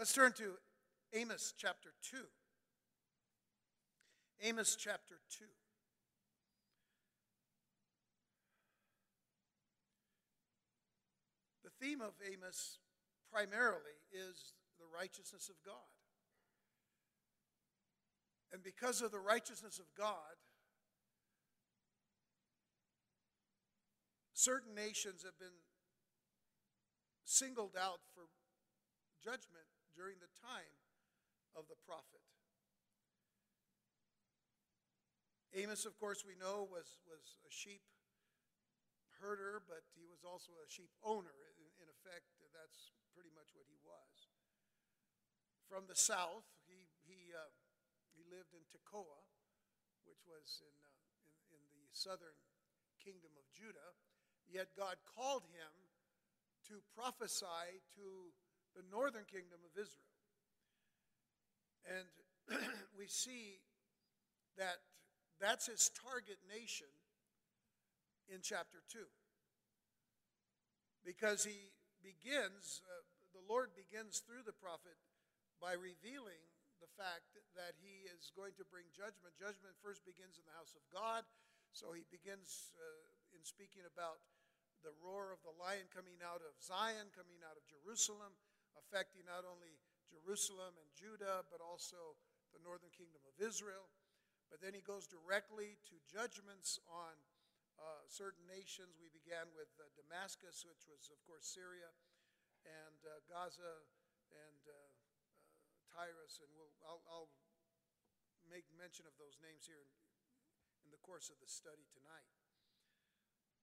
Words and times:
Let's 0.00 0.14
turn 0.14 0.32
to 0.38 0.52
Amos 1.12 1.52
chapter 1.58 1.90
2. 2.10 2.16
Amos 4.40 4.74
chapter 4.74 5.16
2. 5.38 5.44
The 11.64 11.84
theme 11.84 12.00
of 12.00 12.12
Amos 12.32 12.78
primarily 13.30 14.00
is 14.10 14.54
the 14.78 14.86
righteousness 14.98 15.50
of 15.50 15.56
God. 15.66 15.74
And 18.54 18.62
because 18.62 19.02
of 19.02 19.10
the 19.10 19.20
righteousness 19.20 19.78
of 19.78 19.84
God, 19.98 20.40
certain 24.32 24.74
nations 24.74 25.24
have 25.24 25.38
been 25.38 25.60
singled 27.26 27.76
out 27.78 28.00
for 28.14 28.22
judgment 29.22 29.66
during 29.96 30.18
the 30.22 30.32
time 30.38 30.76
of 31.54 31.66
the 31.66 31.78
prophet. 31.86 32.22
Amos, 35.50 35.82
of 35.82 35.98
course, 35.98 36.22
we 36.22 36.38
know 36.38 36.62
was, 36.70 37.02
was 37.10 37.34
a 37.42 37.50
sheep 37.50 37.82
herder, 39.18 39.58
but 39.66 39.82
he 39.98 40.06
was 40.06 40.22
also 40.22 40.54
a 40.62 40.68
sheep 40.70 40.94
owner. 41.02 41.34
In, 41.58 41.66
in 41.82 41.88
effect, 41.90 42.30
that's 42.54 42.94
pretty 43.10 43.34
much 43.34 43.50
what 43.52 43.66
he 43.66 43.76
was. 43.82 44.30
From 45.66 45.90
the 45.90 45.98
south, 45.98 46.46
he, 46.70 46.86
he, 47.02 47.34
uh, 47.34 47.50
he 48.14 48.22
lived 48.30 48.54
in 48.54 48.62
Tekoa, 48.70 49.26
which 50.06 50.22
was 50.22 50.62
in, 50.62 50.74
uh, 50.86 51.54
in, 51.54 51.60
in 51.74 51.82
the 51.82 51.94
southern 51.94 52.38
kingdom 53.02 53.34
of 53.34 53.46
Judah. 53.50 53.98
Yet 54.46 54.74
God 54.78 55.02
called 55.02 55.46
him 55.50 55.70
to 56.70 56.82
prophesy 56.94 57.82
to 57.98 58.30
the 58.74 58.86
northern 58.90 59.24
kingdom 59.26 59.60
of 59.64 59.72
Israel. 59.74 60.14
And 61.86 62.06
we 62.98 63.06
see 63.06 63.60
that 64.58 64.82
that's 65.40 65.66
his 65.66 65.90
target 65.96 66.38
nation 66.46 66.90
in 68.28 68.44
chapter 68.44 68.84
2. 68.92 69.00
Because 71.00 71.42
he 71.42 71.72
begins, 72.04 72.84
uh, 72.84 73.02
the 73.32 73.44
Lord 73.48 73.72
begins 73.72 74.20
through 74.20 74.44
the 74.44 74.56
prophet 74.56 75.00
by 75.58 75.72
revealing 75.72 76.44
the 76.80 76.88
fact 76.96 77.36
that 77.56 77.76
he 77.80 78.08
is 78.08 78.32
going 78.32 78.56
to 78.56 78.64
bring 78.68 78.88
judgment. 78.92 79.36
Judgment 79.36 79.76
first 79.80 80.04
begins 80.04 80.40
in 80.40 80.44
the 80.48 80.56
house 80.56 80.76
of 80.76 80.84
God. 80.92 81.24
So 81.72 81.92
he 81.92 82.04
begins 82.08 82.72
uh, 82.76 83.36
in 83.36 83.44
speaking 83.44 83.84
about 83.88 84.20
the 84.80 84.96
roar 85.00 85.32
of 85.32 85.40
the 85.44 85.52
lion 85.60 85.88
coming 85.92 86.20
out 86.24 86.40
of 86.40 86.56
Zion, 86.60 87.12
coming 87.12 87.44
out 87.44 87.60
of 87.60 87.64
Jerusalem, 87.68 88.32
affecting 88.80 89.28
not 89.28 89.44
only 89.44 89.76
Jerusalem 90.08 90.74
and 90.80 90.88
Judah, 90.96 91.46
but 91.52 91.60
also 91.60 92.16
the 92.50 92.62
northern 92.64 92.90
kingdom 92.90 93.22
of 93.28 93.36
Israel. 93.38 93.92
But 94.50 94.58
then 94.58 94.74
he 94.74 94.82
goes 94.82 95.06
directly 95.06 95.78
to 95.92 95.94
judgments 96.10 96.82
on 96.90 97.14
uh, 97.78 98.02
certain 98.10 98.42
nations. 98.50 98.98
We 98.98 99.12
began 99.12 99.46
with 99.54 99.70
uh, 99.78 99.86
Damascus, 99.94 100.66
which 100.66 100.84
was, 100.90 101.06
of 101.14 101.22
course, 101.22 101.46
Syria, 101.46 101.94
and 102.66 102.98
uh, 103.06 103.22
Gaza, 103.30 103.86
and 104.34 104.62
uh, 104.66 104.74
uh, 104.74 105.78
Tyrus, 105.94 106.42
and 106.42 106.50
we'll, 106.54 106.74
I'll, 106.84 107.04
I'll, 107.10 107.32
make 108.50 108.66
mention 108.74 109.06
of 109.06 109.14
those 109.14 109.38
names 109.38 109.62
here 109.62 109.78
in, 109.78 109.90
in 110.82 110.90
the 110.90 110.98
course 111.06 111.30
of 111.30 111.38
the 111.38 111.46
study 111.46 111.86
tonight. 111.94 112.26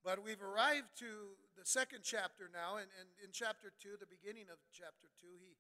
But 0.08 0.24
we've 0.24 0.40
arrived 0.40 0.96
to 1.04 1.36
the 1.60 1.68
second 1.68 2.00
chapter 2.00 2.48
now, 2.48 2.80
and, 2.80 2.88
and 2.96 3.12
in 3.20 3.36
chapter 3.36 3.76
2, 3.76 4.00
the 4.00 4.08
beginning 4.08 4.48
of 4.48 4.56
chapter 4.72 5.12
2, 5.20 5.28
he 5.36 5.60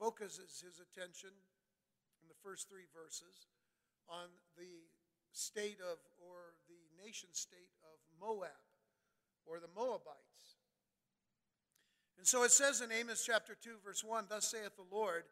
focuses 0.00 0.64
his 0.64 0.80
attention 0.80 1.28
in 2.24 2.24
the 2.24 2.40
first 2.40 2.72
three 2.72 2.88
verses 2.88 3.52
on 4.08 4.32
the 4.56 4.88
state 5.36 5.76
of, 5.84 6.00
or 6.24 6.56
the 6.72 6.80
nation 7.04 7.28
state 7.36 7.68
of 7.84 8.00
Moab, 8.16 8.64
or 9.44 9.60
the 9.60 9.68
Moabites. 9.76 10.56
And 12.16 12.26
so 12.26 12.44
it 12.44 12.52
says 12.56 12.80
in 12.80 12.88
Amos 12.88 13.28
chapter 13.28 13.52
2, 13.52 13.84
verse 13.84 14.02
1 14.02 14.24
Thus 14.32 14.48
saith 14.48 14.72
the 14.80 14.88
Lord, 14.88 15.24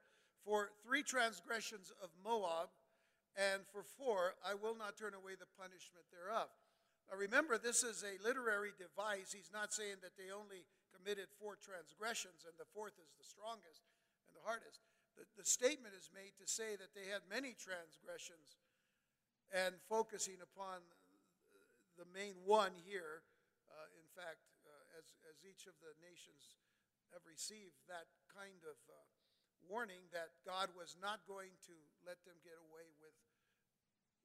For 0.45 0.69
three 0.85 1.03
transgressions 1.03 1.91
of 2.05 2.11
Moab, 2.23 2.69
and 3.41 3.65
for 3.73 3.81
four 3.97 4.37
I 4.45 4.53
will 4.53 4.77
not 4.77 4.99
turn 5.01 5.17
away 5.17 5.33
the 5.33 5.49
punishment 5.57 6.05
thereof. 6.13 6.53
Remember, 7.11 7.59
this 7.59 7.83
is 7.83 8.07
a 8.07 8.23
literary 8.23 8.71
device. 8.79 9.35
He's 9.35 9.51
not 9.51 9.75
saying 9.75 9.99
that 10.07 10.15
they 10.15 10.31
only 10.31 10.65
committed 10.95 11.27
four 11.43 11.59
transgressions 11.59 12.47
and 12.47 12.55
the 12.55 12.69
fourth 12.71 12.95
is 13.03 13.11
the 13.19 13.27
strongest 13.27 13.83
and 14.31 14.33
the 14.37 14.47
hardest. 14.47 14.79
The, 15.19 15.27
the 15.35 15.47
statement 15.47 15.97
is 15.97 16.13
made 16.15 16.39
to 16.39 16.47
say 16.47 16.79
that 16.79 16.95
they 16.95 17.11
had 17.11 17.27
many 17.27 17.59
transgressions 17.59 18.63
and 19.51 19.75
focusing 19.91 20.39
upon 20.39 20.87
the 21.99 22.07
main 22.15 22.39
one 22.47 22.73
here. 22.87 23.27
Uh, 23.67 23.91
in 23.99 24.07
fact, 24.15 24.47
uh, 24.63 24.99
as, 24.99 25.11
as 25.27 25.43
each 25.43 25.67
of 25.67 25.75
the 25.83 25.93
nations 25.99 26.57
have 27.11 27.27
received 27.27 27.77
that 27.91 28.07
kind 28.31 28.63
of 28.63 28.79
uh, 28.87 28.95
warning 29.67 30.07
that 30.15 30.31
God 30.47 30.71
was 30.79 30.95
not 30.97 31.27
going 31.27 31.59
to 31.67 31.75
let 32.07 32.23
them 32.23 32.39
get 32.47 32.57
away 32.71 32.87
with 33.03 33.19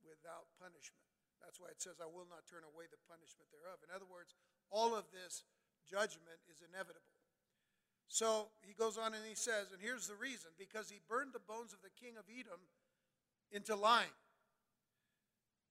without 0.06 0.53
punishment. 0.62 1.15
That's 1.44 1.59
why 1.59 1.72
it 1.72 1.81
says, 1.81 1.97
I 2.03 2.09
will 2.09 2.28
not 2.28 2.47
turn 2.47 2.68
away 2.68 2.85
the 2.91 3.01
punishment 3.07 3.51
thereof. 3.51 3.79
In 3.84 3.91
other 3.94 4.07
words, 4.07 4.35
all 4.72 4.96
of 4.96 5.07
this 5.13 5.44
judgment 5.88 6.41
is 6.51 6.62
inevitable. 6.62 7.16
So 8.07 8.53
he 8.62 8.73
goes 8.73 8.97
on 8.97 9.13
and 9.13 9.25
he 9.25 9.35
says, 9.35 9.73
and 9.73 9.81
here's 9.81 10.07
the 10.07 10.16
reason 10.16 10.53
because 10.57 10.90
he 10.90 11.01
burned 11.09 11.34
the 11.34 11.44
bones 11.44 11.73
of 11.73 11.81
the 11.81 11.94
king 11.94 12.18
of 12.18 12.25
Edom 12.29 12.62
into 13.51 13.75
lime. 13.75 14.13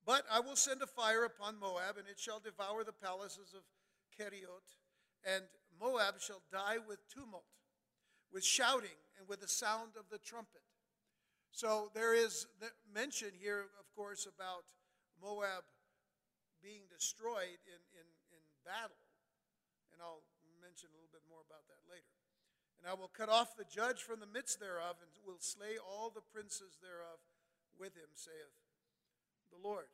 But 0.07 0.25
I 0.31 0.41
will 0.41 0.57
send 0.57 0.83
a 0.83 0.87
fire 0.87 1.25
upon 1.25 1.59
Moab, 1.59 1.97
and 1.97 2.07
it 2.09 2.21
shall 2.21 2.39
devour 2.39 2.85
the 2.85 2.93
palaces 2.93 3.55
of 3.57 3.63
Keriot, 4.13 4.77
and 5.25 5.45
Moab 5.81 6.21
shall 6.21 6.43
die 6.53 6.77
with 6.87 6.99
tumult, 7.09 7.45
with 8.33 8.45
shouting, 8.45 8.99
and 9.19 9.27
with 9.29 9.41
the 9.41 9.49
sound 9.49 9.93
of 9.99 10.05
the 10.11 10.19
trumpet. 10.19 10.61
So 11.53 11.91
there 11.95 12.15
is 12.15 12.47
mention 12.93 13.29
here, 13.41 13.61
of 13.81 13.87
course, 13.97 14.27
about 14.27 14.65
Moab 15.21 15.67
being 16.63 16.89
destroyed 16.89 17.61
in, 17.69 17.81
in, 17.93 18.07
in 18.33 18.43
battle. 18.65 19.01
And 19.93 20.01
I'll 20.01 20.25
mention 20.65 20.89
a 20.91 20.97
little 20.97 21.13
bit 21.13 21.23
more 21.29 21.45
about 21.45 21.69
that 21.69 21.85
later. 21.87 22.15
And 22.81 22.89
I 22.89 22.97
will 22.97 23.13
cut 23.13 23.29
off 23.29 23.57
the 23.57 23.69
judge 23.69 24.03
from 24.03 24.21
the 24.21 24.29
midst 24.29 24.61
thereof, 24.61 25.01
and 25.01 25.09
will 25.25 25.41
slay 25.41 25.81
all 25.81 26.13
the 26.13 26.25
princes 26.25 26.77
thereof 26.81 27.21
with 27.79 27.97
him, 27.97 28.13
saith 28.15 28.53
the 29.53 29.61
Lord. 29.61 29.89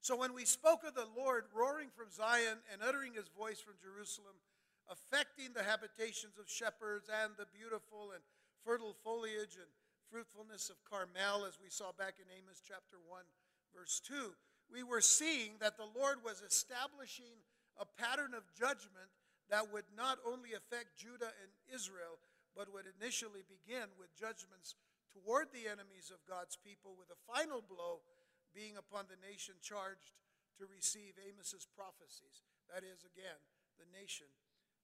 So 0.00 0.16
when 0.16 0.32
we 0.32 0.48
spoke 0.48 0.82
of 0.84 0.94
the 0.94 1.08
Lord 1.12 1.44
roaring 1.52 1.92
from 1.92 2.08
Zion 2.08 2.64
and 2.72 2.80
uttering 2.80 3.12
his 3.14 3.28
voice 3.28 3.60
from 3.60 3.76
Jerusalem, 3.76 4.40
affecting 4.88 5.52
the 5.52 5.62
habitations 5.62 6.40
of 6.40 6.48
shepherds 6.48 7.12
and 7.12 7.36
the 7.36 7.46
beautiful 7.52 8.16
and 8.16 8.24
fertile 8.64 8.96
foliage 9.04 9.60
and 9.60 9.68
fruitfulness 10.10 10.68
of 10.68 10.82
Carmel, 10.82 11.46
as 11.46 11.62
we 11.62 11.70
saw 11.70 11.94
back 11.94 12.18
in 12.18 12.26
Amos 12.34 12.58
chapter 12.58 12.98
1, 13.06 13.22
verse 13.70 14.02
2, 14.02 14.34
we 14.66 14.82
were 14.82 15.00
seeing 15.00 15.54
that 15.62 15.78
the 15.78 15.86
Lord 15.86 16.26
was 16.26 16.42
establishing 16.42 17.38
a 17.78 17.86
pattern 17.86 18.34
of 18.34 18.50
judgment 18.58 19.14
that 19.48 19.70
would 19.70 19.86
not 19.94 20.18
only 20.26 20.54
affect 20.58 20.98
Judah 20.98 21.30
and 21.42 21.50
Israel, 21.70 22.18
but 22.54 22.70
would 22.74 22.90
initially 22.98 23.46
begin 23.46 23.86
with 23.94 24.18
judgments 24.18 24.74
toward 25.14 25.50
the 25.54 25.70
enemies 25.70 26.10
of 26.10 26.22
God's 26.26 26.58
people, 26.58 26.98
with 26.98 27.10
a 27.10 27.24
final 27.26 27.62
blow 27.62 28.02
being 28.50 28.74
upon 28.74 29.06
the 29.06 29.18
nation 29.22 29.58
charged 29.62 30.18
to 30.58 30.66
receive 30.66 31.18
Amos's 31.18 31.66
prophecies. 31.70 32.42
That 32.66 32.82
is, 32.82 33.06
again, 33.06 33.38
the 33.78 33.86
nation 33.90 34.30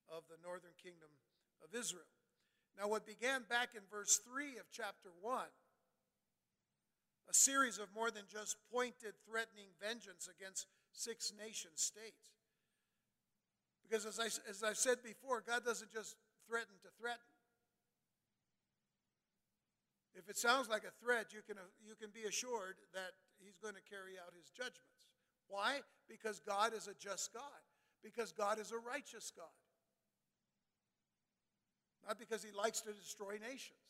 of 0.07 0.23
the 0.31 0.39
northern 0.39 0.75
kingdom 0.79 1.11
of 1.63 1.75
Israel. 1.75 2.07
Now, 2.77 2.87
what 2.87 3.07
began 3.07 3.41
back 3.49 3.69
in 3.73 3.81
verse 3.89 4.21
3 4.21 4.61
of 4.61 4.69
chapter 4.71 5.09
1, 5.21 5.41
a 7.29 7.33
series 7.33 7.79
of 7.79 7.87
more 7.93 8.11
than 8.11 8.29
just 8.31 8.55
pointed, 8.71 9.17
threatening 9.25 9.73
vengeance 9.81 10.29
against 10.29 10.67
six 10.93 11.33
nation 11.33 11.71
states. 11.73 12.37
Because 13.81 14.05
as, 14.05 14.19
I, 14.19 14.29
as 14.49 14.63
I've 14.63 14.77
said 14.77 15.01
before, 15.03 15.41
God 15.41 15.65
doesn't 15.65 15.91
just 15.91 16.15
threaten 16.47 16.77
to 16.83 16.89
threaten. 17.01 17.25
If 20.13 20.29
it 20.29 20.37
sounds 20.37 20.69
like 20.69 20.83
a 20.83 20.93
threat, 21.03 21.33
you 21.33 21.41
can, 21.41 21.57
you 21.81 21.95
can 21.95 22.09
be 22.13 22.29
assured 22.29 22.77
that 22.93 23.17
He's 23.41 23.57
going 23.57 23.75
to 23.75 23.85
carry 23.89 24.21
out 24.21 24.33
His 24.37 24.49
judgments. 24.49 25.09
Why? 25.47 25.81
Because 26.09 26.39
God 26.39 26.73
is 26.75 26.87
a 26.87 26.93
just 26.93 27.33
God, 27.33 27.61
because 28.03 28.31
God 28.31 28.59
is 28.59 28.71
a 28.71 28.77
righteous 28.77 29.31
God 29.35 29.49
not 32.07 32.17
because 32.17 32.41
he 32.41 32.55
likes 32.55 32.79
to 32.87 32.95
destroy 32.95 33.35
nations. 33.35 33.83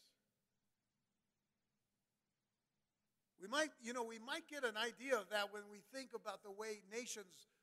We 3.37 3.45
might, 3.45 3.69
you 3.77 3.93
know, 3.93 4.01
we 4.01 4.17
might 4.17 4.49
get 4.49 4.65
an 4.65 4.73
idea 4.73 5.13
of 5.13 5.29
that 5.29 5.53
when 5.53 5.69
we 5.69 5.85
think 5.93 6.17
about 6.17 6.41
the 6.41 6.49
way 6.49 6.81
nations 6.89 7.53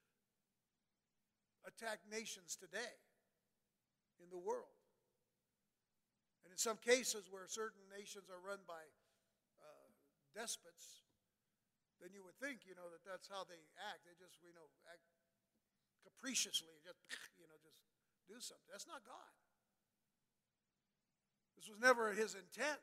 attack 1.67 2.07
nations 2.07 2.55
today 2.55 2.95
in 4.23 4.31
the 4.31 4.39
world. 4.39 4.79
And 6.47 6.55
in 6.55 6.61
some 6.61 6.79
cases 6.79 7.27
where 7.27 7.51
certain 7.51 7.83
nations 7.91 8.31
are 8.31 8.39
run 8.39 8.63
by 8.69 8.87
uh, 9.59 9.89
despots, 10.37 11.03
then 11.99 12.15
you 12.15 12.23
would 12.23 12.39
think, 12.39 12.63
you 12.63 12.79
know, 12.79 12.87
that 12.95 13.03
that's 13.03 13.27
how 13.27 13.43
they 13.43 13.59
act. 13.91 14.07
They 14.07 14.15
just, 14.15 14.39
you 14.45 14.55
know, 14.55 14.71
act 14.87 15.03
capriciously, 16.07 16.79
just, 16.87 17.03
you 17.41 17.51
know, 17.51 17.59
just 17.59 17.81
do 18.31 18.39
something. 18.39 18.71
That's 18.71 18.87
not 18.87 19.03
God. 19.03 19.33
This 21.57 21.69
was 21.69 21.81
never 21.81 22.13
his 22.13 22.35
intent. 22.35 22.83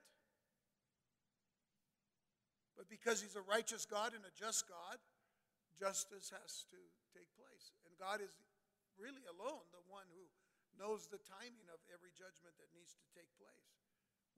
But 2.75 2.89
because 2.89 3.21
he's 3.21 3.37
a 3.37 3.45
righteous 3.45 3.85
God 3.85 4.17
and 4.17 4.25
a 4.25 4.33
just 4.33 4.65
God, 4.65 4.97
justice 5.77 6.33
has 6.33 6.65
to 6.73 6.79
take 7.13 7.29
place. 7.37 7.73
And 7.85 7.93
God 7.97 8.21
is 8.21 8.33
really 8.97 9.25
alone 9.29 9.65
the 9.69 9.85
one 9.89 10.05
who 10.13 10.25
knows 10.79 11.05
the 11.09 11.21
timing 11.21 11.67
of 11.69 11.77
every 11.93 12.09
judgment 12.15 12.57
that 12.57 12.69
needs 12.73 12.97
to 12.97 13.05
take 13.13 13.29
place, 13.37 13.69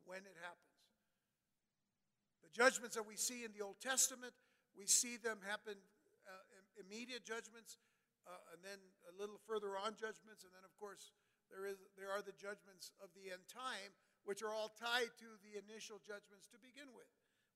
when 0.04 0.26
it 0.28 0.36
happens. 0.44 0.76
The 2.44 2.52
judgments 2.52 3.00
that 3.00 3.08
we 3.08 3.16
see 3.16 3.48
in 3.48 3.56
the 3.56 3.64
Old 3.64 3.80
Testament, 3.80 4.36
we 4.76 4.88
see 4.88 5.16
them 5.16 5.40
happen 5.48 5.80
uh, 6.28 6.44
immediate 6.80 7.24
judgments, 7.24 7.80
uh, 8.28 8.56
and 8.56 8.60
then 8.64 8.80
a 9.08 9.14
little 9.16 9.40
further 9.48 9.80
on 9.80 9.96
judgments, 9.96 10.44
and 10.44 10.52
then, 10.52 10.64
of 10.64 10.74
course, 10.80 11.12
there, 11.52 11.68
is, 11.68 11.80
there 12.00 12.10
are 12.10 12.24
the 12.24 12.36
judgments 12.36 12.92
of 13.04 13.12
the 13.14 13.32
end 13.32 13.44
time, 13.48 13.94
which 14.24 14.42
are 14.42 14.52
all 14.52 14.72
tied 14.76 15.12
to 15.20 15.30
the 15.44 15.60
initial 15.60 16.00
judgments 16.04 16.48
to 16.52 16.58
begin 16.60 16.92
with. 16.96 17.10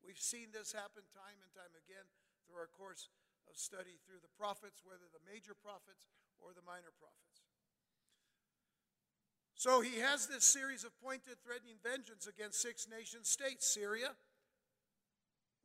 We've 0.03 0.19
seen 0.19 0.51
this 0.51 0.71
happen 0.71 1.03
time 1.15 1.39
and 1.39 1.51
time 1.55 1.73
again 1.75 2.05
through 2.45 2.59
our 2.59 2.71
course 2.71 3.11
of 3.47 3.55
study 3.55 3.99
through 4.03 4.19
the 4.19 4.31
prophets, 4.35 4.83
whether 4.83 5.07
the 5.11 5.23
major 5.23 5.55
prophets 5.55 6.07
or 6.39 6.51
the 6.51 6.63
minor 6.63 6.91
prophets. 6.99 7.47
So 9.57 9.81
he 9.81 9.97
has 9.99 10.29
this 10.29 10.45
series 10.45 10.85
of 10.85 10.93
pointed, 11.01 11.41
threatening 11.41 11.81
vengeance 11.81 12.29
against 12.29 12.61
six 12.61 12.85
nation 12.85 13.25
states 13.25 13.65
Syria, 13.65 14.13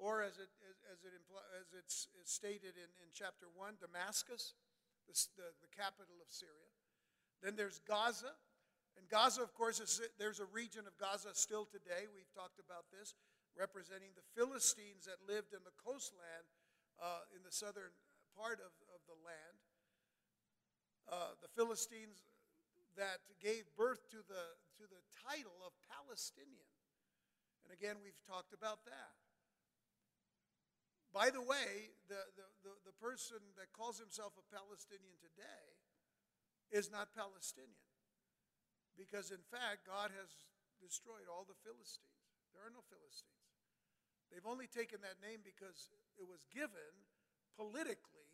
or 0.01 0.25
as, 0.25 0.41
it, 0.41 0.49
as, 0.89 1.05
it 1.05 1.13
as 1.61 1.69
it's, 1.77 2.09
it's 2.17 2.33
stated 2.33 2.75
in, 2.81 2.89
in 3.05 3.13
chapter 3.13 3.47
1, 3.53 3.85
Damascus, 3.85 4.55
the, 5.07 5.15
the, 5.37 5.49
the 5.61 5.71
capital 5.77 6.17
of 6.25 6.33
Syria. 6.33 6.73
Then 7.45 7.53
there's 7.55 7.85
Gaza. 7.85 8.33
And 8.99 9.09
Gaza, 9.09 9.43
of 9.43 9.55
course, 9.55 9.81
is, 9.81 10.01
there's 10.19 10.41
a 10.41 10.49
region 10.53 10.85
of 10.87 10.95
Gaza 11.01 11.33
still 11.33 11.65
today. 11.65 12.09
We've 12.13 12.31
talked 12.37 12.61
about 12.61 12.89
this 12.93 13.15
representing 13.57 14.17
the 14.17 14.25
Philistines 14.33 15.05
that 15.05 15.21
lived 15.29 15.53
in 15.53 15.61
the 15.65 15.77
coastland 15.77 16.49
uh, 17.01 17.25
in 17.37 17.45
the 17.45 17.53
southern 17.53 17.93
part 18.33 18.61
of, 18.61 18.73
of 18.93 19.01
the 19.05 19.19
land. 19.21 19.57
Uh, 21.11 21.37
the 21.45 21.51
Philistines 21.53 22.25
that 22.97 23.21
gave 23.41 23.65
birth 23.77 24.09
to 24.13 24.21
the, 24.25 24.45
to 24.81 24.85
the 24.89 25.01
title 25.21 25.57
of 25.65 25.73
Palestinian. 25.89 26.69
And 27.65 27.73
again, 27.73 28.01
we've 28.05 28.19
talked 28.29 28.53
about 28.53 28.85
that. 28.85 29.17
By 31.13 31.29
the 31.29 31.45
way, 31.45 31.93
the, 32.09 32.25
the, 32.37 32.47
the, 32.65 32.73
the 32.89 32.97
person 32.97 33.41
that 33.61 33.69
calls 33.77 34.01
himself 34.01 34.33
a 34.41 34.45
Palestinian 34.49 35.21
today 35.21 35.65
is 36.73 36.89
not 36.89 37.13
Palestinian. 37.13 37.92
Because 38.95 39.33
in 39.33 39.43
fact, 39.49 39.89
God 39.89 40.13
has 40.13 40.31
destroyed 40.81 41.31
all 41.31 41.49
the 41.49 41.59
Philistines. 41.65 42.13
There 42.53 42.65
are 42.65 42.75
no 42.75 42.85
Philistines. 42.87 43.33
They've 44.29 44.49
only 44.49 44.69
taken 44.69 45.01
that 45.05 45.21
name 45.21 45.45
because 45.45 45.93
it 46.17 46.25
was 46.25 46.45
given 46.49 46.93
politically 47.57 48.33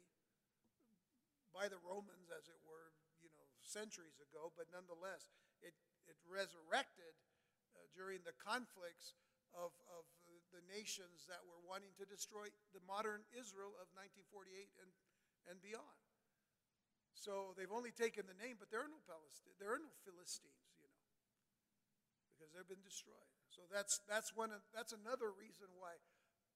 by 1.50 1.66
the 1.66 1.80
Romans, 1.82 2.30
as 2.30 2.46
it 2.46 2.60
were, 2.62 2.94
you 3.18 3.30
know, 3.34 3.50
centuries 3.62 4.22
ago, 4.22 4.54
but 4.54 4.70
nonetheless, 4.70 5.34
it, 5.58 5.74
it 6.06 6.14
resurrected 6.22 7.18
uh, 7.74 7.82
during 7.98 8.22
the 8.22 8.36
conflicts 8.38 9.18
of, 9.50 9.74
of 9.90 10.06
the 10.54 10.62
nations 10.70 11.26
that 11.26 11.42
were 11.44 11.60
wanting 11.66 11.92
to 11.98 12.06
destroy 12.08 12.48
the 12.72 12.84
modern 12.86 13.26
Israel 13.34 13.74
of 13.76 13.90
1948 13.98 14.70
and, 14.80 14.90
and 15.50 15.58
beyond. 15.60 16.07
So 17.18 17.50
they've 17.58 17.74
only 17.74 17.90
taken 17.90 18.30
the 18.30 18.38
name, 18.38 18.62
but 18.62 18.70
there 18.70 18.78
are 18.78 18.90
no 18.90 19.02
Palestinians, 19.02 19.58
there 19.58 19.74
are 19.74 19.82
no 19.82 19.90
Philistines, 20.06 20.70
you 20.78 20.86
know, 20.86 21.02
because 22.30 22.54
they've 22.54 22.70
been 22.70 22.86
destroyed. 22.86 23.26
So 23.50 23.66
that's, 23.66 23.98
that's, 24.06 24.30
one 24.38 24.54
of, 24.54 24.62
that's 24.70 24.94
another 24.94 25.34
reason 25.34 25.66
why 25.82 25.98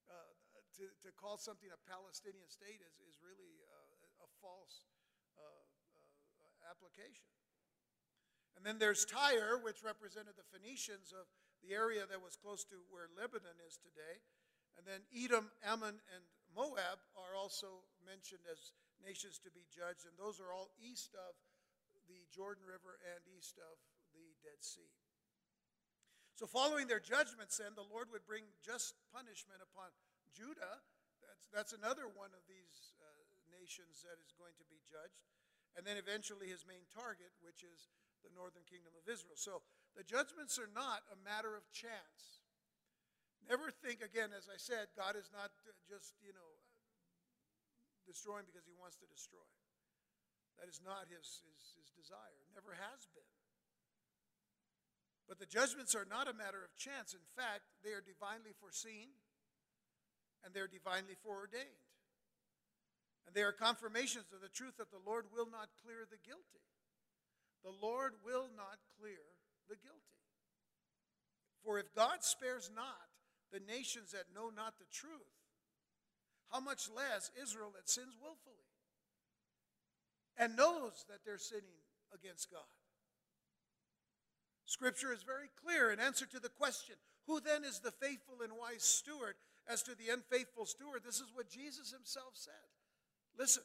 uh, 0.06 0.30
to, 0.78 0.86
to 1.02 1.10
call 1.18 1.34
something 1.34 1.66
a 1.74 1.80
Palestinian 1.90 2.46
state 2.46 2.78
is, 2.78 2.94
is 3.02 3.18
really 3.18 3.58
uh, 3.66 4.22
a 4.22 4.28
false 4.38 4.86
uh, 5.34 5.42
uh, 5.42 6.70
application. 6.70 7.26
And 8.54 8.62
then 8.62 8.78
there's 8.78 9.02
Tyre, 9.02 9.58
which 9.58 9.82
represented 9.82 10.38
the 10.38 10.46
Phoenicians 10.46 11.10
of 11.10 11.26
the 11.66 11.74
area 11.74 12.06
that 12.06 12.22
was 12.22 12.38
close 12.38 12.62
to 12.70 12.78
where 12.94 13.10
Lebanon 13.18 13.58
is 13.66 13.82
today. 13.82 14.22
And 14.78 14.86
then 14.86 15.02
Edom, 15.10 15.50
Ammon, 15.66 15.98
and 16.14 16.22
Moab 16.54 17.02
are 17.18 17.34
also 17.34 17.82
mentioned 18.06 18.46
as 18.46 18.70
nations 19.02 19.42
to 19.42 19.50
be 19.50 19.66
judged, 19.68 20.06
and 20.06 20.14
those 20.16 20.38
are 20.38 20.54
all 20.54 20.70
east 20.78 21.12
of 21.18 21.34
the 22.06 22.22
Jordan 22.30 22.64
River 22.66 22.98
and 23.02 23.22
east 23.30 23.58
of 23.58 23.76
the 24.14 24.34
Dead 24.42 24.62
Sea. 24.62 24.90
So, 26.38 26.48
following 26.48 26.88
their 26.88 27.02
judgments, 27.02 27.60
then, 27.60 27.76
the 27.76 27.86
Lord 27.86 28.08
would 28.10 28.24
bring 28.24 28.48
just 28.64 28.96
punishment 29.12 29.60
upon 29.60 29.92
Judah. 30.32 30.80
That's, 31.20 31.46
that's 31.52 31.72
another 31.76 32.08
one 32.08 32.32
of 32.32 32.42
these 32.48 32.96
uh, 32.98 33.06
nations 33.52 34.02
that 34.02 34.16
is 34.18 34.32
going 34.34 34.56
to 34.58 34.66
be 34.66 34.80
judged. 34.88 35.22
And 35.76 35.84
then 35.84 35.96
eventually 35.96 36.48
his 36.48 36.68
main 36.68 36.84
target, 36.92 37.32
which 37.40 37.64
is 37.64 37.92
the 38.24 38.32
northern 38.32 38.64
kingdom 38.68 38.96
of 38.96 39.04
Israel. 39.08 39.36
So, 39.36 39.60
the 39.92 40.04
judgments 40.04 40.56
are 40.56 40.72
not 40.72 41.04
a 41.12 41.20
matter 41.20 41.52
of 41.52 41.68
chance. 41.68 42.42
Never 43.44 43.68
think, 43.68 44.00
again, 44.00 44.32
as 44.32 44.48
I 44.48 44.56
said, 44.56 44.88
God 44.96 45.18
is 45.18 45.28
not 45.34 45.52
just, 45.84 46.16
you 46.22 46.32
know, 46.32 46.61
destroying 48.06 48.46
because 48.48 48.66
he 48.66 48.76
wants 48.76 48.98
to 49.00 49.06
destroy. 49.08 49.46
That 50.60 50.68
is 50.68 50.78
not 50.84 51.10
his, 51.10 51.42
his, 51.42 51.62
his 51.80 51.90
desire, 51.96 52.42
never 52.54 52.76
has 52.76 53.08
been. 53.16 53.32
But 55.26 55.38
the 55.38 55.48
judgments 55.48 55.94
are 55.94 56.06
not 56.06 56.28
a 56.28 56.36
matter 56.36 56.60
of 56.60 56.76
chance. 56.76 57.14
In 57.14 57.24
fact, 57.34 57.64
they 57.80 57.96
are 57.96 58.04
divinely 58.04 58.52
foreseen 58.58 59.16
and 60.44 60.52
they're 60.52 60.70
divinely 60.70 61.14
foreordained. 61.22 61.82
And 63.26 63.34
they 63.34 63.46
are 63.46 63.54
confirmations 63.54 64.28
of 64.34 64.42
the 64.42 64.50
truth 64.50 64.76
that 64.76 64.90
the 64.90 65.00
Lord 65.00 65.30
will 65.30 65.46
not 65.46 65.70
clear 65.80 66.04
the 66.04 66.20
guilty. 66.20 66.66
The 67.62 67.72
Lord 67.72 68.18
will 68.26 68.50
not 68.58 68.82
clear 68.98 69.22
the 69.70 69.78
guilty. 69.78 70.18
For 71.62 71.78
if 71.78 71.94
God 71.94 72.26
spares 72.26 72.70
not 72.74 73.08
the 73.54 73.62
nations 73.62 74.10
that 74.10 74.34
know 74.34 74.50
not 74.50 74.74
the 74.82 74.90
truth, 74.90 75.41
how 76.52 76.60
much 76.60 76.88
less 76.94 77.30
Israel 77.40 77.72
that 77.74 77.88
sins 77.88 78.14
willfully 78.20 78.68
and 80.36 80.56
knows 80.56 81.04
that 81.08 81.24
they're 81.24 81.38
sinning 81.38 81.80
against 82.12 82.50
God? 82.50 82.60
Scripture 84.66 85.12
is 85.12 85.22
very 85.22 85.48
clear 85.64 85.90
in 85.90 85.98
answer 85.98 86.26
to 86.26 86.38
the 86.38 86.48
question 86.48 86.96
who 87.26 87.40
then 87.40 87.64
is 87.64 87.78
the 87.78 87.92
faithful 87.92 88.42
and 88.42 88.52
wise 88.52 88.82
steward? 88.82 89.34
As 89.68 89.82
to 89.84 89.94
the 89.94 90.12
unfaithful 90.12 90.66
steward, 90.66 91.02
this 91.04 91.20
is 91.20 91.30
what 91.32 91.48
Jesus 91.48 91.92
himself 91.92 92.32
said. 92.34 92.66
Listen, 93.38 93.62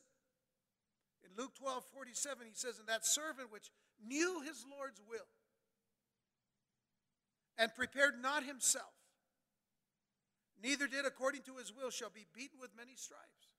in 1.25 1.31
Luke 1.35 1.55
12 1.55 1.83
47, 1.91 2.45
he 2.45 2.53
says, 2.53 2.77
And 2.77 2.87
that 2.87 3.05
servant 3.05 3.51
which 3.51 3.71
knew 4.05 4.41
his 4.41 4.63
Lord's 4.69 5.01
will 5.09 5.25
and 7.57 7.73
prepared 7.73 8.21
not 8.21 8.43
himself, 8.43 8.93
neither 10.61 10.87
did 10.87 11.05
according 11.05 11.41
to 11.43 11.57
his 11.57 11.73
will, 11.73 11.89
shall 11.89 12.09
be 12.09 12.25
beaten 12.33 12.59
with 12.59 12.75
many 12.77 12.95
stripes. 12.95 13.57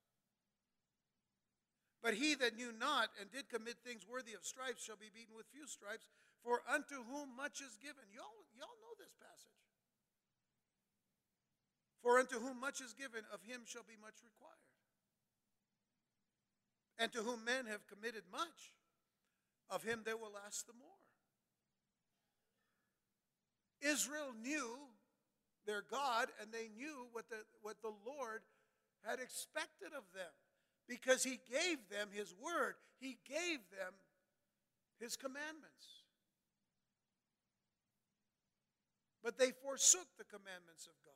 But 2.03 2.15
he 2.15 2.35
that 2.37 2.57
knew 2.57 2.71
not 2.71 3.11
and 3.21 3.31
did 3.31 3.51
commit 3.51 3.83
things 3.83 4.07
worthy 4.07 4.35
of 4.35 4.47
stripes 4.47 4.85
shall 4.85 4.99
be 4.99 5.11
beaten 5.11 5.35
with 5.35 5.51
few 5.51 5.67
stripes. 5.67 6.07
For 6.45 6.63
unto 6.71 7.03
whom 7.03 7.35
much 7.35 7.59
is 7.61 7.75
given. 7.83 8.07
Y'all, 8.15 8.47
y'all 8.55 8.79
know 8.79 8.95
this 8.99 9.15
passage. 9.19 9.59
For 12.03 12.19
unto 12.19 12.39
whom 12.39 12.61
much 12.61 12.81
is 12.81 12.95
given, 12.95 13.27
of 13.35 13.43
him 13.43 13.63
shall 13.67 13.83
be 13.83 13.99
much 14.01 14.23
required. 14.23 14.71
And 16.99 17.13
to 17.13 17.23
whom 17.23 17.45
men 17.45 17.67
have 17.67 17.87
committed 17.87 18.23
much, 18.31 18.73
of 19.71 19.83
him 19.83 20.03
they 20.07 20.15
will 20.15 20.39
ask 20.47 20.67
the 20.67 20.73
more. 20.79 21.03
Israel 23.83 24.35
knew 24.41 24.95
their 25.69 25.85
God, 25.85 26.33
and 26.41 26.49
they 26.49 26.73
knew 26.73 27.13
what 27.13 27.29
the, 27.29 27.45
what 27.61 27.77
the 27.85 27.93
Lord 28.09 28.41
had 29.05 29.21
expected 29.21 29.93
of 29.93 30.09
them 30.17 30.33
because 30.89 31.23
he 31.23 31.37
gave 31.45 31.77
them 31.93 32.09
his 32.09 32.33
word, 32.33 32.81
he 32.97 33.21
gave 33.29 33.61
them 33.69 33.93
his 34.97 35.13
commandments. 35.15 36.01
But 39.21 39.37
they 39.37 39.53
forsook 39.53 40.09
the 40.17 40.25
commandments 40.25 40.89
of 40.89 40.97
God 41.05 41.13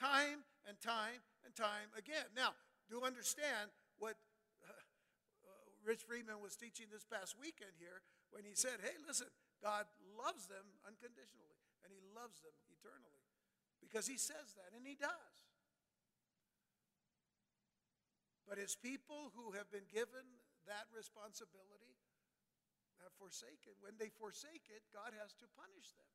time 0.00 0.40
and 0.64 0.80
time 0.80 1.20
and 1.44 1.52
time 1.52 1.92
again. 1.92 2.24
Now, 2.32 2.56
do 2.88 2.96
you 2.96 3.04
understand 3.04 3.68
what 4.00 4.16
uh, 4.64 4.72
Rich 5.84 6.08
Friedman 6.08 6.40
was 6.40 6.56
teaching 6.56 6.88
this 6.88 7.04
past 7.04 7.36
weekend 7.36 7.76
here 7.76 8.00
when 8.32 8.48
he 8.48 8.56
said, 8.56 8.80
hey, 8.80 8.96
listen, 9.04 9.28
God 9.60 9.84
loves 10.16 10.48
them 10.48 10.64
unconditionally, 10.88 11.60
and 11.84 11.92
He 11.92 12.00
loves 12.16 12.40
them 12.40 12.56
eternally 12.72 13.19
because 13.80 14.06
He 14.06 14.16
says 14.16 14.54
that, 14.60 14.76
and 14.76 14.86
He 14.86 14.94
does. 14.94 15.36
But 18.46 18.60
His 18.60 18.76
people 18.76 19.32
who 19.34 19.56
have 19.56 19.68
been 19.72 19.88
given 19.90 20.24
that 20.68 20.86
responsibility 20.94 21.98
have 23.02 23.12
forsaken. 23.16 23.74
When 23.80 23.96
they 23.96 24.12
forsake 24.12 24.68
it, 24.68 24.84
God 24.92 25.16
has 25.18 25.32
to 25.40 25.46
punish 25.56 25.88
them. 25.96 26.10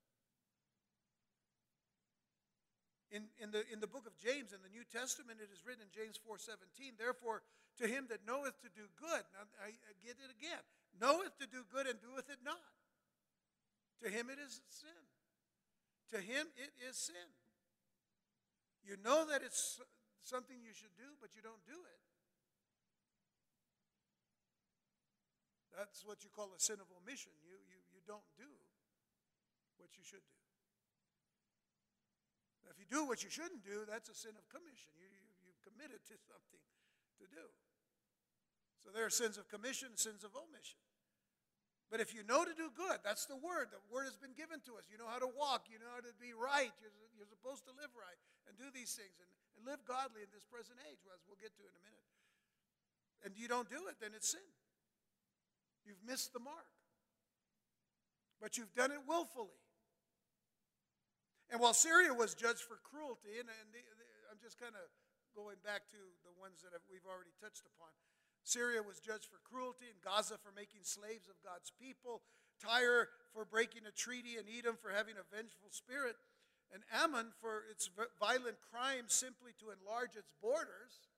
In, 3.14 3.22
in, 3.40 3.50
the, 3.54 3.64
in 3.72 3.80
the 3.80 3.88
book 3.88 4.10
of 4.10 4.18
James, 4.18 4.52
in 4.52 4.60
the 4.66 4.74
New 4.74 4.84
Testament, 4.84 5.40
it 5.40 5.48
is 5.54 5.64
written 5.64 5.86
in 5.86 5.92
James 5.94 6.20
4.17, 6.20 6.98
Therefore, 6.98 7.46
to 7.80 7.86
him 7.88 8.10
that 8.10 8.26
knoweth 8.26 8.60
to 8.66 8.70
do 8.74 8.90
good, 9.00 9.24
now 9.36 9.46
I, 9.62 9.72
I 9.72 9.92
get 10.04 10.18
it 10.20 10.32
again, 10.34 10.60
knoweth 11.00 11.38
to 11.40 11.48
do 11.48 11.64
good 11.70 11.88
and 11.88 12.02
doeth 12.02 12.28
it 12.28 12.42
not. 12.44 12.76
To 14.04 14.10
him 14.10 14.28
it 14.28 14.40
is 14.42 14.60
sin. 14.68 15.02
To 16.12 16.20
him 16.20 16.48
it 16.58 16.72
is 16.90 16.98
sin. 16.98 17.30
You 18.86 19.02
know 19.02 19.26
that 19.26 19.42
it's 19.42 19.82
something 20.22 20.62
you 20.62 20.78
should 20.78 20.94
do, 20.94 21.18
but 21.18 21.34
you 21.34 21.42
don't 21.42 21.66
do 21.66 21.74
it. 21.74 22.02
That's 25.74 26.06
what 26.06 26.22
you 26.22 26.30
call 26.30 26.54
a 26.56 26.62
sin 26.62 26.80
of 26.80 26.88
omission. 27.02 27.34
You, 27.44 27.58
you, 27.68 27.82
you 27.92 28.02
don't 28.06 28.24
do 28.40 28.48
what 29.76 29.92
you 29.98 30.06
should 30.06 30.24
do. 30.24 30.40
Now, 32.64 32.72
if 32.72 32.80
you 32.80 32.88
do 32.88 33.04
what 33.04 33.26
you 33.26 33.30
shouldn't 33.34 33.66
do, 33.66 33.84
that's 33.84 34.08
a 34.08 34.16
sin 34.16 34.38
of 34.40 34.46
commission. 34.48 34.94
You, 34.96 35.10
you, 35.10 35.26
you've 35.44 35.62
committed 35.66 36.00
to 36.08 36.16
something 36.30 36.64
to 37.20 37.26
do. 37.28 37.46
So 38.80 38.94
there 38.94 39.04
are 39.04 39.12
sins 39.12 39.36
of 39.36 39.52
commission, 39.52 39.98
sins 40.00 40.24
of 40.24 40.32
omission. 40.38 40.80
But 41.92 42.00
if 42.00 42.16
you 42.16 42.24
know 42.24 42.48
to 42.48 42.56
do 42.56 42.72
good, 42.72 43.04
that's 43.04 43.28
the 43.28 43.38
word. 43.38 43.74
The 43.74 43.82
word 43.92 44.08
has 44.08 44.16
been 44.16 44.34
given 44.34 44.64
to 44.70 44.78
us. 44.80 44.88
You 44.88 44.98
know 44.98 45.12
how 45.12 45.20
to 45.20 45.30
walk. 45.30 45.68
You 45.68 45.78
know 45.82 45.92
how 45.92 46.02
to 46.02 46.14
be 46.18 46.32
right. 46.32 46.72
You're, 46.80 46.96
you're 47.18 47.30
supposed 47.30 47.68
to 47.68 47.74
live 47.76 47.92
right 47.94 48.18
and 48.46 48.58
do 48.58 48.70
these 48.74 48.94
things 48.94 49.18
and, 49.18 49.30
and 49.58 49.62
live 49.66 49.82
godly 49.86 50.22
in 50.26 50.32
this 50.34 50.46
present 50.46 50.78
age, 50.90 51.02
as 51.12 51.22
we'll 51.26 51.40
get 51.42 51.54
to 51.58 51.64
in 51.66 51.74
a 51.74 51.84
minute. 51.84 52.06
And 53.26 53.32
you 53.34 53.50
don't 53.50 53.70
do 53.70 53.90
it, 53.90 53.98
then 53.98 54.14
it's 54.14 54.32
sin. 54.34 54.50
You've 55.86 56.02
missed 56.06 56.34
the 56.34 56.42
mark. 56.42 56.70
But 58.42 58.58
you've 58.58 58.74
done 58.74 58.92
it 58.92 59.02
willfully. 59.08 59.58
And 61.50 61.62
while 61.62 61.78
Syria 61.78 62.14
was 62.14 62.34
judged 62.34 62.66
for 62.66 62.82
cruelty, 62.82 63.38
and, 63.38 63.48
and 63.48 63.70
the, 63.70 63.82
the, 63.82 64.08
I'm 64.34 64.42
just 64.42 64.58
kind 64.58 64.74
of 64.74 64.86
going 65.38 65.62
back 65.62 65.86
to 65.94 66.02
the 66.26 66.34
ones 66.42 66.66
that 66.66 66.74
we've 66.90 67.06
already 67.06 67.34
touched 67.38 67.70
upon, 67.70 67.94
Syria 68.46 68.86
was 68.86 69.02
judged 69.02 69.26
for 69.30 69.42
cruelty, 69.42 69.90
and 69.90 69.98
Gaza 70.06 70.38
for 70.38 70.54
making 70.54 70.86
slaves 70.86 71.26
of 71.26 71.38
God's 71.42 71.74
people, 71.74 72.22
Tyre 72.62 73.10
for 73.34 73.46
breaking 73.46 73.90
a 73.90 73.94
treaty, 73.94 74.38
and 74.38 74.46
Edom 74.46 74.78
for 74.78 74.94
having 74.94 75.18
a 75.18 75.26
vengeful 75.34 75.74
spirit, 75.74 76.18
and 76.74 76.84
Ammon 76.92 77.32
for 77.42 77.64
its 77.72 77.90
violent 78.20 78.58
crime 78.72 79.06
simply 79.08 79.52
to 79.60 79.72
enlarge 79.72 80.16
its 80.16 80.34
borders 80.42 81.10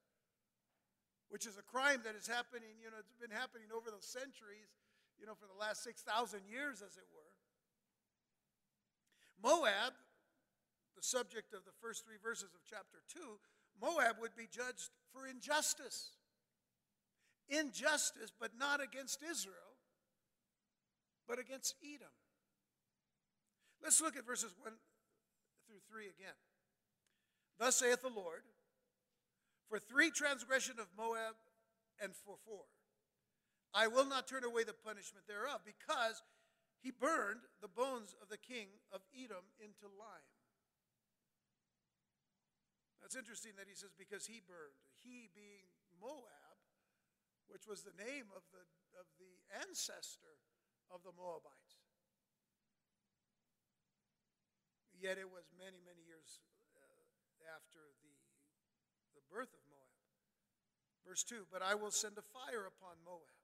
which 1.30 1.46
is 1.46 1.58
a 1.60 1.66
crime 1.66 2.00
that 2.06 2.16
is 2.16 2.28
happening, 2.28 2.80
you 2.80 2.88
know, 2.88 3.00
it's 3.00 3.16
been 3.20 3.36
happening 3.36 3.68
over 3.76 3.92
the 3.92 4.00
centuries, 4.00 4.72
you 5.20 5.28
know, 5.28 5.36
for 5.36 5.48
the 5.48 5.60
last 5.60 5.84
6,000 5.84 6.08
years, 6.48 6.80
as 6.80 6.96
it 6.96 7.08
were. 7.12 7.36
Moab, 9.44 9.94
the 10.96 11.04
subject 11.04 11.54
of 11.54 11.66
the 11.66 11.76
first 11.82 12.06
three 12.06 12.18
verses 12.24 12.56
of 12.56 12.64
chapter 12.64 13.04
2, 13.12 13.20
Moab 13.80 14.18
would 14.20 14.36
be 14.36 14.48
judged 14.48 14.90
for 15.12 15.28
injustice. 15.28 16.16
Injustice, 17.50 18.32
but 18.40 18.52
not 18.58 18.82
against 18.82 19.20
Israel, 19.24 19.78
but 21.28 21.40
against 21.40 21.76
Edom. 21.84 22.12
Let's 23.84 24.02
look 24.02 24.18
at 24.18 24.26
verses 24.26 24.56
1 24.64 24.74
through 25.68 25.84
3 25.92 26.08
again. 26.08 26.38
Thus 27.60 27.76
saith 27.76 28.02
the 28.02 28.10
Lord 28.10 28.42
for 29.68 29.80
three 29.80 30.12
transgression 30.12 30.80
of 30.80 30.88
Moab, 30.96 31.36
and 32.00 32.16
for 32.16 32.40
four. 32.46 32.64
I 33.76 33.88
will 33.88 34.08
not 34.08 34.28
turn 34.28 34.48
away 34.48 34.64
the 34.64 34.74
punishment 34.74 35.28
thereof, 35.28 35.62
because 35.68 36.24
he 36.80 36.92
burned 36.92 37.44
the 37.60 37.68
bones 37.68 38.16
of 38.24 38.30
the 38.30 38.40
king 38.40 38.72
of 38.96 39.04
Edom 39.12 39.44
into 39.60 39.92
lime. 39.92 40.32
That's 43.04 43.20
interesting 43.20 43.60
that 43.60 43.68
he 43.68 43.76
says, 43.76 43.92
because 43.98 44.26
he 44.26 44.40
burned. 44.40 44.80
He 45.04 45.28
being 45.36 45.68
Moab, 46.00 46.58
which 47.52 47.68
was 47.68 47.84
the 47.84 47.96
name 47.96 48.32
of 48.32 48.44
the, 48.56 48.64
of 48.96 49.08
the 49.20 49.36
ancestor 49.68 50.40
of 50.88 51.04
the 51.04 51.16
Moabites. 51.16 51.67
Yet 54.98 55.22
it 55.22 55.30
was 55.30 55.46
many, 55.54 55.78
many 55.86 56.02
years 56.10 56.42
uh, 56.74 57.54
after 57.54 57.94
the 58.02 58.18
the 59.18 59.26
birth 59.34 59.50
of 59.50 59.66
Moab. 59.66 59.98
Verse 61.02 61.26
2 61.26 61.50
But 61.50 61.66
I 61.66 61.74
will 61.74 61.90
send 61.90 62.22
a 62.22 62.26
fire 62.26 62.70
upon 62.70 63.02
Moab, 63.02 63.42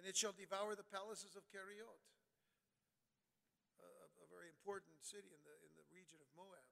and 0.00 0.08
it 0.08 0.16
shall 0.16 0.32
devour 0.32 0.72
the 0.72 0.88
palaces 0.88 1.36
of 1.36 1.44
Keriot, 1.52 2.00
a, 3.84 3.88
a 4.24 4.26
very 4.32 4.48
important 4.48 5.04
city 5.04 5.28
in 5.28 5.42
the, 5.44 5.54
in 5.68 5.72
the 5.76 5.84
region 5.92 6.16
of 6.24 6.32
Moab. 6.32 6.64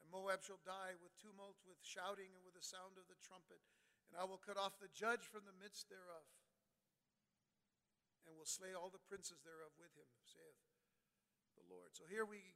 And 0.00 0.08
Moab 0.08 0.40
shall 0.40 0.62
die 0.64 0.96
with 0.96 1.12
tumult, 1.20 1.60
with 1.68 1.80
shouting, 1.84 2.32
and 2.32 2.40
with 2.40 2.56
the 2.56 2.64
sound 2.64 2.96
of 2.96 3.04
the 3.12 3.18
trumpet. 3.20 3.60
And 4.08 4.16
I 4.16 4.24
will 4.24 4.40
cut 4.40 4.56
off 4.56 4.80
the 4.80 4.88
judge 4.96 5.28
from 5.28 5.44
the 5.44 5.56
midst 5.60 5.92
thereof, 5.92 6.24
and 8.24 8.32
will 8.32 8.48
slay 8.48 8.72
all 8.72 8.88
the 8.88 9.04
princes 9.04 9.44
thereof 9.44 9.76
with 9.76 9.92
him, 9.92 10.08
saith 10.24 10.67
the 11.58 11.66
Lord. 11.66 11.90
So 11.92 12.06
here 12.06 12.24
we 12.24 12.54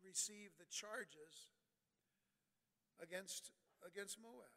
receive 0.00 0.56
the 0.56 0.68
charges 0.72 1.52
against, 2.96 3.52
against 3.84 4.16
Moab. 4.16 4.56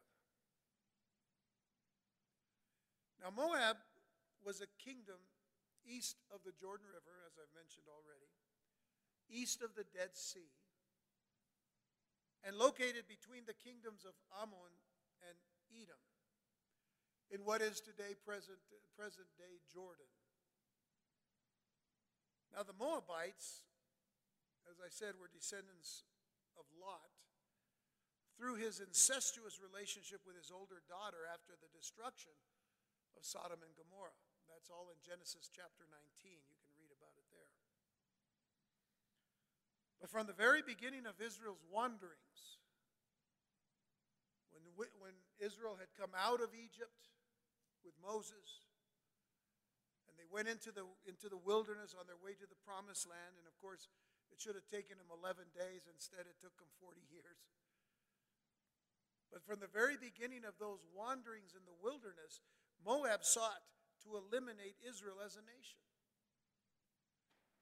Now, 3.20 3.30
Moab 3.30 3.78
was 4.42 4.58
a 4.58 4.70
kingdom 4.82 5.20
east 5.86 6.18
of 6.34 6.42
the 6.42 6.54
Jordan 6.54 6.86
River, 6.90 7.22
as 7.26 7.38
I've 7.38 7.54
mentioned 7.54 7.86
already, 7.86 8.30
east 9.30 9.62
of 9.62 9.74
the 9.78 9.86
Dead 9.94 10.14
Sea, 10.18 10.50
and 12.42 12.58
located 12.58 13.06
between 13.06 13.46
the 13.46 13.54
kingdoms 13.54 14.02
of 14.02 14.18
Ammon 14.34 14.74
and 15.22 15.38
Edom, 15.70 16.02
in 17.30 17.46
what 17.46 17.62
is 17.62 17.78
today 17.78 18.18
present, 18.18 18.58
present 18.98 19.30
day 19.38 19.62
Jordan. 19.70 20.10
Now, 22.50 22.66
the 22.66 22.76
Moabites, 22.76 23.62
as 24.70 24.78
I 24.78 24.90
said, 24.90 25.18
we 25.18 25.26
were 25.26 25.32
descendants 25.32 26.04
of 26.58 26.66
Lot, 26.76 27.12
through 28.36 28.60
his 28.60 28.80
incestuous 28.80 29.60
relationship 29.62 30.24
with 30.26 30.34
his 30.34 30.50
older 30.50 30.82
daughter 30.90 31.28
after 31.28 31.54
the 31.58 31.70
destruction 31.70 32.34
of 33.14 33.22
Sodom 33.22 33.60
and 33.62 33.74
Gomorrah. 33.76 34.16
That's 34.50 34.68
all 34.68 34.92
in 34.92 34.98
Genesis 35.00 35.48
chapter 35.48 35.86
19. 35.88 36.42
You 36.48 36.58
can 36.60 36.72
read 36.76 36.92
about 36.92 37.14
it 37.16 37.28
there. 37.32 37.52
But 40.02 40.10
from 40.10 40.26
the 40.26 40.36
very 40.36 40.60
beginning 40.60 41.06
of 41.06 41.22
Israel's 41.22 41.62
wanderings, 41.70 42.58
when, 44.74 44.90
when 44.98 45.14
Israel 45.38 45.78
had 45.78 45.92
come 45.94 46.10
out 46.16 46.42
of 46.42 46.50
Egypt 46.56 47.12
with 47.86 47.94
Moses, 48.02 48.66
and 50.08 50.18
they 50.18 50.26
went 50.26 50.48
into 50.48 50.72
the, 50.74 50.84
into 51.06 51.30
the 51.30 51.38
wilderness 51.38 51.94
on 51.94 52.10
their 52.10 52.18
way 52.18 52.34
to 52.34 52.48
the 52.48 52.58
promised 52.66 53.06
land, 53.06 53.38
and 53.38 53.46
of 53.46 53.54
course, 53.60 53.86
it 54.32 54.40
should 54.40 54.56
have 54.56 54.66
taken 54.72 54.96
them 54.96 55.12
11 55.12 55.52
days. 55.52 55.84
Instead, 55.92 56.24
it 56.24 56.40
took 56.40 56.56
them 56.56 56.72
40 56.80 57.04
years. 57.12 57.44
But 59.28 59.44
from 59.44 59.60
the 59.60 59.68
very 59.68 60.00
beginning 60.00 60.48
of 60.48 60.56
those 60.56 60.80
wanderings 60.92 61.52
in 61.52 61.64
the 61.68 61.76
wilderness, 61.84 62.40
Moab 62.84 63.24
sought 63.24 63.60
to 64.04 64.16
eliminate 64.16 64.80
Israel 64.84 65.20
as 65.24 65.36
a 65.36 65.44
nation. 65.44 65.80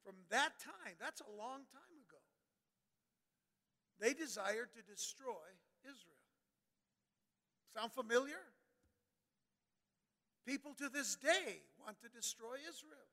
From 0.03 0.17
that 0.31 0.59
time, 0.59 0.99
that's 0.99 1.21
a 1.21 1.33
long 1.39 1.67
time 1.71 1.95
ago, 1.95 2.23
they 4.01 4.15
desired 4.15 4.73
to 4.75 4.83
destroy 4.83 5.47
Israel. 5.85 6.25
Sound 7.77 7.93
familiar? 7.93 8.41
People 10.47 10.75
to 10.75 10.89
this 10.89 11.15
day 11.15 11.63
want 11.79 12.01
to 12.01 12.09
destroy 12.09 12.59
Israel. 12.67 13.11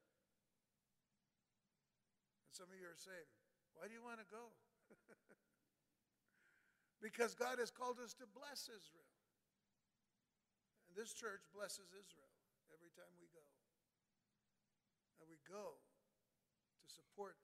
And 2.48 2.56
some 2.56 2.66
of 2.72 2.80
you 2.80 2.88
are 2.88 2.98
saying, 2.98 3.30
why 3.78 3.86
do 3.86 3.94
you 3.94 4.02
want 4.02 4.18
to 4.18 4.28
go? 4.28 4.50
because 7.06 7.38
God 7.38 7.62
has 7.62 7.70
called 7.70 8.02
us 8.02 8.18
to 8.18 8.26
bless 8.26 8.66
Israel. 8.66 9.14
And 10.90 10.98
this 10.98 11.14
church 11.14 11.46
blesses 11.54 11.94
Israel 11.94 12.34
every 12.74 12.90
time 12.98 13.14
we 13.22 13.30
go. 13.30 13.46
And 15.22 15.30
we 15.30 15.38
go 15.46 15.78
to 15.78 16.88
support 16.90 17.38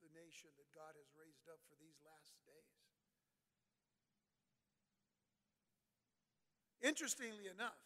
the 0.00 0.08
nation 0.16 0.48
that 0.56 0.68
God 0.72 0.96
has 0.96 1.08
raised 1.16 1.44
up 1.52 1.60
for 1.68 1.76
these 1.76 2.00
last 2.00 2.32
days. 2.48 2.76
Interestingly 6.84 7.50
enough, 7.50 7.80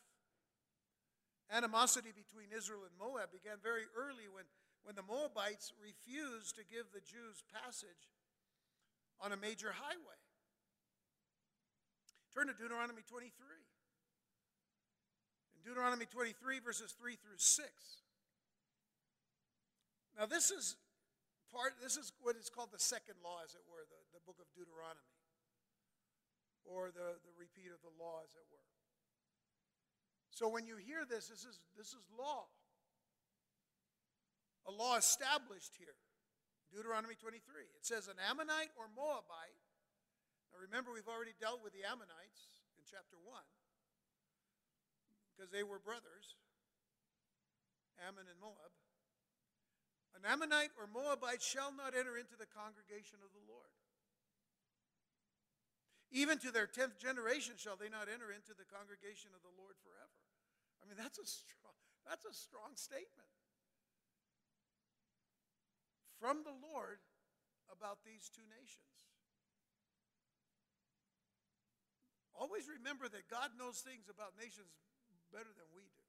animosity 1.48 2.12
between 2.12 2.52
Israel 2.52 2.84
and 2.84 2.94
Moab 2.98 3.32
began 3.32 3.58
very 3.62 3.88
early 3.96 4.28
when, 4.30 4.44
when 4.84 4.96
the 4.96 5.04
Moabites 5.04 5.72
refused 5.76 6.56
to 6.56 6.64
give 6.64 6.90
the 6.92 7.04
Jews 7.04 7.44
passage 7.52 8.10
on 9.20 9.32
a 9.32 9.36
major 9.36 9.72
highway. 9.76 10.20
Turn 12.32 12.46
to 12.46 12.54
Deuteronomy 12.54 13.02
23. 13.04 13.30
In 15.56 15.60
Deuteronomy 15.66 16.06
23, 16.06 16.60
verses 16.60 16.94
3 16.96 17.16
through 17.20 17.36
6. 17.36 17.68
Now, 20.16 20.26
this 20.26 20.50
is 20.50 20.76
part, 21.52 21.74
this 21.82 21.98
is 21.98 22.12
what 22.22 22.36
is 22.36 22.48
called 22.48 22.70
the 22.72 22.80
second 22.80 23.18
law, 23.20 23.42
as 23.42 23.58
it 23.58 23.64
were, 23.66 23.82
the, 23.90 24.00
the 24.14 24.22
book 24.24 24.38
of 24.38 24.46
Deuteronomy, 24.54 25.18
or 26.64 26.94
the, 26.94 27.18
the 27.26 27.34
repeat 27.34 27.74
of 27.74 27.82
the 27.82 27.92
law, 27.98 28.22
as 28.22 28.32
it 28.38 28.46
were. 28.48 28.70
So 30.30 30.48
when 30.48 30.64
you 30.64 30.78
hear 30.78 31.04
this, 31.04 31.28
this 31.28 31.44
is, 31.44 31.60
this 31.76 31.92
is 31.92 32.06
law. 32.16 32.46
A 34.70 34.72
law 34.78 34.94
established 34.94 35.74
here. 35.74 35.98
Deuteronomy 36.70 37.18
23. 37.18 37.42
It 37.74 37.82
says, 37.82 38.06
An 38.06 38.22
Ammonite 38.22 38.70
or 38.78 38.86
Moabite. 38.94 39.58
Now 40.54 40.62
remember, 40.62 40.94
we've 40.94 41.10
already 41.10 41.34
dealt 41.42 41.58
with 41.58 41.74
the 41.74 41.82
Ammonites 41.82 42.62
in 42.78 42.86
chapter 42.86 43.18
1 43.18 43.34
because 45.34 45.50
they 45.50 45.66
were 45.66 45.82
brothers, 45.82 46.38
Ammon 47.98 48.30
and 48.30 48.38
Moab. 48.38 48.70
An 50.14 50.22
Ammonite 50.22 50.70
or 50.78 50.86
Moabite 50.86 51.42
shall 51.42 51.74
not 51.74 51.98
enter 51.98 52.14
into 52.14 52.38
the 52.38 52.46
congregation 52.46 53.18
of 53.26 53.34
the 53.34 53.42
Lord. 53.50 53.74
Even 56.14 56.38
to 56.46 56.54
their 56.54 56.70
tenth 56.70 56.98
generation 57.02 57.58
shall 57.58 57.74
they 57.74 57.90
not 57.90 58.06
enter 58.06 58.30
into 58.30 58.54
the 58.54 58.66
congregation 58.70 59.34
of 59.34 59.42
the 59.42 59.54
Lord 59.58 59.74
forever. 59.82 60.18
I 60.78 60.86
mean, 60.86 60.98
that's 60.98 61.18
a 61.18 61.26
strong, 61.26 61.74
that's 62.06 62.26
a 62.26 62.34
strong 62.34 62.78
statement 62.78 63.30
from 66.20 66.44
the 66.44 66.52
Lord 66.52 67.00
about 67.72 68.04
these 68.04 68.28
two 68.28 68.44
nations. 68.52 69.08
Always 72.36 72.68
remember 72.68 73.08
that 73.08 73.28
God 73.32 73.56
knows 73.56 73.80
things 73.80 74.12
about 74.12 74.36
nations 74.36 74.72
better 75.32 75.50
than 75.50 75.68
we 75.72 75.82
do. 75.82 76.06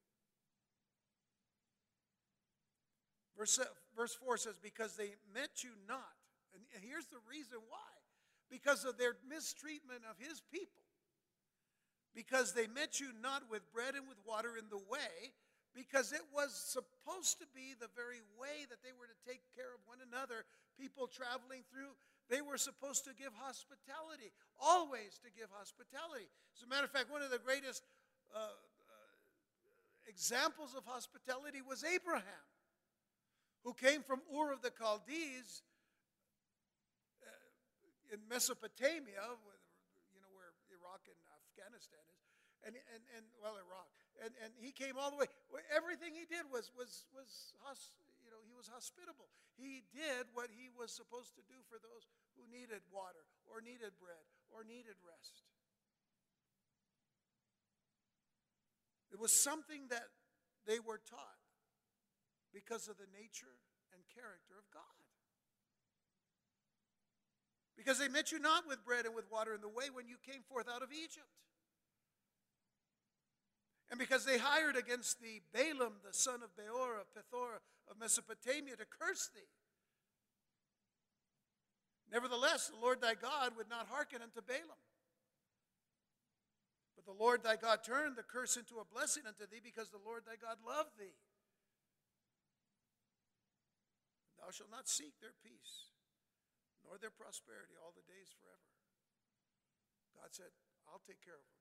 Verse, 3.36 3.60
verse 3.96 4.14
4 4.14 4.38
says, 4.38 4.60
Because 4.62 4.96
they 4.96 5.16
met 5.34 5.64
you 5.64 5.72
not. 5.88 6.20
And 6.54 6.84
here's 6.84 7.08
the 7.08 7.24
reason 7.28 7.58
why 7.68 7.92
because 8.52 8.84
of 8.84 8.98
their 8.98 9.16
mistreatment 9.28 10.04
of 10.10 10.20
his 10.20 10.44
people. 10.52 10.84
Because 12.14 12.54
they 12.54 12.68
met 12.68 13.00
you 13.00 13.08
not 13.24 13.44
with 13.50 13.64
bread 13.72 13.96
and 13.96 14.08
with 14.08 14.20
water 14.28 14.60
in 14.60 14.68
the 14.70 14.84
way, 14.92 15.32
because 15.74 16.12
it 16.12 16.22
was 16.36 16.52
supposed 17.02 17.42
to 17.42 17.50
be 17.58 17.74
the 17.74 17.90
very 17.98 18.22
way 18.38 18.70
that 18.70 18.86
they 18.86 18.94
were 18.94 19.10
to 19.10 19.20
take 19.26 19.42
care 19.58 19.74
of 19.74 19.82
one 19.90 19.98
another, 20.06 20.46
people 20.78 21.10
traveling 21.10 21.66
through. 21.74 21.98
They 22.30 22.46
were 22.46 22.62
supposed 22.62 23.10
to 23.10 23.14
give 23.18 23.34
hospitality, 23.34 24.30
always 24.62 25.18
to 25.26 25.34
give 25.34 25.50
hospitality. 25.50 26.30
As 26.54 26.62
a 26.62 26.70
matter 26.70 26.86
of 26.86 26.94
fact, 26.94 27.10
one 27.10 27.26
of 27.26 27.34
the 27.34 27.42
greatest 27.42 27.82
uh, 28.32 28.40
uh, 28.40 28.54
examples 30.06 30.78
of 30.78 30.86
hospitality 30.86 31.66
was 31.66 31.84
Abraham, 31.84 32.46
who 33.66 33.74
came 33.74 34.06
from 34.06 34.22
Ur 34.30 34.54
of 34.54 34.62
the 34.62 34.72
Chaldees 34.72 35.66
in 38.12 38.20
Mesopotamia, 38.28 39.24
you 40.12 40.20
know, 40.20 40.32
where 40.36 40.52
Iraq 40.68 41.00
and 41.08 41.16
Afghanistan 41.32 42.04
is, 42.12 42.20
and, 42.68 42.76
and, 42.76 43.04
and 43.16 43.24
well, 43.40 43.56
Iraq. 43.56 44.01
And, 44.20 44.36
and 44.44 44.52
he 44.60 44.76
came 44.76 45.00
all 45.00 45.10
the 45.10 45.18
way. 45.18 45.30
Everything 45.72 46.12
he 46.12 46.28
did 46.28 46.46
was, 46.52 46.70
was, 46.76 47.08
was 47.16 47.56
you 48.22 48.30
know, 48.30 48.44
he 48.44 48.54
was 48.54 48.68
hospitable. 48.68 49.32
He 49.56 49.88
did 49.96 50.28
what 50.36 50.52
he 50.52 50.68
was 50.74 50.92
supposed 50.92 51.34
to 51.40 51.44
do 51.48 51.58
for 51.72 51.80
those 51.80 52.12
who 52.36 52.44
needed 52.52 52.84
water 52.92 53.24
or 53.48 53.64
needed 53.64 53.96
bread 53.98 54.26
or 54.52 54.68
needed 54.68 55.00
rest. 55.02 55.48
It 59.12 59.20
was 59.20 59.36
something 59.36 59.92
that 59.92 60.08
they 60.66 60.80
were 60.80 61.02
taught 61.04 61.44
because 62.54 62.88
of 62.88 62.96
the 62.96 63.08
nature 63.12 63.60
and 63.92 64.00
character 64.08 64.56
of 64.56 64.68
God. 64.72 65.02
Because 67.76 68.00
they 68.00 68.08
met 68.08 68.32
you 68.32 68.40
not 68.40 68.68
with 68.68 68.86
bread 68.86 69.06
and 69.06 69.16
with 69.16 69.26
water 69.32 69.56
in 69.56 69.62
the 69.62 69.72
way 69.72 69.90
when 69.92 70.08
you 70.08 70.16
came 70.22 70.44
forth 70.48 70.70
out 70.70 70.84
of 70.84 70.94
Egypt. 70.94 71.28
And 73.92 74.00
because 74.00 74.24
they 74.24 74.40
hired 74.40 74.80
against 74.80 75.20
thee 75.20 75.44
Balaam, 75.52 76.00
the 76.00 76.16
son 76.16 76.40
of 76.42 76.56
Beor 76.56 76.96
of 76.96 77.12
Pethor 77.12 77.60
of 77.92 78.00
Mesopotamia, 78.00 78.80
to 78.80 78.88
curse 78.88 79.30
thee. 79.36 79.52
Nevertheless, 82.08 82.72
the 82.72 82.80
Lord 82.80 83.04
thy 83.04 83.20
God 83.20 83.60
would 83.60 83.68
not 83.68 83.92
hearken 83.92 84.24
unto 84.24 84.40
Balaam. 84.40 84.80
But 86.96 87.04
the 87.04 87.20
Lord 87.20 87.44
thy 87.44 87.60
God 87.60 87.84
turned 87.84 88.16
the 88.16 88.24
curse 88.24 88.56
into 88.56 88.80
a 88.80 88.88
blessing 88.88 89.28
unto 89.28 89.44
thee, 89.44 89.60
because 89.60 89.92
the 89.92 90.00
Lord 90.00 90.24
thy 90.24 90.40
God 90.40 90.64
loved 90.64 90.96
thee. 90.96 91.20
Thou 94.40 94.56
shalt 94.56 94.72
not 94.72 94.88
seek 94.88 95.20
their 95.20 95.36
peace 95.44 95.92
nor 96.88 96.96
their 96.96 97.12
prosperity 97.12 97.76
all 97.76 97.92
the 97.92 98.08
days 98.08 98.32
forever. 98.40 98.72
God 100.16 100.32
said, 100.32 100.56
I'll 100.88 101.04
take 101.04 101.20
care 101.24 101.38
of 101.38 101.44
them. 101.44 101.60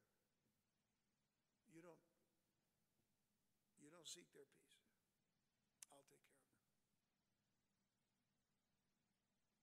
You 1.70 1.82
don't 1.82 2.09
you 3.80 3.90
don't 3.90 4.08
seek 4.08 4.28
their 4.36 4.46
peace. 4.56 4.80
I'll 5.88 6.04
take 6.06 6.22
care 6.28 6.36
of 6.36 6.48
them. 6.48 6.68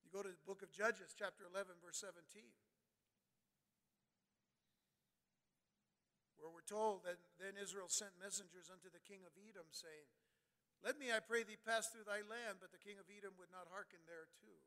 You 0.05 0.09
go 0.09 0.25
to 0.25 0.33
the 0.33 0.45
book 0.45 0.65
of 0.65 0.73
Judges, 0.73 1.13
chapter 1.13 1.45
11, 1.45 1.77
verse 1.79 2.01
17, 2.01 2.49
where 6.41 6.49
we're 6.49 6.65
told 6.65 7.05
that 7.05 7.21
then 7.37 7.57
Israel 7.57 7.89
sent 7.89 8.17
messengers 8.17 8.69
unto 8.69 8.89
the 8.89 9.01
king 9.03 9.25
of 9.25 9.33
Edom, 9.37 9.69
saying, 9.73 10.09
Let 10.81 10.97
me, 10.97 11.09
I 11.13 11.19
pray 11.21 11.43
thee, 11.43 11.59
pass 11.59 11.89
through 11.89 12.05
thy 12.05 12.21
land. 12.25 12.61
But 12.61 12.73
the 12.73 12.81
king 12.81 13.01
of 13.01 13.09
Edom 13.09 13.37
would 13.41 13.51
not 13.53 13.69
hearken 13.69 14.01
thereto. 14.05 14.63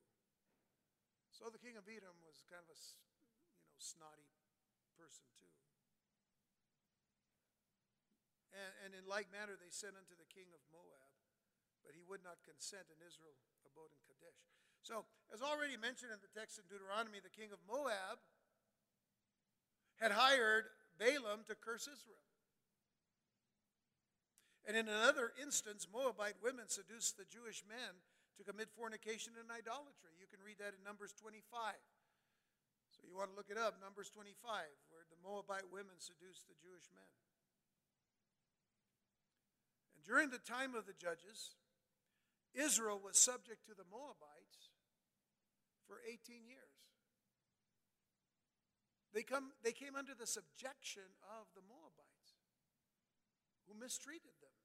So 1.31 1.49
the 1.49 1.63
king 1.63 1.79
of 1.79 1.87
Edom 1.89 2.21
was 2.27 2.43
kind 2.51 2.61
of 2.61 2.69
a 2.69 2.79
you 3.55 3.65
know 3.65 3.79
snotty 3.81 4.29
person 4.99 5.25
too. 5.39 5.60
And, 8.51 8.73
and 8.83 8.91
in 8.99 9.07
like 9.07 9.31
manner 9.31 9.55
they 9.55 9.71
sent 9.71 9.95
unto 9.95 10.15
the 10.19 10.27
king 10.27 10.51
of 10.51 10.61
Moab, 10.75 11.11
but 11.87 11.95
he 11.95 12.03
would 12.03 12.23
not 12.27 12.43
consent, 12.43 12.91
and 12.91 12.99
Israel 13.03 13.35
abode 13.63 13.95
in 13.95 14.03
Kadesh. 14.05 14.43
So, 14.83 15.07
as 15.31 15.45
already 15.45 15.77
mentioned 15.77 16.11
in 16.11 16.19
the 16.19 16.33
text 16.33 16.59
in 16.59 16.67
Deuteronomy, 16.67 17.21
the 17.21 17.31
king 17.31 17.53
of 17.53 17.61
Moab 17.69 18.19
had 20.01 20.11
hired 20.17 20.73
Balaam 20.97 21.45
to 21.47 21.55
curse 21.55 21.85
Israel. 21.85 22.25
And 24.65 24.77
in 24.77 24.89
another 24.89 25.33
instance, 25.41 25.89
Moabite 25.89 26.41
women 26.41 26.69
seduced 26.69 27.17
the 27.17 27.29
Jewish 27.29 27.65
men 27.65 28.01
to 28.41 28.45
commit 28.45 28.73
fornication 28.73 29.37
and 29.37 29.49
idolatry. 29.53 30.17
You 30.17 30.29
can 30.29 30.41
read 30.41 30.61
that 30.61 30.73
in 30.73 30.81
Numbers 30.81 31.13
25. 31.17 31.77
So 32.93 33.05
you 33.05 33.17
want 33.17 33.33
to 33.33 33.37
look 33.37 33.53
it 33.53 33.61
up, 33.61 33.81
Numbers 33.81 34.09
25, 34.13 34.37
where 34.93 35.05
the 35.09 35.21
Moabite 35.21 35.69
women 35.69 35.97
seduced 36.01 36.49
the 36.49 36.57
Jewish 36.61 36.89
men. 36.93 37.09
And 40.01 40.09
during 40.09 40.31
the 40.33 40.41
time 40.41 40.73
of 40.73 40.89
the 40.89 40.97
judges, 40.97 41.61
Israel 42.57 42.97
was 42.97 43.21
subject 43.21 43.69
to 43.69 43.77
the 43.77 43.85
Moabites 43.93 44.73
for 45.85 46.01
18 46.09 46.49
years. 46.49 46.73
They, 49.13 49.21
come, 49.21 49.53
they 49.61 49.77
came 49.77 49.97
under 49.97 50.17
the 50.17 50.27
subjection 50.27 51.05
of 51.29 51.53
the 51.53 51.61
Moabites, 51.69 52.41
who 53.69 53.77
mistreated 53.77 54.33
them. 54.41 54.57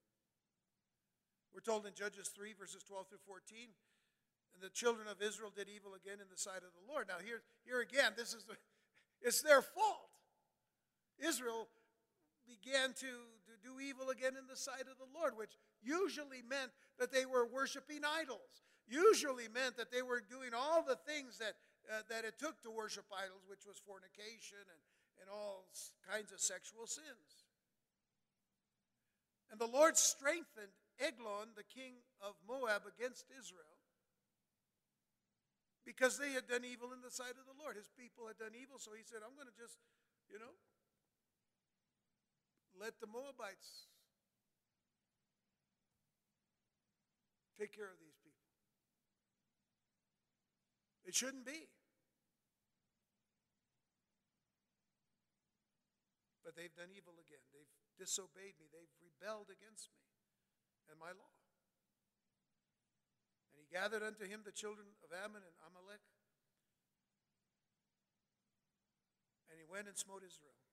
We're 1.51 1.65
told 1.65 1.83
in 1.83 1.91
Judges 1.99 2.31
3, 2.31 2.55
verses 2.55 2.83
12 2.87 3.09
through 3.09 3.25
14, 3.27 3.75
and 4.55 4.63
the 4.63 4.71
children 4.71 5.07
of 5.11 5.19
Israel 5.19 5.51
did 5.51 5.67
evil 5.67 5.99
again 5.99 6.23
in 6.23 6.31
the 6.31 6.39
sight 6.39 6.63
of 6.63 6.71
the 6.71 6.87
Lord. 6.87 7.11
Now, 7.11 7.19
here, 7.19 7.43
here 7.67 7.81
again, 7.81 8.15
this 8.15 8.31
is 8.31 8.47
the, 8.47 8.55
it's 9.21 9.41
their 9.41 9.61
fault. 9.61 10.15
Israel 11.19 11.67
began 12.45 12.93
to, 13.01 13.11
to 13.49 13.53
do 13.61 13.81
evil 13.81 14.09
again 14.09 14.37
in 14.37 14.47
the 14.47 14.55
sight 14.55 14.85
of 14.87 14.97
the 15.01 15.09
Lord, 15.11 15.37
which 15.37 15.57
usually 15.81 16.45
meant 16.45 16.71
that 16.97 17.11
they 17.11 17.25
were 17.25 17.45
worshiping 17.45 18.05
idols, 18.05 18.63
usually 18.87 19.49
meant 19.49 19.77
that 19.77 19.91
they 19.91 20.01
were 20.01 20.21
doing 20.21 20.53
all 20.53 20.85
the 20.85 20.97
things 21.09 21.37
that, 21.41 21.57
uh, 21.89 22.05
that 22.09 22.25
it 22.25 22.37
took 22.37 22.61
to 22.63 22.71
worship 22.71 23.05
idols, 23.09 23.43
which 23.49 23.65
was 23.65 23.81
fornication 23.81 24.61
and, 24.61 24.81
and 25.21 25.27
all 25.29 25.65
kinds 26.05 26.31
of 26.31 26.39
sexual 26.39 26.85
sins. 26.85 27.45
And 29.51 29.59
the 29.59 29.69
Lord 29.69 29.97
strengthened 29.97 30.73
Eglon, 30.97 31.53
the 31.57 31.67
king 31.67 32.01
of 32.21 32.33
Moab, 32.47 32.83
against 32.89 33.25
Israel 33.33 33.75
because 35.85 36.17
they 36.17 36.33
had 36.33 36.49
done 36.49 36.65
evil 36.65 36.89
in 36.91 36.99
the 37.05 37.13
sight 37.13 37.37
of 37.37 37.45
the 37.45 37.53
Lord. 37.61 37.77
His 37.77 37.93
people 37.93 38.25
had 38.25 38.41
done 38.41 38.57
evil, 38.57 38.81
so 38.81 38.97
he 38.97 39.05
said, 39.05 39.21
I'm 39.21 39.37
going 39.37 39.47
to 39.47 39.53
just, 39.53 39.77
you 40.25 40.41
know, 40.41 40.57
let 42.79 42.99
the 42.99 43.07
Moabites 43.07 43.87
take 47.55 47.71
care 47.71 47.87
of 47.87 47.99
these 48.03 48.19
people. 48.19 48.45
It 51.05 51.15
shouldn't 51.15 51.45
be. 51.45 51.71
But 56.43 56.53
they've 56.53 56.73
done 56.75 56.91
evil 56.91 57.15
again. 57.17 57.41
They've 57.55 57.73
disobeyed 57.97 58.59
me. 58.59 58.67
They've 58.69 58.91
rebelled 58.99 59.49
against 59.49 59.89
me 59.89 60.03
and 60.91 60.99
my 60.99 61.15
law. 61.15 61.33
And 63.49 63.57
he 63.57 63.65
gathered 63.71 64.03
unto 64.03 64.27
him 64.27 64.43
the 64.43 64.53
children 64.53 64.99
of 65.01 65.15
Ammon 65.15 65.41
and 65.41 65.57
Amalek. 65.63 66.03
And 69.49 69.57
he 69.57 69.65
went 69.65 69.87
and 69.87 69.97
smote 69.97 70.21
Israel 70.21 70.64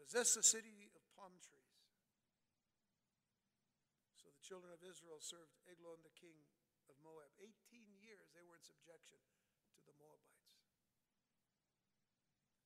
and 0.00 0.08
possessed 0.08 0.32
the 0.32 0.40
city 0.40 0.88
of 0.96 1.04
palm 1.12 1.36
trees. 1.44 1.76
So 4.16 4.32
the 4.32 4.40
children 4.40 4.72
of 4.72 4.80
Israel 4.80 5.20
served 5.20 5.52
Eglon, 5.68 6.00
the 6.00 6.16
king 6.16 6.40
of 6.88 6.96
Moab. 7.04 7.28
18 7.36 7.52
years 8.00 8.32
they 8.32 8.40
were 8.40 8.56
in 8.56 8.64
subjection 8.64 9.20
to 9.76 9.84
the 9.84 9.92
Moabites. 10.00 10.56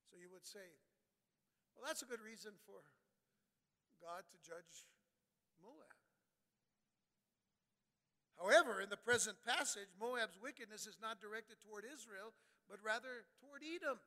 So 0.06 0.14
you 0.14 0.30
would 0.30 0.46
say, 0.46 0.78
well, 1.74 1.82
that's 1.82 2.06
a 2.06 2.08
good 2.08 2.22
reason 2.22 2.54
for 2.62 2.86
God 3.98 4.22
to 4.30 4.38
judge 4.38 4.86
Moab. 5.58 5.90
However, 8.38 8.78
in 8.78 8.94
the 8.94 9.00
present 9.00 9.42
passage, 9.42 9.90
Moab's 9.98 10.38
wickedness 10.38 10.86
is 10.86 11.02
not 11.02 11.18
directed 11.18 11.58
toward 11.58 11.82
Israel, 11.82 12.30
but 12.70 12.78
rather 12.78 13.26
toward 13.42 13.66
Edom. 13.66 13.98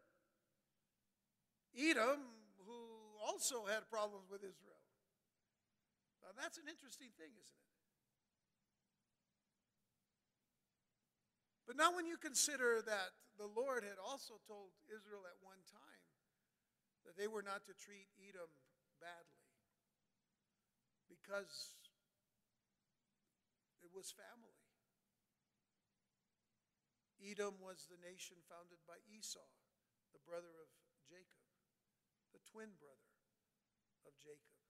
Edom, 1.76 2.24
who 2.64 2.97
also 3.20 3.66
had 3.66 3.90
problems 3.90 4.30
with 4.30 4.42
Israel. 4.42 4.84
Now, 6.22 6.36
that's 6.36 6.58
an 6.58 6.68
interesting 6.70 7.10
thing, 7.16 7.32
isn't 7.32 7.58
it? 7.58 7.68
But 11.68 11.76
now, 11.76 11.92
when 11.92 12.08
you 12.08 12.16
consider 12.16 12.80
that 12.84 13.12
the 13.36 13.48
Lord 13.48 13.84
had 13.84 14.00
also 14.00 14.40
told 14.48 14.72
Israel 14.88 15.28
at 15.28 15.38
one 15.44 15.60
time 15.68 16.04
that 17.04 17.16
they 17.16 17.28
were 17.28 17.44
not 17.44 17.68
to 17.68 17.74
treat 17.76 18.08
Edom 18.20 18.52
badly 19.00 19.48
because 21.08 21.76
it 23.80 23.92
was 23.96 24.12
family. 24.12 24.60
Edom 27.24 27.58
was 27.64 27.88
the 27.90 27.98
nation 28.00 28.38
founded 28.46 28.84
by 28.86 29.00
Esau, 29.10 29.48
the 30.14 30.22
brother 30.28 30.54
of 30.62 30.70
Jacob, 31.08 31.47
the 32.38 32.46
twin 32.54 32.70
brother 32.78 33.10
of 34.06 34.14
Jacob, 34.22 34.62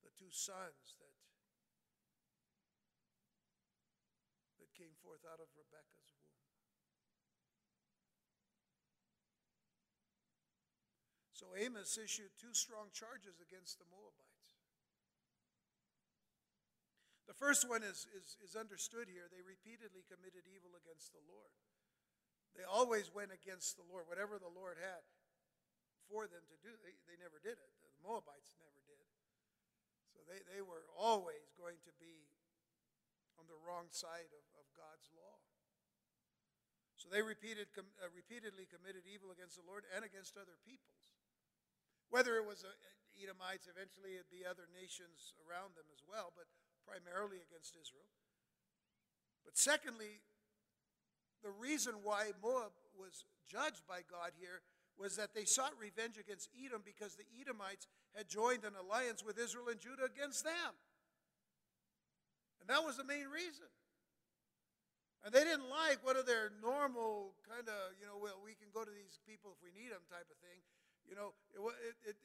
the 0.00 0.08
two 0.16 0.32
sons 0.32 0.96
that, 0.96 1.12
that 4.56 4.72
came 4.72 4.96
forth 5.04 5.20
out 5.28 5.44
of 5.44 5.52
Rebekah's 5.52 6.08
womb. 6.16 6.32
So 11.36 11.52
Amos 11.60 12.00
issued 12.00 12.32
two 12.40 12.56
strong 12.56 12.88
charges 12.96 13.36
against 13.44 13.76
the 13.76 13.84
Moabites. 13.92 14.56
The 17.28 17.36
first 17.36 17.68
one 17.68 17.84
is, 17.84 18.08
is, 18.16 18.40
is 18.40 18.56
understood 18.56 19.12
here. 19.12 19.28
They 19.28 19.44
repeatedly 19.44 20.08
committed 20.08 20.48
evil 20.48 20.72
against 20.72 21.12
the 21.12 21.20
Lord. 21.28 21.52
They 22.56 22.64
always 22.64 23.12
went 23.12 23.28
against 23.28 23.76
the 23.76 23.84
Lord. 23.84 24.08
Whatever 24.08 24.40
the 24.40 24.52
Lord 24.52 24.80
had 24.80 25.04
for 26.14 26.30
them 26.30 26.46
to 26.46 26.54
do, 26.62 26.70
they, 26.86 26.94
they 27.10 27.18
never 27.18 27.42
did 27.42 27.58
it. 27.58 27.70
The 27.82 27.90
Moabites 28.06 28.54
never 28.62 28.78
did. 28.86 29.02
So 30.14 30.22
they, 30.30 30.38
they 30.46 30.62
were 30.62 30.86
always 30.94 31.50
going 31.58 31.82
to 31.82 31.92
be 31.98 32.30
on 33.34 33.50
the 33.50 33.58
wrong 33.66 33.90
side 33.90 34.30
of, 34.30 34.44
of 34.54 34.66
God's 34.78 35.10
law. 35.18 35.42
So 36.94 37.10
they 37.10 37.18
repeated, 37.18 37.74
com, 37.74 37.90
uh, 37.98 38.06
repeatedly 38.14 38.70
committed 38.70 39.10
evil 39.10 39.34
against 39.34 39.58
the 39.58 39.66
Lord 39.66 39.82
and 39.90 40.06
against 40.06 40.38
other 40.38 40.54
peoples. 40.62 41.10
Whether 42.14 42.38
it 42.38 42.46
was 42.46 42.62
uh, 42.62 42.70
Edomites, 43.18 43.66
eventually 43.66 44.14
it'd 44.14 44.30
be 44.30 44.46
other 44.46 44.70
nations 44.70 45.34
around 45.42 45.74
them 45.74 45.90
as 45.90 46.06
well, 46.06 46.30
but 46.30 46.46
primarily 46.86 47.42
against 47.42 47.74
Israel. 47.74 48.14
But 49.42 49.58
secondly, 49.58 50.22
the 51.42 51.50
reason 51.50 52.06
why 52.06 52.30
Moab 52.38 52.70
was 52.94 53.26
judged 53.50 53.82
by 53.90 54.06
God 54.06 54.30
here 54.38 54.62
was 54.98 55.16
that 55.16 55.34
they 55.34 55.44
sought 55.44 55.72
revenge 55.78 56.18
against 56.18 56.50
Edom 56.54 56.82
because 56.84 57.16
the 57.16 57.26
Edomites 57.34 57.86
had 58.14 58.28
joined 58.28 58.64
an 58.64 58.78
alliance 58.78 59.24
with 59.24 59.38
Israel 59.38 59.68
and 59.70 59.80
Judah 59.80 60.06
against 60.06 60.44
them. 60.44 60.72
And 62.60 62.70
that 62.70 62.84
was 62.84 62.96
the 62.96 63.04
main 63.04 63.28
reason. 63.28 63.68
And 65.24 65.32
they 65.32 65.42
didn't 65.42 65.68
like 65.72 66.04
one 66.04 66.16
of 66.16 66.28
their 66.28 66.52
normal 66.60 67.32
kind 67.48 67.64
of, 67.64 67.96
you 67.96 68.04
know, 68.04 68.20
well, 68.20 68.38
we 68.44 68.52
can 68.52 68.68
go 68.72 68.84
to 68.84 68.92
these 68.92 69.18
people 69.24 69.56
if 69.56 69.60
we 69.64 69.72
need 69.72 69.88
them 69.88 70.04
type 70.12 70.28
of 70.28 70.36
thing. 70.44 70.60
You 71.08 71.16
know, 71.16 71.32
it, 71.56 71.60
it, 71.60 71.96
it, 72.12 72.16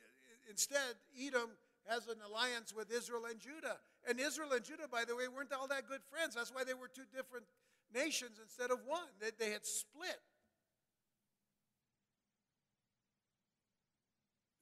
instead, 0.51 0.99
Edom 1.15 1.55
has 1.87 2.07
an 2.07 2.19
alliance 2.23 2.75
with 2.75 2.91
Israel 2.91 3.23
and 3.27 3.39
Judah. 3.39 3.79
And 4.07 4.19
Israel 4.19 4.51
and 4.51 4.63
Judah, 4.63 4.87
by 4.91 5.07
the 5.07 5.15
way, 5.15 5.31
weren't 5.31 5.51
all 5.55 5.67
that 5.67 5.87
good 5.87 6.03
friends. 6.11 6.35
That's 6.35 6.51
why 6.51 6.63
they 6.63 6.75
were 6.75 6.91
two 6.91 7.07
different 7.07 7.47
nations 7.91 8.39
instead 8.39 8.69
of 8.71 8.79
one. 8.85 9.09
They, 9.19 9.31
they 9.31 9.51
had 9.51 9.65
split. 9.65 10.19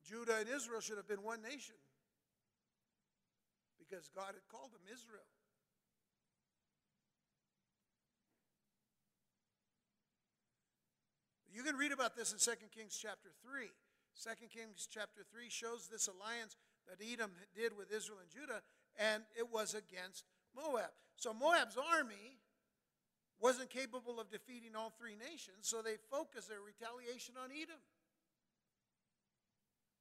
Judah 0.08 0.39
and 0.39 0.48
Israel 0.48 0.80
should 0.80 0.96
have 0.96 1.08
been 1.08 1.22
one 1.22 1.41
nation 1.41 1.76
because 3.78 4.10
God 4.15 4.32
had 4.32 4.48
called 4.50 4.72
them 4.72 4.82
Israel. 4.88 5.28
You 11.52 11.63
can 11.63 11.76
read 11.76 11.91
about 11.91 12.15
this 12.15 12.32
in 12.32 12.39
2 12.39 12.52
Kings 12.70 12.98
chapter 13.02 13.30
3. 13.41 13.67
Second 14.13 14.50
Kings 14.50 14.88
chapter 14.89 15.22
3 15.30 15.50
shows 15.50 15.88
this 15.91 16.08
alliance 16.08 16.56
that 16.88 17.04
Edom 17.04 17.32
did 17.56 17.76
with 17.76 17.91
Israel 17.91 18.20
and 18.22 18.30
Judah, 18.30 18.62
and 18.98 19.24
it 19.38 19.52
was 19.52 19.74
against 19.74 20.24
Moab. 20.56 20.93
So 21.17 21.34
Moab's 21.34 21.78
army 21.78 22.38
wasn't 23.39 23.70
capable 23.70 24.20
of 24.20 24.30
defeating 24.30 24.76
all 24.76 24.93
three 24.98 25.15
nations, 25.15 25.70
so 25.70 25.82
they 25.82 25.98
focused 26.10 26.50
their 26.50 26.62
retaliation 26.62 27.36
on 27.41 27.50
Edom. 27.52 27.82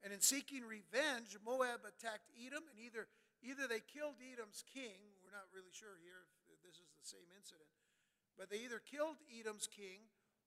And 0.05 0.13
in 0.13 0.21
seeking 0.21 0.63
revenge, 0.63 1.35
Moab 1.45 1.83
attacked 1.83 2.31
Edom, 2.37 2.63
and 2.71 2.79
either, 2.79 3.09
either 3.43 3.67
they 3.67 3.83
killed 3.83 4.21
Edom's 4.23 4.63
king, 4.63 5.17
we're 5.25 5.35
not 5.35 5.51
really 5.51 5.73
sure 5.73 5.99
here 6.05 6.29
if 6.53 6.63
this 6.63 6.79
is 6.79 6.91
the 6.95 7.07
same 7.07 7.27
incident, 7.35 7.69
but 8.39 8.51
they 8.51 8.63
either 8.63 8.79
killed 8.79 9.19
Edom's 9.27 9.67
king, 9.67 10.07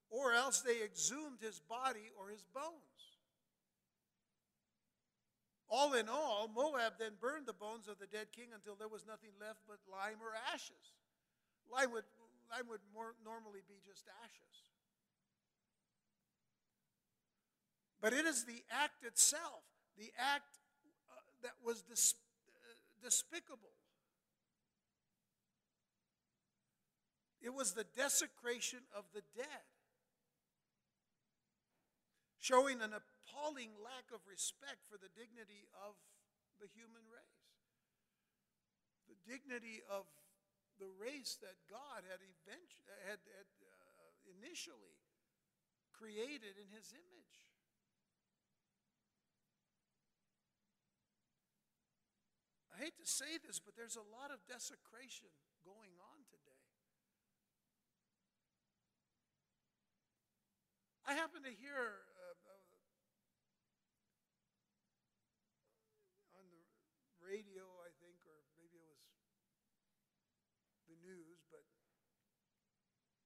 or 0.09 0.33
else 0.33 0.61
they 0.61 0.81
exhumed 0.81 1.41
his 1.41 1.59
body 1.59 2.09
or 2.17 2.29
his 2.29 2.45
bones. 2.55 3.19
All 5.69 5.93
in 5.93 6.09
all, 6.09 6.49
Moab 6.49 6.97
then 6.97 7.13
burned 7.21 7.45
the 7.45 7.53
bones 7.53 7.85
of 7.87 8.01
the 8.01 8.09
dead 8.09 8.33
king 8.33 8.49
until 8.57 8.73
there 8.73 8.89
was 8.89 9.05
nothing 9.05 9.29
left 9.37 9.61
but 9.69 9.77
lime 9.85 10.17
or 10.17 10.33
ashes. 10.49 10.97
Lime 11.69 11.93
would, 11.93 12.09
lime 12.49 12.65
would 12.73 12.81
more 12.89 13.13
normally 13.21 13.61
be 13.69 13.77
just 13.85 14.09
ashes. 14.25 14.68
But 18.01 18.13
it 18.13 18.25
is 18.25 18.45
the 18.45 18.63
act 18.71 19.03
itself, 19.03 19.63
the 19.97 20.11
act 20.17 20.55
uh, 21.11 21.19
that 21.43 21.59
was 21.63 21.83
uh, 21.83 21.93
despicable. 23.03 23.75
It 27.41 27.53
was 27.53 27.73
the 27.73 27.85
desecration 27.95 28.79
of 28.95 29.03
the 29.13 29.23
dead, 29.35 29.67
showing 32.39 32.81
an 32.81 32.91
appalling 32.91 33.71
lack 33.83 34.11
of 34.15 34.19
respect 34.27 34.83
for 34.87 34.99
the 34.99 35.11
dignity 35.15 35.67
of 35.75 35.95
the 36.59 36.67
human 36.75 37.03
race. 37.07 37.47
The 39.07 39.19
dignity 39.23 39.83
of 39.87 40.03
the 40.79 40.87
race 40.99 41.39
that 41.43 41.55
God 41.67 42.03
had, 42.07 42.23
had, 42.47 42.63
had 43.11 43.19
uh, 43.19 44.07
initially 44.39 44.99
created 45.91 46.55
in 46.55 46.71
his 46.71 46.91
image. 46.95 47.35
I 52.68 52.68
hate 52.79 52.95
to 52.95 53.03
say 53.03 53.35
this, 53.43 53.59
but 53.59 53.75
there's 53.75 53.99
a 53.99 54.07
lot 54.07 54.31
of 54.31 54.39
desecration 54.47 55.27
going 55.67 55.91
on 55.99 56.23
today. 56.31 56.63
I 61.03 61.11
happen 61.17 61.43
to 61.43 61.51
hear 61.51 61.75
uh, 61.75 62.39
on 66.39 66.45
the 66.47 66.63
radio, 67.19 67.67
I 67.83 67.91
think, 67.99 68.21
or 68.23 68.39
maybe 68.55 68.79
it 68.79 68.87
was 68.87 69.03
the 70.87 70.95
news, 71.03 71.43
but 71.51 71.65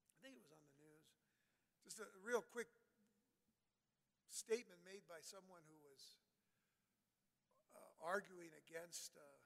I 0.09 0.15
think 0.25 0.33
it 0.33 0.41
was 0.41 0.55
on 0.55 0.63
the 0.63 0.75
news. 0.81 1.05
Just 1.85 1.99
a 2.01 2.07
real 2.25 2.41
quick 2.41 2.71
statement 4.31 4.79
made 4.81 5.03
by 5.05 5.19
someone 5.19 5.61
who 5.69 5.77
was 5.83 6.17
uh, 7.75 7.83
arguing 7.99 8.55
against 8.63 9.19
uh, 9.19 9.42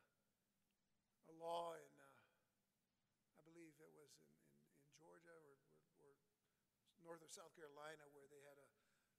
a 1.27 1.35
law 1.35 1.75
in, 1.75 1.91
uh, 1.99 3.39
I 3.39 3.41
believe 3.43 3.75
it 3.75 3.91
was 3.93 4.11
in, 4.15 4.31
in, 4.39 4.55
in 4.79 4.89
Georgia 4.95 5.35
or, 5.35 5.59
or, 6.03 6.11
or 6.15 6.97
North 7.03 7.19
or 7.23 7.31
South 7.31 7.51
Carolina 7.55 8.07
where 8.15 8.27
they 8.31 8.39
had 8.47 8.55
a, 8.55 8.67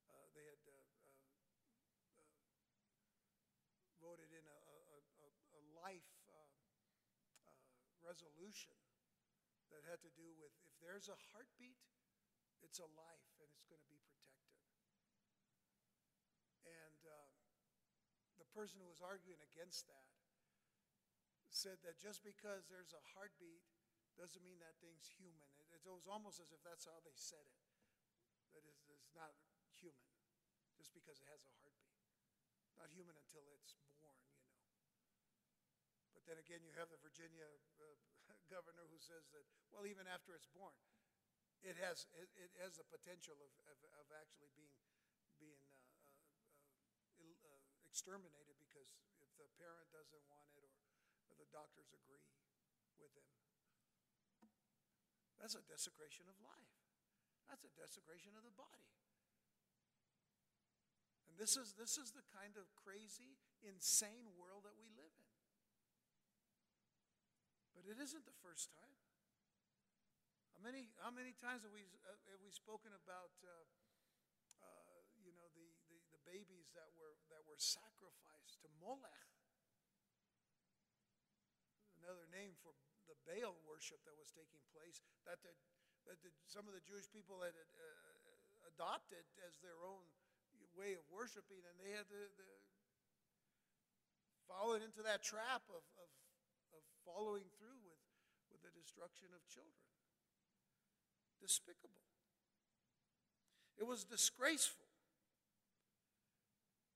uh, 0.08 0.26
they 0.32 0.44
had 0.44 0.62
uh, 0.64 0.72
uh, 0.72 2.24
uh, 2.24 2.32
voted 4.00 4.32
in 4.32 4.44
a, 4.44 4.58
a, 4.72 4.78
a, 4.98 5.28
a 5.28 5.60
life 5.84 6.12
uh, 6.32 6.48
resolution 8.00 8.72
that 9.68 9.84
had 9.84 10.00
to 10.00 10.08
do 10.16 10.32
with 10.40 10.52
if 10.64 10.72
there's 10.80 11.12
a 11.12 11.18
heartbeat, 11.32 11.76
it's 12.64 12.80
a 12.80 12.88
life 12.96 13.28
and 13.36 13.52
it's 13.52 13.68
going 13.68 13.84
to 13.84 13.90
be 13.92 14.00
protected. 14.00 14.56
And 16.64 17.00
uh, 17.04 17.28
the 18.40 18.48
person 18.56 18.80
who 18.80 18.88
was 18.88 19.04
arguing 19.04 19.40
against 19.52 19.84
that 19.92 20.17
said 21.50 21.80
that 21.84 21.96
just 21.96 22.20
because 22.22 22.68
there's 22.68 22.92
a 22.92 23.02
heartbeat 23.16 23.64
doesn't 24.18 24.42
mean 24.42 24.58
that 24.58 24.74
thing's 24.82 25.08
human. 25.14 25.46
It, 25.58 25.78
it 25.78 25.82
was 25.86 26.10
almost 26.10 26.42
as 26.42 26.50
if 26.50 26.60
that's 26.66 26.84
how 26.84 26.98
they 27.06 27.14
said 27.14 27.44
it. 27.46 27.62
That 28.52 28.64
is, 28.66 28.82
it's 28.90 29.12
not 29.14 29.30
human 29.78 30.08
just 30.74 30.90
because 30.90 31.22
it 31.22 31.28
has 31.30 31.42
a 31.46 31.52
heartbeat. 31.62 32.02
Not 32.74 32.90
human 32.94 33.14
until 33.14 33.42
it's 33.54 33.78
born, 34.02 34.18
you 34.30 34.42
know. 34.42 34.58
But 36.14 36.26
then 36.26 36.38
again, 36.38 36.62
you 36.62 36.74
have 36.78 36.90
the 36.90 36.98
Virginia 37.02 37.46
uh, 37.78 37.86
governor 38.54 38.86
who 38.90 38.98
says 38.98 39.26
that, 39.34 39.46
well, 39.70 39.86
even 39.86 40.06
after 40.10 40.34
it's 40.34 40.50
born, 40.50 40.74
it 41.62 41.74
has, 41.82 42.06
it, 42.14 42.30
it 42.38 42.54
has 42.62 42.78
the 42.78 42.86
potential 42.86 43.34
of, 43.42 43.50
of, 43.66 43.78
of 43.98 44.06
actually 44.14 44.50
being, 44.54 44.78
being 45.42 45.62
uh, 45.74 45.82
uh, 47.18 47.26
uh, 47.26 47.50
uh 47.50 47.62
exterminated 47.82 48.54
because 48.62 48.86
if 49.18 49.30
the 49.38 49.46
parent 49.58 49.90
doesn't 49.90 50.22
want 50.30 50.47
the 51.38 51.48
doctors 51.54 51.94
agree 51.94 52.26
with 52.98 53.14
them. 53.14 53.30
That's 55.38 55.54
a 55.54 55.62
desecration 55.64 56.26
of 56.26 56.34
life. 56.42 56.74
That's 57.46 57.64
a 57.64 57.72
desecration 57.78 58.34
of 58.36 58.42
the 58.42 58.52
body. 58.52 58.90
And 61.30 61.38
this 61.38 61.56
is, 61.56 61.78
this 61.78 61.96
is 61.96 62.12
the 62.12 62.26
kind 62.34 62.58
of 62.58 62.68
crazy, 62.74 63.38
insane 63.62 64.34
world 64.34 64.66
that 64.66 64.74
we 64.76 64.90
live 64.98 65.14
in. 65.14 65.32
But 67.72 67.86
it 67.86 68.02
isn't 68.02 68.26
the 68.26 68.34
first 68.42 68.74
time. 68.74 68.98
How 70.58 70.60
many, 70.60 70.90
how 70.98 71.14
many 71.14 71.38
times 71.38 71.62
have 71.62 71.70
we, 71.70 71.86
have 72.10 72.42
we 72.42 72.50
spoken 72.50 72.90
about, 72.90 73.30
uh, 73.46 73.62
uh, 74.58 74.98
you 75.22 75.30
know, 75.30 75.46
the, 75.54 75.70
the, 75.86 76.02
the 76.10 76.22
babies 76.26 76.74
that 76.74 76.90
were, 76.98 77.14
that 77.30 77.46
were 77.46 77.62
sacrificed 77.62 78.58
to 78.66 78.68
Molech? 78.82 79.27
Another 82.08 82.24
name 82.32 82.56
for 82.64 82.72
the 83.04 83.12
Baal 83.28 83.52
worship 83.68 84.00
that 84.08 84.16
was 84.16 84.32
taking 84.32 84.64
place, 84.72 85.04
that, 85.28 85.44
the, 85.44 85.52
that 86.08 86.16
the, 86.24 86.32
some 86.48 86.64
of 86.64 86.72
the 86.72 86.80
Jewish 86.80 87.04
people 87.12 87.44
had 87.44 87.52
uh, 87.52 88.72
adopted 88.72 89.28
as 89.44 89.60
their 89.60 89.76
own 89.84 90.08
way 90.72 90.96
of 90.96 91.04
worshiping, 91.12 91.60
and 91.68 91.76
they 91.76 91.92
had 91.92 92.08
the, 92.08 92.32
fallen 94.48 94.80
into 94.80 95.04
that 95.04 95.20
trap 95.20 95.68
of, 95.68 95.84
of, 96.00 96.08
of 96.72 96.80
following 97.04 97.44
through 97.60 97.76
with, 97.84 98.00
with 98.48 98.64
the 98.64 98.72
destruction 98.72 99.28
of 99.36 99.44
children. 99.44 99.92
Despicable. 101.44 102.08
It 103.76 103.84
was 103.84 104.08
disgraceful. 104.08 104.88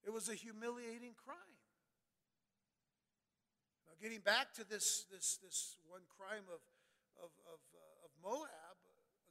It 0.09 0.11
was 0.11 0.33
a 0.33 0.35
humiliating 0.35 1.13
crime. 1.21 1.62
Now, 3.93 4.01
getting 4.01 4.25
back 4.25 4.57
to 4.57 4.65
this, 4.65 5.05
this, 5.13 5.37
this 5.45 5.77
one 5.85 6.01
crime 6.17 6.49
of, 6.49 6.65
of, 7.21 7.29
of, 7.45 7.61
uh, 7.77 8.09
of 8.09 8.11
Moab 8.25 8.81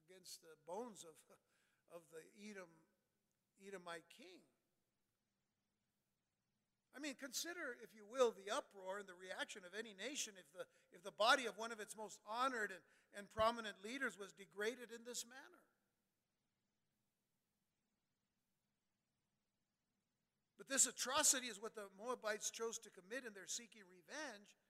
against 0.05 0.45
the 0.45 0.53
bones 0.69 1.01
of, 1.01 1.17
of 1.97 2.05
the 2.13 2.21
Edom 2.37 2.69
Edomite 3.57 4.05
king. 4.13 4.45
I 6.93 7.01
mean, 7.01 7.17
consider, 7.17 7.73
if 7.81 7.97
you 7.97 8.05
will, 8.05 8.37
the 8.37 8.53
uproar 8.53 9.01
and 9.01 9.09
the 9.09 9.17
reaction 9.17 9.65
of 9.65 9.73
any 9.73 9.97
nation 9.97 10.37
if 10.37 10.45
the, 10.53 10.69
if 10.93 11.01
the 11.01 11.15
body 11.17 11.49
of 11.49 11.57
one 11.57 11.73
of 11.73 11.81
its 11.81 11.97
most 11.97 12.21
honored 12.29 12.69
and, 12.69 12.85
and 13.17 13.33
prominent 13.33 13.81
leaders 13.81 14.13
was 14.13 14.29
degraded 14.29 14.93
in 14.93 15.01
this 15.09 15.25
manner. 15.25 15.65
But 20.61 20.69
this 20.69 20.85
atrocity 20.85 21.49
is 21.49 21.57
what 21.57 21.73
the 21.73 21.89
Moabites 21.97 22.53
chose 22.53 22.77
to 22.85 22.93
commit 22.93 23.25
in 23.25 23.33
their 23.33 23.49
seeking 23.49 23.81
revenge 23.89 24.61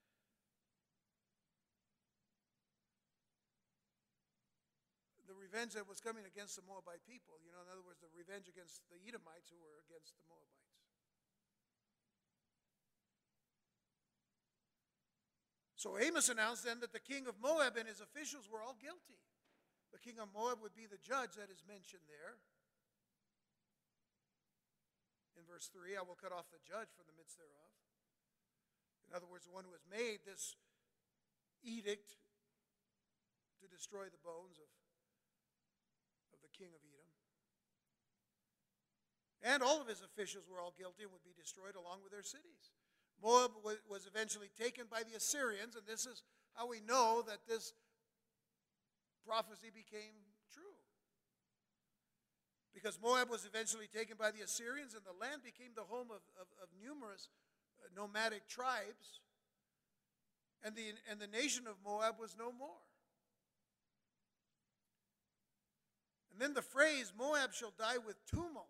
The 5.28 5.36
revenge 5.36 5.72
that 5.76 5.88
was 5.88 5.96
coming 5.96 6.28
against 6.28 6.60
the 6.60 6.64
Moabite 6.68 7.00
people. 7.08 7.40
You 7.40 7.56
know, 7.56 7.64
in 7.64 7.68
other 7.72 7.80
words, 7.80 8.04
the 8.04 8.12
revenge 8.12 8.52
against 8.52 8.84
the 8.92 9.00
Edomites 9.00 9.48
who 9.48 9.56
were 9.56 9.80
against 9.88 10.12
the 10.16 10.24
Moabites. 10.28 10.76
So 15.76 15.96
Amos 15.96 16.28
announced 16.28 16.68
then 16.68 16.84
that 16.84 16.92
the 16.92 17.00
king 17.00 17.24
of 17.24 17.40
Moab 17.40 17.80
and 17.80 17.88
his 17.88 18.04
officials 18.04 18.44
were 18.44 18.60
all 18.60 18.76
guilty. 18.76 19.24
The 19.92 20.00
king 20.04 20.20
of 20.20 20.28
Moab 20.36 20.60
would 20.60 20.76
be 20.76 20.84
the 20.84 21.00
judge 21.00 21.40
that 21.40 21.48
is 21.48 21.64
mentioned 21.64 22.04
there. 22.12 22.36
In 25.36 25.44
verse 25.48 25.70
3, 25.72 25.96
I 25.96 26.04
will 26.04 26.18
cut 26.18 26.32
off 26.32 26.52
the 26.52 26.60
judge 26.62 26.92
from 26.92 27.08
the 27.08 27.16
midst 27.16 27.40
thereof. 27.40 27.72
In 29.08 29.16
other 29.16 29.28
words, 29.28 29.48
the 29.48 29.54
one 29.54 29.64
who 29.64 29.72
has 29.72 29.84
made 29.88 30.24
this 30.24 30.56
edict 31.64 32.16
to 33.60 33.66
destroy 33.68 34.08
the 34.10 34.20
bones 34.24 34.58
of 34.58 34.68
of 36.32 36.40
the 36.40 36.52
king 36.56 36.72
of 36.72 36.80
Edom. 36.82 37.12
And 39.42 39.62
all 39.62 39.82
of 39.82 39.88
his 39.88 40.02
officials 40.02 40.48
were 40.48 40.60
all 40.60 40.72
guilty 40.78 41.02
and 41.02 41.12
would 41.12 41.26
be 41.26 41.36
destroyed 41.36 41.76
along 41.76 42.00
with 42.02 42.12
their 42.12 42.22
cities. 42.22 42.72
Moab 43.22 43.52
was 43.62 44.06
eventually 44.06 44.50
taken 44.58 44.86
by 44.90 45.02
the 45.02 45.14
Assyrians, 45.14 45.76
and 45.76 45.86
this 45.86 46.06
is 46.06 46.22
how 46.54 46.66
we 46.66 46.80
know 46.80 47.22
that 47.26 47.46
this 47.46 47.74
prophecy 49.26 49.70
became. 49.70 50.14
Because 52.74 52.98
Moab 53.02 53.28
was 53.28 53.44
eventually 53.44 53.86
taken 53.86 54.16
by 54.18 54.30
the 54.30 54.40
Assyrians, 54.40 54.94
and 54.94 55.02
the 55.04 55.18
land 55.20 55.42
became 55.44 55.72
the 55.76 55.84
home 55.84 56.08
of, 56.10 56.22
of, 56.40 56.48
of 56.62 56.68
numerous 56.82 57.28
uh, 57.80 57.88
nomadic 57.94 58.48
tribes, 58.48 59.20
and 60.64 60.74
the, 60.74 60.94
and 61.10 61.20
the 61.20 61.26
nation 61.26 61.66
of 61.66 61.74
Moab 61.84 62.14
was 62.18 62.34
no 62.38 62.50
more. 62.50 62.80
And 66.32 66.40
then 66.40 66.54
the 66.54 66.62
phrase, 66.62 67.12
Moab 67.16 67.52
shall 67.52 67.74
die 67.78 67.98
with 67.98 68.16
tumult, 68.26 68.66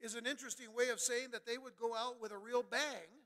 is 0.00 0.16
an 0.16 0.26
interesting 0.26 0.74
way 0.74 0.88
of 0.88 0.98
saying 0.98 1.28
that 1.30 1.46
they 1.46 1.56
would 1.56 1.76
go 1.76 1.94
out 1.94 2.20
with 2.20 2.32
a 2.32 2.38
real 2.38 2.64
bang 2.68 3.22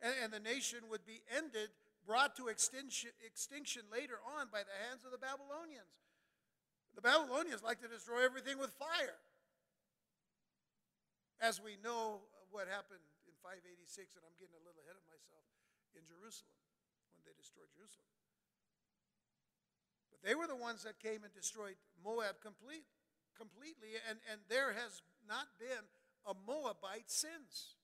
and, 0.00 0.14
and 0.24 0.32
the 0.32 0.40
nation 0.40 0.80
would 0.90 1.04
be 1.04 1.20
ended, 1.34 1.68
brought 2.06 2.36
to 2.36 2.48
extinction, 2.48 3.10
extinction 3.24 3.82
later 3.92 4.20
on 4.38 4.48
by 4.50 4.60
the 4.60 4.76
hands 4.88 5.04
of 5.04 5.12
the 5.12 5.18
Babylonians. 5.18 5.92
The 6.94 7.02
Babylonians 7.02 7.62
like 7.62 7.82
to 7.82 7.90
destroy 7.90 8.24
everything 8.24 8.58
with 8.58 8.70
fire. 8.78 9.18
As 11.42 11.60
we 11.60 11.76
know 11.82 12.22
what 12.54 12.70
happened 12.70 13.02
in 13.26 13.34
586, 13.42 14.14
and 14.14 14.22
I'm 14.22 14.38
getting 14.38 14.54
a 14.54 14.62
little 14.62 14.78
ahead 14.86 14.94
of 14.94 15.04
myself, 15.10 15.44
in 15.94 16.02
Jerusalem 16.06 16.58
when 17.14 17.22
they 17.26 17.34
destroyed 17.38 17.70
Jerusalem. 17.70 18.10
But 20.10 20.20
they 20.26 20.34
were 20.34 20.50
the 20.50 20.58
ones 20.58 20.82
that 20.82 20.98
came 20.98 21.22
and 21.22 21.32
destroyed 21.34 21.78
Moab 22.02 22.42
complete, 22.42 22.86
completely, 23.38 23.98
and, 24.06 24.18
and 24.30 24.42
there 24.50 24.74
has 24.74 25.02
not 25.26 25.50
been 25.58 25.86
a 26.26 26.34
Moabite 26.34 27.10
since. 27.10 27.78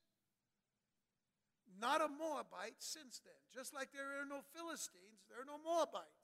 Not 1.79 2.03
a 2.03 2.11
Moabite 2.11 2.83
since 2.83 3.23
then. 3.23 3.40
Just 3.55 3.73
like 3.73 3.94
there 3.94 4.20
are 4.20 4.29
no 4.29 4.42
Philistines, 4.53 5.25
there 5.31 5.40
are 5.40 5.49
no 5.49 5.59
Moabites. 5.62 6.19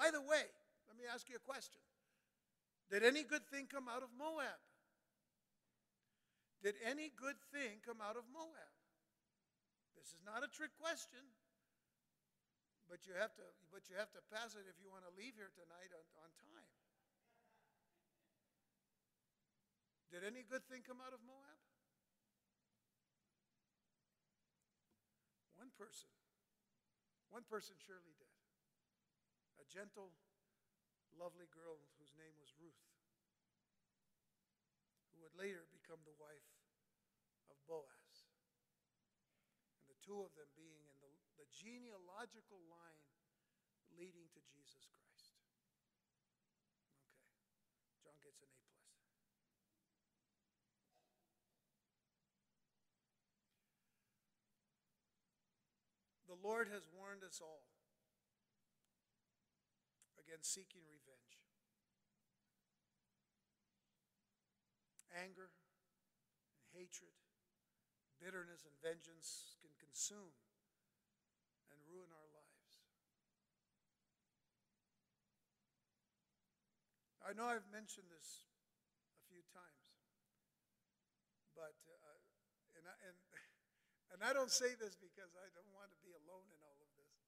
By 0.00 0.08
the 0.08 0.24
way, 0.24 0.48
let 0.88 0.96
me 0.96 1.04
ask 1.04 1.28
you 1.28 1.36
a 1.36 1.44
question. 1.44 1.84
Did 2.88 3.04
any 3.04 3.20
good 3.20 3.44
thing 3.52 3.68
come 3.68 3.84
out 3.84 4.00
of 4.00 4.08
Moab? 4.16 4.56
Did 6.64 6.80
any 6.80 7.12
good 7.12 7.36
thing 7.52 7.84
come 7.84 8.00
out 8.00 8.16
of 8.16 8.24
Moab? 8.32 8.72
This 10.00 10.16
is 10.16 10.24
not 10.24 10.40
a 10.40 10.48
trick 10.48 10.72
question. 10.80 11.20
But 12.88 13.04
you 13.04 13.12
have 13.12 13.36
to, 13.36 13.44
but 13.68 13.86
you 13.92 13.94
have 14.00 14.10
to 14.16 14.24
pass 14.32 14.56
it 14.56 14.64
if 14.66 14.80
you 14.80 14.88
want 14.88 15.04
to 15.04 15.12
leave 15.12 15.36
here 15.36 15.52
tonight 15.52 15.92
on, 15.92 16.02
on 16.24 16.32
time. 16.40 16.72
Did 20.08 20.24
any 20.24 20.42
good 20.42 20.64
thing 20.66 20.80
come 20.82 20.98
out 20.98 21.12
of 21.12 21.20
Moab? 21.22 21.60
One 25.60 25.70
person. 25.76 26.10
One 27.30 27.44
person 27.46 27.76
surely 27.78 28.16
did. 28.16 28.29
A 29.60 29.68
gentle, 29.68 30.16
lovely 31.12 31.44
girl 31.52 31.84
whose 32.00 32.16
name 32.16 32.32
was 32.40 32.56
Ruth, 32.56 32.80
who 35.12 35.20
would 35.20 35.36
later 35.36 35.68
become 35.68 36.00
the 36.08 36.16
wife 36.16 36.48
of 37.52 37.60
Boaz. 37.68 38.24
And 39.76 39.92
the 39.92 40.00
two 40.00 40.24
of 40.24 40.32
them 40.32 40.48
being 40.56 40.88
in 41.04 41.12
the 41.36 41.44
genealogical 41.52 42.56
line 42.72 43.04
leading 43.92 44.32
to 44.32 44.40
Jesus 44.48 44.88
Christ. 44.88 45.36
Okay. 45.76 46.00
John 48.00 48.16
gets 48.24 48.40
an 48.40 48.48
A 48.48 48.64
plus. 48.80 48.96
The 56.32 56.40
Lord 56.40 56.72
has 56.72 56.88
warned 56.96 57.28
us 57.28 57.44
all 57.44 57.68
against 60.30 60.54
seeking 60.54 60.86
revenge. 60.86 61.42
Anger 65.10 65.50
and 66.54 66.70
hatred, 66.70 67.18
bitterness 68.22 68.62
and 68.62 68.78
vengeance 68.78 69.58
can 69.58 69.74
consume 69.82 70.38
and 71.74 71.82
ruin 71.90 72.14
our 72.14 72.30
lives. 72.30 72.78
I 77.26 77.34
know 77.34 77.50
I've 77.50 77.66
mentioned 77.74 78.06
this 78.14 78.46
a 79.10 79.22
few 79.26 79.42
times, 79.50 79.82
but, 81.58 81.74
uh, 81.90 82.22
and, 82.78 82.86
I, 82.86 82.94
and, 83.02 83.18
and 84.14 84.20
I 84.22 84.30
don't 84.30 84.54
say 84.54 84.78
this 84.78 84.94
because 84.94 85.34
I 85.34 85.50
don't 85.58 85.74
want 85.74 85.90
to 85.90 85.98
be 85.98 86.14
alone 86.14 86.46
in 86.54 86.62
all 86.62 86.78
of 86.78 86.90
this, 86.94 87.18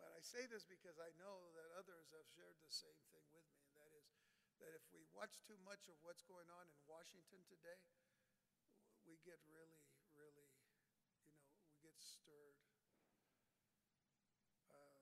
but 0.00 0.16
I 0.16 0.24
say 0.24 0.48
this 0.48 0.64
because 0.64 0.96
I 0.96 1.12
know 1.20 1.52
that 1.52 1.68
others 1.76 2.08
have 2.16 2.24
shared 2.32 2.56
the 2.64 2.72
same 2.72 2.96
thing 3.12 3.28
with 3.36 3.44
me, 3.52 3.60
and 3.68 3.76
that 3.76 3.92
is 3.92 4.08
that 4.64 4.72
if 4.72 4.84
we 4.96 5.04
watch 5.12 5.36
too 5.44 5.60
much 5.60 5.92
of 5.92 5.96
what's 6.00 6.24
going 6.24 6.48
on 6.48 6.64
in 6.72 6.80
Washington 6.88 7.44
today, 7.44 7.76
we 9.04 9.20
get 9.20 9.36
really, 9.44 9.84
really, 10.16 10.48
you 11.24 11.32
know, 11.36 11.52
we 11.68 11.76
get 11.84 11.96
stirred. 12.00 12.56
Uh, 14.72 14.96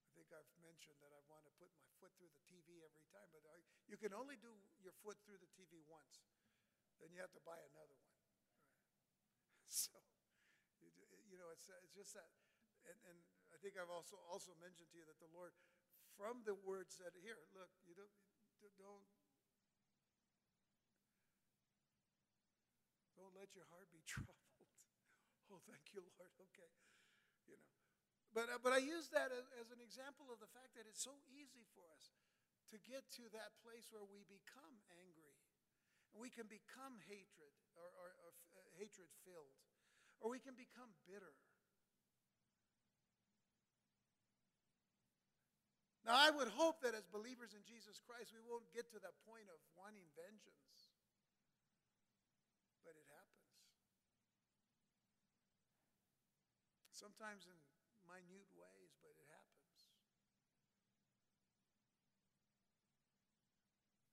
I 0.00 0.08
think 0.16 0.32
I've 0.32 0.48
mentioned 0.64 0.96
that 1.04 1.12
I 1.12 1.20
want 1.28 1.44
to 1.44 1.52
put 1.60 1.68
my 1.76 1.88
foot 2.00 2.12
through 2.16 2.32
the 2.32 2.44
TV 2.48 2.80
every 2.80 3.04
time, 3.12 3.28
but 3.36 3.44
I, 3.48 3.60
you 3.84 4.00
can 4.00 4.16
only 4.16 4.40
do 4.40 4.52
your 4.80 4.96
foot 5.04 5.20
through 5.28 5.44
the 5.44 5.52
TV 5.56 5.84
once. 5.88 6.24
Then 7.00 7.12
you 7.12 7.20
have 7.20 7.32
to 7.36 7.42
buy 7.44 7.60
another 7.68 7.96
one. 8.00 8.16
Right? 8.16 8.48
So, 9.70 10.19
you, 11.30 11.38
know, 11.38 11.48
it's, 11.54 11.70
it's 11.70 11.94
just 11.94 12.12
that. 12.18 12.28
And, 12.84 12.98
and 13.06 13.16
I 13.54 13.56
think 13.62 13.78
I've 13.78 13.92
also, 13.92 14.18
also 14.26 14.52
mentioned 14.58 14.90
to 14.90 14.96
you 14.98 15.06
that 15.06 15.22
the 15.22 15.30
Lord 15.30 15.54
from 16.18 16.42
the 16.44 16.58
word 16.66 16.90
said, 16.90 17.14
Here, 17.22 17.38
look, 17.54 17.70
you 17.86 17.94
don't, 17.94 18.12
don't, 18.76 19.06
don't 23.16 23.34
let 23.38 23.54
your 23.54 23.64
heart 23.70 23.88
be 23.94 24.02
troubled. 24.10 24.36
Oh, 25.50 25.62
thank 25.66 25.90
you, 25.94 26.02
Lord. 26.02 26.30
Okay. 26.50 26.70
You 27.46 27.58
know. 27.58 27.74
But, 28.30 28.46
uh, 28.50 28.62
but 28.62 28.70
I 28.70 28.78
use 28.78 29.10
that 29.10 29.34
as, 29.34 29.50
as 29.58 29.74
an 29.74 29.82
example 29.82 30.30
of 30.30 30.38
the 30.38 30.50
fact 30.50 30.78
that 30.78 30.86
it's 30.86 31.02
so 31.02 31.18
easy 31.26 31.66
for 31.74 31.82
us 31.90 32.14
to 32.70 32.78
get 32.86 33.02
to 33.18 33.26
that 33.34 33.58
place 33.66 33.90
where 33.90 34.06
we 34.06 34.22
become 34.30 34.78
angry. 35.02 35.34
And 36.14 36.22
we 36.22 36.30
can 36.30 36.46
become 36.46 37.02
hatred 37.06 37.54
or, 37.74 37.86
or, 37.86 38.08
or 38.22 38.30
uh, 38.54 38.70
hatred 38.78 39.10
filled. 39.26 39.58
Or 40.20 40.28
we 40.28 40.38
can 40.38 40.52
become 40.52 40.92
bitter. 41.08 41.32
Now, 46.04 46.16
I 46.16 46.32
would 46.32 46.48
hope 46.52 46.80
that 46.84 46.96
as 46.96 47.04
believers 47.08 47.52
in 47.52 47.64
Jesus 47.64 48.00
Christ, 48.00 48.32
we 48.32 48.44
won't 48.44 48.68
get 48.72 48.88
to 48.92 48.98
that 49.00 49.16
point 49.24 49.48
of 49.52 49.60
wanting 49.76 50.04
vengeance. 50.16 50.92
But 52.84 52.96
it 52.96 53.04
happens. 53.08 53.52
Sometimes 56.92 57.48
in 57.48 57.56
minute 58.04 58.50
ways, 58.56 58.92
but 59.00 59.12
it 59.12 59.24
happens. 59.28 59.76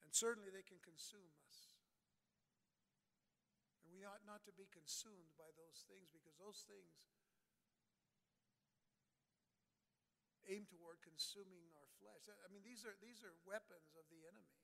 And 0.03 0.11
certainly 0.15 0.51
they 0.53 0.63
can 0.63 0.79
consume 0.83 1.33
us. 1.47 1.66
We 3.97 4.05
ought 4.05 4.21
not 4.29 4.45
to 4.45 4.53
be 4.53 4.69
consumed 4.69 5.33
by 5.41 5.49
those 5.57 5.81
things 5.89 6.13
because 6.13 6.37
those 6.37 6.61
things 6.69 7.01
aim 10.45 10.69
toward 10.69 11.01
consuming 11.01 11.65
our 11.73 11.89
flesh. 11.97 12.29
I 12.29 12.45
mean, 12.53 12.61
these 12.61 12.85
are, 12.85 12.93
these 13.01 13.25
are 13.25 13.33
weapons 13.41 13.97
of 13.97 14.05
the 14.13 14.21
enemy 14.29 14.61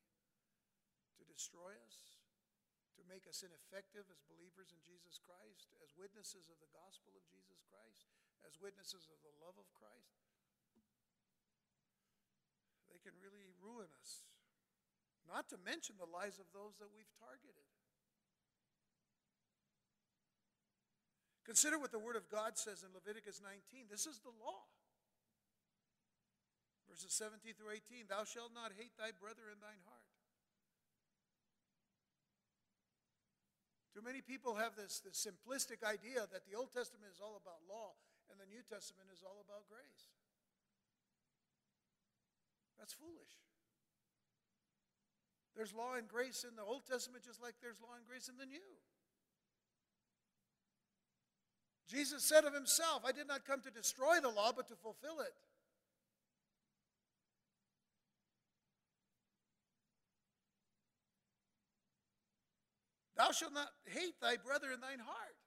to 1.17 1.25
destroy 1.25 1.73
us, 1.81 2.21
to 2.93 3.01
make 3.09 3.25
us 3.25 3.41
ineffective 3.41 4.05
as 4.13 4.21
believers 4.29 4.69
in 4.69 4.85
Jesus 4.85 5.17
Christ, 5.17 5.73
as 5.81 5.97
witnesses 5.97 6.53
of 6.53 6.61
the 6.61 6.69
gospel 6.69 7.17
of 7.17 7.25
Jesus 7.25 7.65
Christ, 7.65 8.13
as 8.45 8.61
witnesses 8.61 9.09
of 9.09 9.17
the 9.25 9.33
love 9.41 9.57
of 9.57 9.65
Christ. 9.73 10.29
They 12.85 13.01
can 13.01 13.17
really 13.17 13.49
ruin 13.57 13.89
us. 13.97 14.29
Not 15.25 15.49
to 15.49 15.57
mention 15.57 15.97
the 15.97 16.05
lives 16.05 16.37
of 16.37 16.45
those 16.53 16.77
that 16.77 16.93
we've 16.93 17.09
targeted. 17.17 17.72
Consider 21.43 21.77
what 21.77 21.91
the 21.91 21.99
Word 21.99 22.15
of 22.15 22.31
God 22.31 22.55
says 22.55 22.87
in 22.87 22.95
Leviticus 22.95 23.43
19. 23.43 23.91
This 23.91 24.07
is 24.07 24.23
the 24.23 24.31
law. 24.39 24.63
Verses 26.87 27.11
17 27.11 27.57
through 27.59 27.75
18 27.75 28.07
Thou 28.07 28.23
shalt 28.23 28.55
not 28.55 28.71
hate 28.79 28.95
thy 28.95 29.11
brother 29.11 29.51
in 29.51 29.59
thine 29.59 29.83
heart. 29.83 30.07
Too 33.91 34.01
many 34.01 34.25
people 34.25 34.57
have 34.57 34.73
this, 34.73 35.03
this 35.05 35.21
simplistic 35.21 35.85
idea 35.85 36.25
that 36.33 36.49
the 36.49 36.57
Old 36.57 36.73
Testament 36.73 37.13
is 37.13 37.21
all 37.21 37.37
about 37.37 37.61
law 37.69 37.93
and 38.31 38.41
the 38.41 38.49
New 38.49 38.65
Testament 38.65 39.11
is 39.13 39.21
all 39.21 39.43
about 39.45 39.69
grace. 39.69 40.09
That's 42.79 42.97
foolish. 42.97 43.37
There's 45.53 45.77
law 45.77 45.93
and 45.93 46.09
grace 46.09 46.41
in 46.41 46.57
the 46.57 46.65
Old 46.65 46.89
Testament 46.89 47.21
just 47.21 47.37
like 47.37 47.53
there's 47.61 47.77
law 47.77 47.93
and 47.93 48.05
grace 48.05 48.25
in 48.25 48.41
the 48.41 48.49
New. 48.49 48.81
Jesus 51.93 52.23
said 52.23 52.43
of 52.43 52.53
himself, 52.53 53.05
I 53.05 53.11
did 53.11 53.27
not 53.27 53.45
come 53.45 53.61
to 53.61 53.69
destroy 53.69 54.17
the 54.19 54.29
law, 54.29 54.51
but 54.55 54.67
to 54.69 54.75
fulfill 54.75 55.21
it. 55.21 55.33
Thou 63.13 63.29
shalt 63.29 63.53
not 63.53 63.69
hate 63.85 64.17
thy 64.19 64.41
brother 64.41 64.73
in 64.73 64.81
thine 64.81 64.97
heart. 64.97 65.37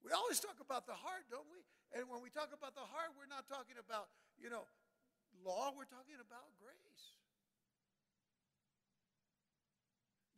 We 0.00 0.12
always 0.16 0.40
talk 0.40 0.56
about 0.60 0.88
the 0.88 0.96
heart, 0.96 1.28
don't 1.28 1.48
we? 1.52 1.60
And 1.92 2.08
when 2.08 2.24
we 2.24 2.32
talk 2.32 2.48
about 2.56 2.72
the 2.72 2.84
heart, 2.84 3.12
we're 3.14 3.28
not 3.28 3.44
talking 3.44 3.76
about, 3.76 4.08
you 4.40 4.48
know, 4.48 4.64
law, 5.44 5.70
we're 5.76 5.88
talking 5.88 6.16
about 6.16 6.48
grace. 6.56 7.14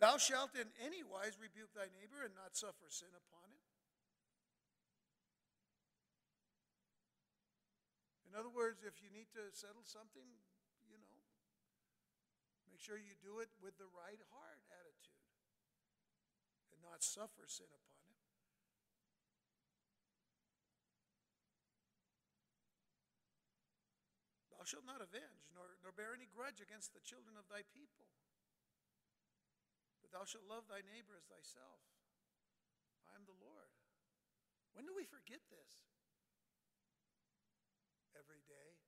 Thou 0.03 0.19
shalt 0.19 0.53
in 0.59 0.69
any 0.83 1.07
wise 1.07 1.39
rebuke 1.41 1.73
thy 1.73 1.89
neighbor 1.97 2.21
and 2.27 2.35
not 2.35 2.59
suffer 2.59 2.91
sin 2.91 3.09
upon 3.15 3.49
him. 3.49 3.56
In 8.27 8.35
other 8.35 8.51
words, 8.51 8.83
if 8.83 8.99
you 9.01 9.09
need 9.09 9.31
to 9.33 9.49
settle 9.55 9.87
something, 9.87 10.27
you 10.85 10.99
know, 10.99 11.23
make 12.69 12.83
sure 12.83 12.99
you 12.99 13.17
do 13.23 13.41
it 13.41 13.49
with 13.63 13.79
the 13.79 13.89
right 13.95 14.21
heart 14.35 14.61
attitude 14.69 15.31
and 16.75 16.83
not 16.83 17.01
suffer 17.01 17.49
sin 17.49 17.71
upon 17.71 18.03
him. 18.11 18.21
Thou 24.53 24.67
shalt 24.67 24.85
not 24.85 25.01
avenge, 25.01 25.49
nor, 25.55 25.79
nor 25.81 25.95
bear 25.95 26.13
any 26.13 26.27
grudge 26.27 26.59
against 26.61 26.93
the 26.93 27.01
children 27.01 27.39
of 27.39 27.47
thy 27.47 27.63
people. 27.73 28.11
But 30.03 30.11
thou 30.11 30.27
shalt 30.27 30.45
love 30.51 30.67
thy 30.67 30.83
neighbor 30.83 31.15
as 31.17 31.31
thyself. 31.31 31.81
I 33.09 33.15
am 33.15 33.25
the 33.25 33.39
Lord. 33.39 33.73
When 34.77 34.85
do 34.85 34.93
we 34.93 35.09
forget 35.09 35.41
this? 35.49 35.96
Every 38.17 38.41
day. 38.49 38.81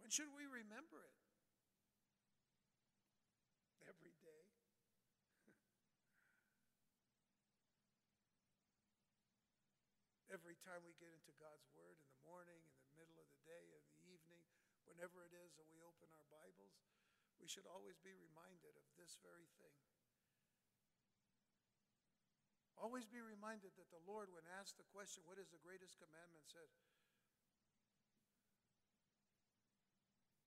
When 0.00 0.08
should 0.08 0.32
we 0.32 0.48
remember 0.48 1.04
it? 1.04 1.20
Every 3.84 4.16
day. 4.24 4.48
Every 10.32 10.56
time 10.64 10.80
we 10.88 10.96
get 10.96 11.12
into 11.12 11.36
God's 11.36 11.68
Word 11.76 12.00
in 12.00 12.08
the 12.08 12.24
morning, 12.24 12.64
in 12.72 12.80
the 12.80 12.96
middle 12.96 13.20
of 13.20 13.28
the 13.36 13.44
day, 13.44 13.76
in 13.76 13.84
the 13.84 14.00
evening, 14.08 14.48
whenever 14.88 15.28
it 15.28 15.36
is 15.36 15.52
that 15.60 15.68
we 15.68 15.84
open 15.84 16.08
our 16.16 16.24
Bibles, 16.32 16.80
we 17.36 17.52
should 17.52 17.68
always 17.68 18.00
be 18.00 18.16
reminded 18.16 18.80
of 18.80 18.88
this 18.96 19.20
very 19.20 19.52
thing. 19.60 19.89
Always 22.80 23.04
be 23.04 23.20
reminded 23.20 23.76
that 23.76 23.92
the 23.92 24.00
Lord, 24.08 24.32
when 24.32 24.48
asked 24.56 24.80
the 24.80 24.88
question, 24.88 25.20
What 25.28 25.36
is 25.36 25.52
the 25.52 25.60
greatest 25.60 26.00
commandment? 26.00 26.48
said, 26.48 26.64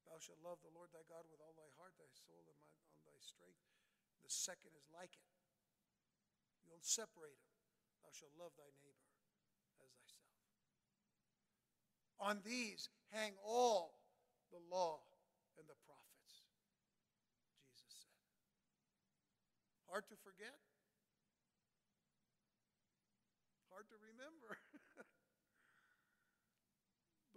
Thou 0.09 0.17
shalt 0.17 0.41
love 0.41 0.57
the 0.65 0.73
Lord 0.73 0.89
thy 0.93 1.05
God 1.05 1.29
with 1.29 1.41
all 1.41 1.53
thy 1.53 1.69
heart, 1.77 1.93
thy 1.97 2.09
soul, 2.09 2.45
and 2.49 2.57
all 2.93 3.01
thy 3.05 3.17
strength. 3.21 3.61
The 4.25 4.29
second 4.34 4.73
is 4.77 4.89
like 4.93 5.13
it. 5.13 5.29
You 6.65 6.73
don't 6.73 6.86
separate 6.86 7.38
them. 7.41 7.53
thou 8.01 8.13
shalt 8.13 8.34
love 8.38 8.53
thy 8.57 8.69
neighbor 8.81 9.13
as 9.81 9.89
thyself. 9.93 10.34
On 12.21 12.41
these 12.45 12.93
hang 13.09 13.38
all 13.41 14.01
the 14.53 14.61
law 14.69 15.01
and 15.57 15.65
the 15.65 15.77
prophets, 15.86 16.45
Jesus 17.65 18.05
said. 18.05 18.17
Hard 19.89 20.05
to 20.09 20.17
forget? 20.21 20.61
Hard 23.73 23.89
to 23.89 23.97
remember. 23.97 24.61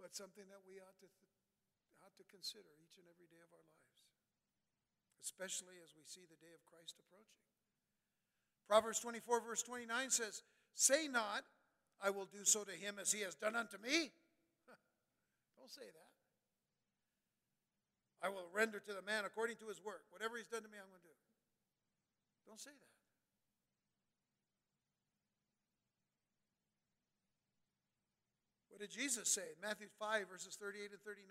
But 0.07 0.15
something 0.15 0.47
that 0.47 0.63
we 0.63 0.79
ought 0.79 0.95
to, 1.03 1.09
th- 1.11 1.35
ought 1.99 2.15
to 2.15 2.23
consider 2.31 2.71
each 2.79 2.95
and 2.95 3.03
every 3.11 3.27
day 3.27 3.43
of 3.43 3.51
our 3.51 3.67
lives, 3.67 4.07
especially 5.19 5.83
as 5.83 5.91
we 5.99 6.07
see 6.07 6.23
the 6.23 6.39
day 6.39 6.55
of 6.55 6.63
Christ 6.63 6.95
approaching. 6.95 7.43
Proverbs 8.71 9.03
24, 9.03 9.43
verse 9.43 9.67
29 9.67 9.83
says, 10.07 10.47
Say 10.79 11.11
not, 11.11 11.43
I 11.99 12.07
will 12.07 12.23
do 12.23 12.47
so 12.47 12.63
to 12.63 12.71
him 12.71 13.03
as 13.03 13.11
he 13.11 13.19
has 13.27 13.35
done 13.35 13.59
unto 13.59 13.75
me. 13.83 14.15
Don't 15.59 15.67
say 15.67 15.91
that. 15.91 16.11
I 18.23 18.31
will 18.31 18.47
render 18.55 18.79
to 18.79 18.93
the 18.95 19.03
man 19.03 19.27
according 19.27 19.59
to 19.59 19.67
his 19.67 19.83
work. 19.83 20.07
Whatever 20.15 20.39
he's 20.39 20.47
done 20.47 20.63
to 20.63 20.71
me, 20.71 20.79
I'm 20.79 20.87
going 20.87 21.03
to 21.03 21.11
do. 21.11 21.17
Don't 22.47 22.63
say 22.63 22.71
that. 22.71 22.96
What 28.77 28.93
did 28.93 28.93
Jesus 28.93 29.25
say? 29.25 29.57
Matthew 29.57 29.89
5, 29.97 30.29
verses 30.29 30.53
38 30.53 30.93
and 30.93 31.01
39. 31.01 31.25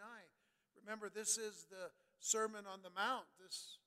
Remember, 0.83 1.07
this 1.07 1.39
is 1.39 1.71
the 1.71 1.95
Sermon 2.19 2.67
on 2.67 2.83
the 2.83 2.91
Mount, 2.91 3.31
this 3.39 3.79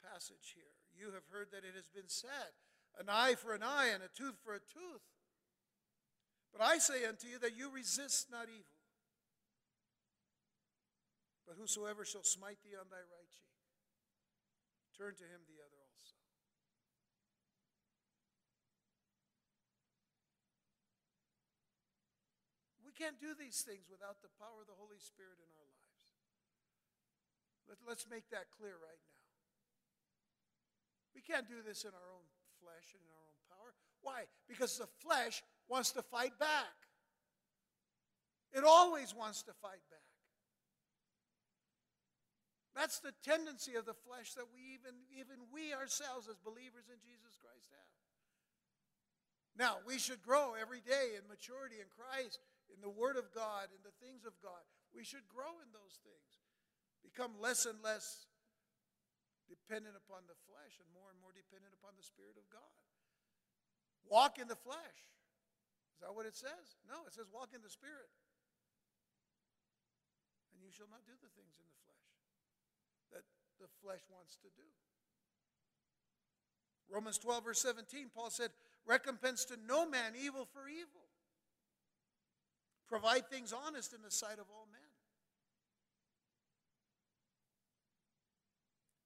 passage 0.00 0.56
here. 0.56 0.72
You 0.96 1.12
have 1.12 1.28
heard 1.28 1.52
that 1.52 1.68
it 1.68 1.76
has 1.76 1.92
been 1.92 2.08
said, 2.08 2.56
an 2.96 3.12
eye 3.12 3.36
for 3.36 3.52
an 3.52 3.60
eye 3.60 3.92
and 3.92 4.00
a 4.00 4.08
tooth 4.16 4.40
for 4.40 4.56
a 4.56 4.64
tooth. 4.64 5.04
But 6.56 6.64
I 6.64 6.80
say 6.80 7.04
unto 7.04 7.28
you 7.28 7.36
that 7.44 7.52
you 7.52 7.68
resist 7.68 8.32
not 8.32 8.48
evil. 8.48 8.80
But 11.44 11.60
whosoever 11.60 12.08
shall 12.08 12.24
smite 12.24 12.64
thee 12.64 12.80
on 12.80 12.88
thy 12.88 13.04
right 13.04 13.28
cheek, 13.28 13.60
turn 14.96 15.12
to 15.20 15.28
him 15.28 15.44
the 15.44 15.60
other 15.60 15.84
also. 15.84 16.16
We 22.89 22.89
can't 23.00 23.16
do 23.16 23.32
these 23.32 23.64
things 23.64 23.88
without 23.88 24.20
the 24.20 24.28
power 24.36 24.60
of 24.60 24.68
the 24.68 24.76
Holy 24.76 25.00
Spirit 25.00 25.40
in 25.40 25.48
our 25.48 25.64
lives. 25.64 25.96
Let, 27.64 27.78
let's 27.88 28.04
make 28.04 28.28
that 28.28 28.52
clear 28.52 28.76
right 28.76 29.00
now. 29.08 29.24
We 31.16 31.24
can't 31.24 31.48
do 31.48 31.64
this 31.64 31.88
in 31.88 31.96
our 31.96 32.10
own 32.12 32.28
flesh 32.60 32.92
and 32.92 33.00
in 33.00 33.08
our 33.08 33.24
own 33.24 33.40
power. 33.48 33.72
Why? 34.04 34.28
Because 34.44 34.76
the 34.76 34.92
flesh 35.00 35.40
wants 35.64 35.96
to 35.96 36.04
fight 36.04 36.36
back. 36.36 36.76
It 38.52 38.68
always 38.68 39.16
wants 39.16 39.40
to 39.48 39.56
fight 39.64 39.80
back. 39.88 40.12
That's 42.76 43.00
the 43.00 43.16
tendency 43.24 43.74
of 43.74 43.86
the 43.88 43.96
flesh 43.96 44.34
that 44.34 44.46
we 44.52 44.76
even, 44.76 44.94
even 45.16 45.40
we 45.48 45.72
ourselves 45.72 46.28
as 46.28 46.36
believers 46.36 46.92
in 46.92 47.00
Jesus 47.00 47.34
Christ 47.40 47.72
have. 47.72 47.90
Now, 49.58 49.78
we 49.86 49.98
should 49.98 50.22
grow 50.22 50.54
every 50.54 50.80
day 50.80 51.18
in 51.18 51.26
maturity 51.28 51.76
in 51.82 51.90
Christ, 51.90 52.38
in 52.74 52.80
the 52.80 52.92
Word 52.92 53.18
of 53.18 53.30
God, 53.34 53.70
in 53.74 53.82
the 53.82 53.94
things 53.98 54.22
of 54.24 54.34
God. 54.40 54.62
We 54.94 55.06
should 55.06 55.26
grow 55.30 55.58
in 55.62 55.70
those 55.70 55.98
things. 56.02 56.32
Become 57.02 57.38
less 57.38 57.66
and 57.66 57.78
less 57.82 58.26
dependent 59.50 59.98
upon 59.98 60.26
the 60.30 60.38
flesh 60.46 60.78
and 60.78 60.86
more 60.94 61.10
and 61.10 61.18
more 61.18 61.34
dependent 61.34 61.74
upon 61.74 61.98
the 61.98 62.06
Spirit 62.06 62.38
of 62.38 62.46
God. 62.50 62.74
Walk 64.06 64.38
in 64.38 64.46
the 64.46 64.58
flesh. 64.58 65.00
Is 65.98 66.06
that 66.06 66.14
what 66.14 66.24
it 66.24 66.38
says? 66.38 66.78
No, 66.86 67.02
it 67.04 67.12
says 67.12 67.26
walk 67.28 67.50
in 67.52 67.60
the 67.60 67.72
Spirit. 67.72 68.08
And 70.54 70.62
you 70.62 70.70
shall 70.70 70.88
not 70.88 71.02
do 71.04 71.14
the 71.18 71.30
things 71.34 71.58
in 71.58 71.66
the 71.66 71.80
flesh 71.82 72.06
that 73.12 73.26
the 73.58 73.70
flesh 73.82 74.02
wants 74.08 74.38
to 74.46 74.50
do. 74.54 74.70
Romans 76.90 77.18
12, 77.18 77.44
verse 77.44 77.62
17, 77.62 78.10
Paul 78.14 78.30
said, 78.30 78.50
Recompense 78.86 79.44
to 79.46 79.58
no 79.66 79.86
man 79.86 80.14
evil 80.18 80.46
for 80.50 80.66
evil. 80.66 81.09
Provide 82.90 83.30
things 83.30 83.54
honest 83.54 83.94
in 83.94 84.02
the 84.02 84.10
sight 84.10 84.42
of 84.42 84.50
all 84.50 84.66
men. 84.66 84.90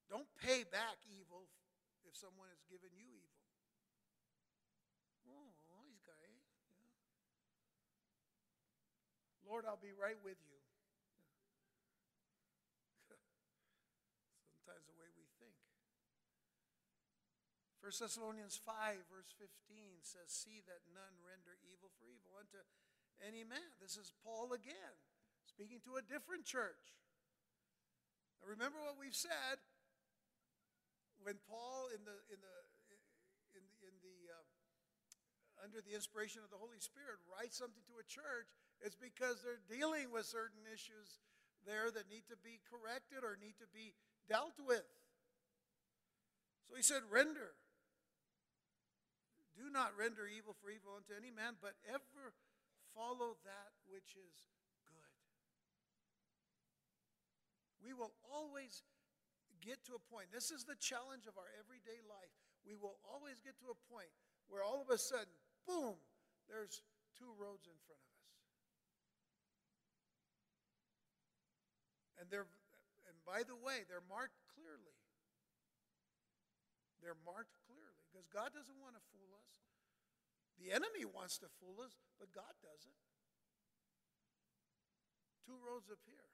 Don't 0.09 0.25
pay 0.41 0.65
back 0.65 0.97
evil 1.05 1.45
if 2.09 2.17
someone 2.17 2.49
has 2.49 2.65
given 2.65 2.89
you 2.97 3.13
evil. 3.13 3.45
Oh, 5.29 5.53
he's. 5.85 6.01
Yeah. 6.01 6.33
Lord, 9.45 9.69
I'll 9.69 9.77
be 9.77 9.93
right 9.93 10.17
with 10.25 10.41
you. 10.49 10.57
Sometimes 14.65 14.89
the 14.89 14.97
way 14.97 15.13
we 15.13 15.29
think. 15.37 15.61
1 17.85 17.93
Thessalonians 18.01 18.57
5, 18.65 19.13
verse 19.13 19.29
15 19.37 20.01
says, 20.01 20.33
See 20.33 20.65
that 20.65 20.89
none 20.89 21.21
render 21.21 21.61
evil 21.69 21.93
for 22.01 22.09
evil 22.09 22.33
unto 22.41 22.65
any 23.23 23.45
man. 23.45 23.75
This 23.79 23.97
is 23.97 24.13
Paul 24.25 24.53
again, 24.53 24.97
speaking 25.47 25.79
to 25.87 26.01
a 26.01 26.03
different 26.03 26.45
church. 26.45 26.97
Now 28.41 28.51
remember 28.51 28.81
what 28.83 28.99
we've 28.99 29.17
said 29.17 29.61
when 31.25 31.41
Paul, 31.49 31.89
in 31.89 32.05
the 32.05 32.17
in 32.29 32.41
the 32.41 32.57
in, 33.57 33.65
in 33.81 33.95
the 34.05 34.19
uh, 34.29 35.65
under 35.65 35.81
the 35.81 35.97
inspiration 35.97 36.45
of 36.45 36.53
the 36.53 36.61
Holy 36.61 36.81
Spirit, 36.83 37.23
writes 37.25 37.57
something 37.57 37.81
to 37.89 37.97
a 37.97 38.05
church, 38.05 38.53
it's 38.85 38.99
because 38.99 39.41
they're 39.41 39.65
dealing 39.65 40.13
with 40.13 40.29
certain 40.29 40.69
issues 40.69 41.23
there 41.65 41.89
that 41.89 42.13
need 42.13 42.29
to 42.29 42.37
be 42.45 42.61
corrected 42.69 43.25
or 43.25 43.41
need 43.41 43.57
to 43.57 43.69
be 43.73 43.97
dealt 44.29 44.61
with. 44.61 44.85
So 46.69 46.77
he 46.77 46.85
said, 46.85 47.09
"Render." 47.09 47.57
Do 49.55 49.71
not 49.71 49.95
render 49.95 50.27
evil 50.27 50.59
for 50.59 50.67
evil 50.67 50.99
unto 50.99 51.15
any 51.15 51.31
man, 51.31 51.55
but 51.63 51.79
ever 51.87 52.35
follow 52.95 53.37
that 53.45 53.71
which 53.91 54.15
is 54.15 54.49
good. 54.89 55.19
We 57.83 57.93
will 57.93 58.15
always 58.25 58.87
get 59.61 59.83
to 59.91 59.99
a 59.99 60.03
point, 60.13 60.33
this 60.33 60.51
is 60.51 60.65
the 60.65 60.79
challenge 60.79 61.27
of 61.27 61.37
our 61.37 61.51
everyday 61.59 62.01
life. 62.07 62.33
We 62.65 62.77
will 62.77 62.97
always 63.05 63.41
get 63.45 63.61
to 63.61 63.73
a 63.73 63.79
point 63.93 64.09
where 64.49 64.65
all 64.65 64.81
of 64.81 64.89
a 64.89 64.97
sudden, 64.97 65.33
boom, 65.69 65.97
there's 66.49 66.81
two 67.17 67.33
roads 67.37 67.69
in 67.69 67.77
front 67.89 68.01
of 68.01 68.13
us. 68.13 68.33
And 72.21 72.27
they're 72.29 72.49
and 73.05 73.17
by 73.25 73.45
the 73.45 73.57
way, 73.57 73.85
they're 73.89 74.05
marked 74.09 74.41
clearly. 74.53 74.97
They're 77.01 77.21
marked 77.25 77.57
clearly 77.69 78.01
because 78.09 78.25
God 78.33 78.53
doesn't 78.57 78.81
want 78.81 78.97
to 78.97 79.05
fool 79.13 79.29
us. 79.37 79.64
The 80.61 80.71
enemy 80.71 81.05
wants 81.05 81.39
to 81.43 81.49
fool 81.61 81.83
us, 81.83 81.99
but 82.19 82.31
God 82.31 82.55
doesn't. 82.63 83.01
Two 85.45 85.59
roads 85.61 85.93
appear. 85.93 86.25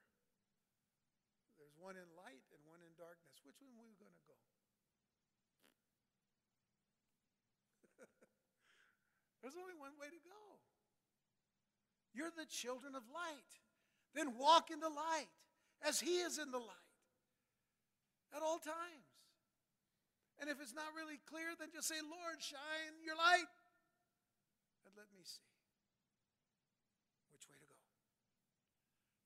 There's 1.59 1.75
one 1.77 1.99
in 1.99 2.07
light 2.15 2.47
and 2.55 2.63
one 2.65 2.81
in 2.81 2.95
darkness. 2.95 3.43
Which 3.43 3.59
one 3.59 3.75
are 3.75 3.85
we 3.85 3.97
going 3.99 4.15
to 4.15 4.25
go? 4.25 4.39
There's 9.43 9.59
only 9.59 9.75
one 9.75 9.99
way 9.99 10.09
to 10.09 10.21
go. 10.23 10.63
You're 12.15 12.33
the 12.33 12.47
children 12.47 12.95
of 12.95 13.03
light. 13.11 13.51
Then 14.15 14.39
walk 14.39 14.71
in 14.71 14.79
the 14.81 14.91
light 14.91 15.31
as 15.83 16.01
He 16.01 16.23
is 16.23 16.39
in 16.39 16.51
the 16.51 16.63
light 16.63 16.91
at 18.35 18.43
all 18.43 18.59
times. 18.59 19.11
And 20.41 20.49
if 20.49 20.57
it's 20.57 20.73
not 20.73 20.97
really 20.97 21.21
clear, 21.29 21.53
then 21.59 21.69
just 21.69 21.87
say, 21.87 22.01
Lord, 22.01 22.41
shine 22.41 22.97
your 23.05 23.17
light 23.17 23.45
and 24.91 24.99
let 24.99 25.07
me 25.15 25.23
see 25.23 25.47
which 27.31 27.47
way 27.47 27.55
to 27.55 27.67
go. 27.71 27.79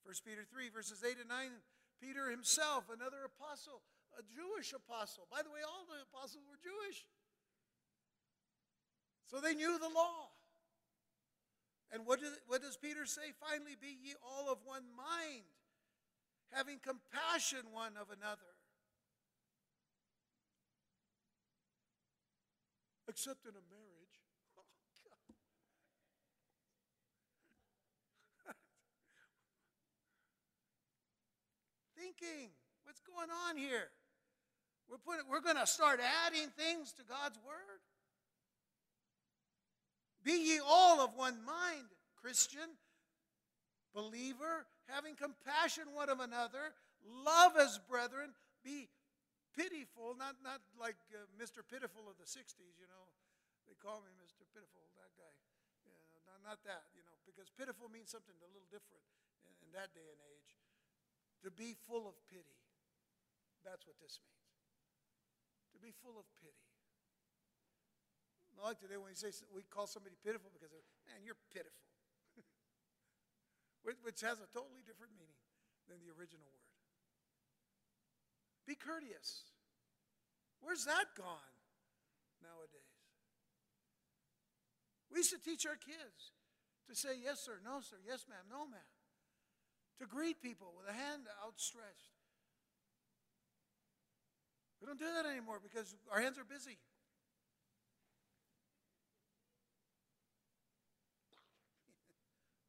1 0.05 0.13
Peter 0.29 0.45
3, 0.45 0.69
verses 0.69 1.01
8 1.01 1.17
and 1.25 1.33
9 1.33 1.65
Peter 1.97 2.29
himself, 2.29 2.93
another 2.93 3.25
apostle, 3.25 3.81
a 4.13 4.23
Jewish 4.29 4.77
apostle. 4.77 5.25
By 5.33 5.41
the 5.41 5.49
way, 5.49 5.65
all 5.65 5.89
the 5.89 6.05
apostles 6.05 6.45
were 6.45 6.61
Jewish. 6.61 7.09
So 9.25 9.41
they 9.41 9.57
knew 9.57 9.81
the 9.81 9.89
law. 9.89 10.29
And 11.93 12.05
what, 12.05 12.21
does, 12.21 12.37
what 12.47 12.61
does 12.61 12.77
Peter 12.77 13.07
say? 13.07 13.33
Finally, 13.41 13.81
be 13.81 13.97
ye 13.97 14.13
all 14.21 14.53
of 14.53 14.59
one 14.69 14.85
mind, 14.93 15.49
having 16.53 16.77
compassion 16.85 17.73
one 17.73 17.97
of 17.97 18.13
another. 18.13 18.53
Except 23.09 23.47
in 23.47 23.57
a 23.57 23.65
marriage. 23.73 23.94
Thinking? 32.05 32.53
What's 32.85 33.01
going 33.01 33.33
on 33.49 33.57
here? 33.57 33.89
We're, 34.93 35.01
putting, 35.01 35.25
we're 35.25 35.41
going 35.41 35.57
to 35.57 35.65
start 35.65 36.01
adding 36.05 36.53
things 36.53 36.93
to 37.01 37.03
God's 37.09 37.41
Word. 37.41 37.81
Be 40.21 40.37
ye 40.37 40.61
all 40.61 41.01
of 41.01 41.17
one 41.17 41.41
mind, 41.45 41.89
Christian, 42.21 42.77
believer, 43.97 44.69
having 44.89 45.17
compassion 45.17 45.89
one 45.97 46.13
of 46.13 46.21
another, 46.21 46.77
love 47.25 47.57
as 47.57 47.81
brethren, 47.89 48.37
be 48.61 48.89
pitiful, 49.57 50.17
not, 50.17 50.37
not 50.45 50.61
like 50.77 50.97
uh, 51.13 51.25
Mr. 51.37 51.65
Pitiful 51.65 52.05
of 52.09 52.17
the 52.21 52.29
60s, 52.29 52.77
you 52.81 52.89
know. 52.89 53.05
They 53.65 53.77
call 53.81 54.05
me 54.05 54.13
Mr. 54.21 54.45
Pitiful, 54.53 54.85
that 55.01 55.13
guy. 55.17 55.37
You 55.85 55.93
know, 55.93 56.05
not, 56.29 56.41
not 56.45 56.59
that, 56.69 56.85
you 56.93 57.05
know, 57.05 57.17
because 57.25 57.49
pitiful 57.57 57.89
means 57.89 58.13
something 58.13 58.37
a 58.45 58.49
little 58.53 58.69
different 58.69 59.05
in, 59.49 59.53
in 59.65 59.69
that 59.77 59.93
day 59.97 60.05
and 60.05 60.21
age. 60.25 60.64
To 61.45 61.53
be 61.53 61.77
full 61.85 62.09
of 62.09 62.17
pity. 62.33 62.57
That's 63.63 63.85
what 63.85 64.01
this 64.01 64.17
means. 64.25 64.49
To 65.77 65.79
be 65.79 65.93
full 65.93 66.17
of 66.17 66.25
pity. 66.41 66.65
Like 68.57 68.81
today 68.81 68.97
when 68.97 69.13
we 69.13 69.19
say 69.19 69.29
we 69.53 69.61
call 69.69 69.85
somebody 69.85 70.17
pitiful 70.25 70.49
because, 70.49 70.73
man, 71.05 71.21
you're 71.21 71.37
pitiful 71.53 71.85
which 74.07 74.25
has 74.25 74.41
a 74.41 74.49
totally 74.57 74.81
different 74.87 75.13
meaning 75.21 75.43
than 75.85 76.01
the 76.01 76.09
original 76.17 76.49
word. 76.49 76.73
Be 78.65 78.73
courteous. 78.79 79.53
Where's 80.65 80.89
that 80.89 81.13
gone 81.13 81.53
nowadays? 82.41 82.97
We 85.13 85.21
used 85.21 85.37
to 85.37 85.43
teach 85.43 85.69
our 85.69 85.77
kids 85.77 86.33
to 86.89 86.97
say 86.97 87.21
yes, 87.21 87.45
sir, 87.45 87.61
no, 87.61 87.85
sir, 87.85 88.01
yes, 88.01 88.25
ma'am, 88.29 88.49
no, 88.49 88.65
ma'am. 88.65 88.94
To 90.01 90.07
greet 90.07 90.43
people 90.43 90.73
with 90.77 90.89
a 90.89 90.93
hand 90.93 91.23
outstretched. 91.47 92.15
We 94.81 94.87
don't 94.87 94.99
do 94.99 95.07
that 95.17 95.25
anymore 95.27 95.61
because 95.63 95.95
our 96.13 96.21
hands 96.21 96.37
are 96.37 96.45
busy. 96.45 96.77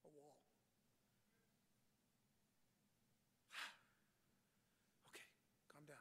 A 0.05 0.07
wall. 0.15 0.37
okay, 5.09 5.25
calm 5.73 5.83
down. 5.87 5.97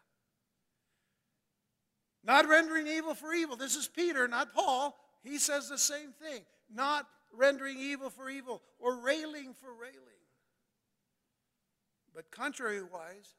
Not 2.22 2.49
rendering 2.49 2.87
evil 2.87 3.14
for 3.14 3.33
evil. 3.35 3.57
This 3.57 3.75
is 3.75 3.89
Peter, 3.89 4.29
not 4.29 4.55
Paul. 4.55 4.97
He 5.25 5.39
says 5.39 5.68
the 5.68 5.79
same 5.79 6.12
thing. 6.12 6.43
Not 6.72 7.09
rendering 7.33 7.79
evil 7.81 8.11
for 8.11 8.31
evil 8.31 8.62
or 8.79 9.01
railing 9.01 9.55
for 9.55 9.72
railing. 9.72 10.14
But 12.14 12.30
contrariwise, 12.30 13.34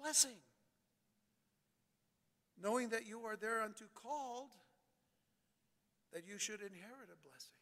blessing. 0.00 0.38
Knowing 2.60 2.90
that 2.90 3.06
you 3.06 3.20
are 3.26 3.36
thereunto 3.36 3.86
called, 3.94 4.50
that 6.12 6.22
you 6.26 6.38
should 6.38 6.60
inherit 6.60 7.10
a 7.10 7.18
blessing. 7.18 7.58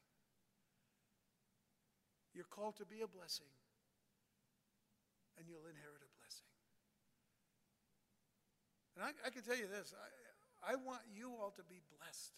You're 2.35 2.51
called 2.51 2.77
to 2.77 2.85
be 2.85 3.01
a 3.01 3.09
blessing, 3.09 3.51
and 5.39 5.49
you'll 5.49 5.67
inherit 5.67 6.05
a 6.05 6.11
blessing. 6.21 6.51
And 8.95 9.05
I, 9.05 9.11
I 9.27 9.31
can 9.31 9.43
tell 9.43 9.57
you 9.57 9.67
this 9.67 9.95
I, 9.97 10.73
I 10.73 10.77
want 10.77 11.01
you 11.09 11.33
all 11.41 11.51
to 11.57 11.65
be 11.65 11.81
blessed. 11.99 12.37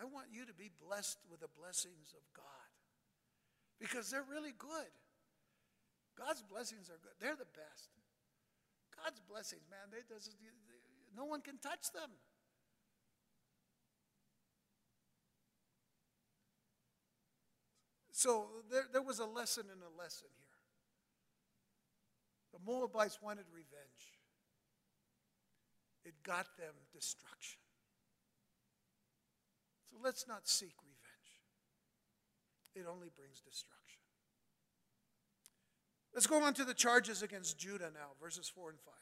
I 0.00 0.04
want 0.04 0.26
you 0.32 0.44
to 0.46 0.54
be 0.54 0.70
blessed 0.80 1.18
with 1.30 1.40
the 1.40 1.52
blessings 1.60 2.16
of 2.16 2.24
God 2.34 2.70
because 3.78 4.10
they're 4.10 4.26
really 4.28 4.54
good. 4.58 4.90
God's 6.16 6.42
blessings 6.42 6.88
are 6.90 6.98
good. 7.02 7.16
They're 7.20 7.36
the 7.36 7.48
best. 7.56 7.90
God's 8.94 9.20
blessings, 9.20 9.62
man, 9.70 9.88
they, 9.90 10.04
they, 10.08 10.20
no 11.16 11.24
one 11.24 11.40
can 11.40 11.58
touch 11.58 11.90
them. 11.94 12.10
So 18.12 18.48
there, 18.70 18.84
there 18.92 19.02
was 19.02 19.18
a 19.18 19.24
lesson 19.24 19.64
in 19.72 19.80
a 19.80 19.98
lesson 19.98 20.28
here. 20.36 20.60
The 22.52 22.58
Moabites 22.70 23.18
wanted 23.22 23.46
revenge 23.54 24.20
it 26.04 26.14
got 26.22 26.46
them 26.56 26.74
destruction. 26.92 27.60
So 29.90 29.96
let's 30.02 30.26
not 30.26 30.48
seek 30.48 30.74
revenge, 30.82 31.42
it 32.74 32.88
only 32.90 33.08
brings 33.14 33.40
destruction. 33.40 33.89
Let's 36.14 36.26
go 36.26 36.42
on 36.42 36.54
to 36.54 36.64
the 36.64 36.74
charges 36.74 37.22
against 37.22 37.58
Judah 37.58 37.90
now, 37.94 38.12
verses 38.20 38.48
4 38.48 38.70
and 38.70 38.80
5. 38.80 38.94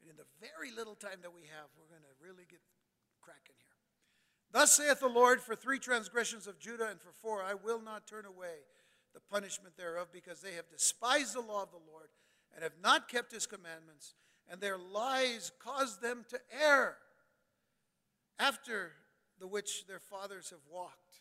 And 0.00 0.10
in 0.10 0.16
the 0.16 0.26
very 0.40 0.74
little 0.74 0.94
time 0.94 1.18
that 1.22 1.34
we 1.34 1.42
have, 1.42 1.68
we're 1.78 1.88
going 1.88 2.02
to 2.02 2.24
really 2.24 2.46
get 2.48 2.60
cracking 3.20 3.56
here. 3.58 3.76
Thus 4.52 4.72
saith 4.72 5.00
the 5.00 5.08
Lord, 5.08 5.40
for 5.40 5.54
three 5.54 5.78
transgressions 5.78 6.46
of 6.46 6.58
Judah 6.58 6.88
and 6.90 7.00
for 7.00 7.12
four, 7.12 7.42
I 7.42 7.54
will 7.54 7.80
not 7.80 8.06
turn 8.06 8.24
away 8.24 8.64
the 9.14 9.20
punishment 9.20 9.76
thereof, 9.76 10.08
because 10.12 10.40
they 10.40 10.54
have 10.54 10.68
despised 10.68 11.34
the 11.34 11.40
law 11.40 11.62
of 11.62 11.70
the 11.70 11.90
Lord 11.90 12.08
and 12.54 12.62
have 12.62 12.78
not 12.82 13.08
kept 13.08 13.32
his 13.32 13.46
commandments 13.46 14.14
and 14.48 14.60
their 14.60 14.78
lies 14.78 15.50
caused 15.58 16.00
them 16.00 16.24
to 16.28 16.38
err, 16.62 16.96
after 18.38 18.92
the 19.40 19.46
which 19.46 19.86
their 19.86 19.98
fathers 19.98 20.50
have 20.50 20.60
walked. 20.70 21.20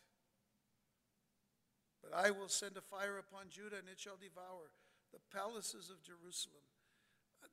But 2.06 2.18
I 2.18 2.30
will 2.30 2.49
send 2.49 2.78
a 2.78 2.82
fire 2.82 3.18
upon 3.18 3.49
Judah, 3.49 3.78
and 3.82 3.89
it 3.89 3.99
shall 3.99 4.18
devour 4.22 4.70
the 5.12 5.20
palaces 5.34 5.89
of 5.89 6.03
Jerusalem. 6.03 6.62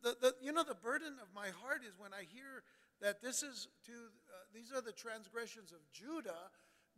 The, 0.03 0.17
the, 0.21 0.35
you 0.43 0.53
know, 0.53 0.65
the 0.65 0.75
burden 0.75 1.15
of 1.23 1.29
my 1.35 1.49
heart 1.63 1.81
is 1.87 1.95
when 1.99 2.13
I 2.13 2.25
hear 2.29 2.63
that 3.01 3.23
this 3.23 3.43
is 3.43 3.69
to, 3.87 3.93
uh, 3.93 4.45
these 4.55 4.73
are 4.73 4.81
the 4.81 4.93
transgressions 4.93 5.73
of 5.73 5.79
Judah, 5.93 6.51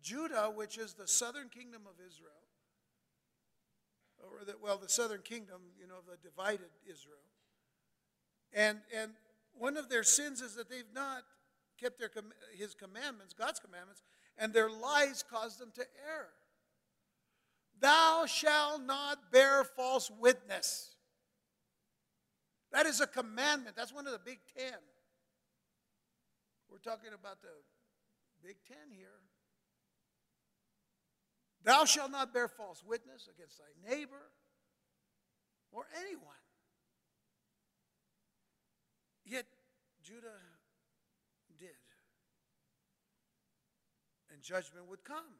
Judah, 0.03 0.51
which 0.55 0.79
is 0.79 0.95
the 0.95 1.07
southern 1.07 1.49
kingdom 1.49 1.83
of 1.87 1.95
Israel, 2.05 2.33
or 4.19 4.45
the, 4.45 4.55
well, 4.63 4.79
the 4.79 4.89
southern 4.89 5.23
kingdom, 5.23 5.61
you 5.79 5.87
know, 5.87 6.01
the 6.09 6.17
divided 6.23 6.71
Israel. 6.91 7.25
And, 8.53 8.79
and 8.97 9.13
one 9.55 9.77
of 9.77 9.89
their 9.89 10.03
sins 10.05 10.41
is 10.41 10.55
that 10.57 10.69
they've 10.69 10.83
not 10.95 11.23
kept 11.81 11.99
their, 11.99 12.11
his 12.57 12.75
commandments, 12.75 13.35
God's 13.37 13.61
commandments, 13.61 14.03
and 14.39 14.53
their 14.53 14.71
lies 14.71 15.23
caused 15.29 15.59
them 15.59 15.71
to 15.75 15.83
err. 16.07 16.29
Thou 17.85 18.25
shalt 18.25 18.81
not 18.81 19.31
bear 19.31 19.63
false 19.63 20.11
witness. 20.11 20.97
That 22.73 22.87
is 22.87 23.03
a 23.03 23.07
commandment. 23.07 23.77
That's 23.77 23.93
one 23.93 24.07
of 24.07 24.15
the 24.15 24.19
big 24.25 24.39
ten. 24.57 24.79
We're 26.71 26.79
talking 26.79 27.11
about 27.13 27.43
the 27.43 27.51
big 28.43 28.57
ten 28.67 28.91
here. 28.91 29.21
Thou 31.63 31.85
shalt 31.85 32.11
not 32.11 32.33
bear 32.33 32.49
false 32.49 32.83
witness 32.83 33.29
against 33.29 33.59
thy 33.59 33.95
neighbor 33.95 34.31
or 35.71 35.85
anyone. 36.01 36.33
Yet 39.27 39.45
Judah 40.03 40.41
did. 41.59 41.69
And 44.33 44.41
judgment 44.41 44.89
would 44.89 45.05
come. 45.05 45.35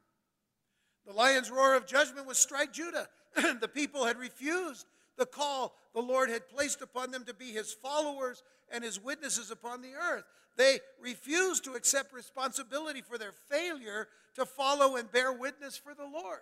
The 1.07 1.13
lion's 1.13 1.51
roar 1.51 1.75
of 1.75 1.87
judgment 1.87 2.27
would 2.27 2.37
strike 2.37 2.73
Judah. 2.73 3.09
the 3.35 3.69
people 3.69 4.05
had 4.05 4.19
refused 4.19 4.87
the 5.17 5.27
call 5.27 5.75
the 5.95 6.03
Lord 6.03 6.29
had 6.29 6.49
placed 6.49 6.83
upon 6.83 7.13
them 7.13 7.25
to 7.25 7.35
be 7.35 7.53
his 7.53 7.73
followers 7.73 8.43
and 8.71 8.83
his 8.83 9.03
witnesses 9.03 9.51
upon 9.51 9.81
the 9.81 9.95
earth. 9.95 10.25
They 10.57 10.81
refused 11.01 11.65
to 11.65 11.75
accept 11.75 12.13
responsibility 12.13 13.01
for 13.01 13.17
their 13.17 13.33
failure 13.49 14.09
to 14.35 14.45
follow 14.45 14.97
and 14.97 15.11
bear 15.11 15.33
witness 15.33 15.77
for 15.77 15.95
the 15.95 16.05
Lord. 16.05 16.41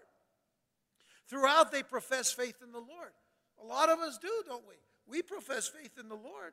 Throughout, 1.28 1.70
they 1.70 1.82
profess 1.82 2.32
faith 2.32 2.56
in 2.62 2.72
the 2.72 2.78
Lord. 2.78 3.12
A 3.62 3.66
lot 3.66 3.90
of 3.90 3.98
us 4.00 4.18
do, 4.18 4.30
don't 4.46 4.66
we? 4.66 4.74
We 5.06 5.22
profess 5.22 5.68
faith 5.68 5.98
in 6.00 6.08
the 6.08 6.14
Lord 6.14 6.52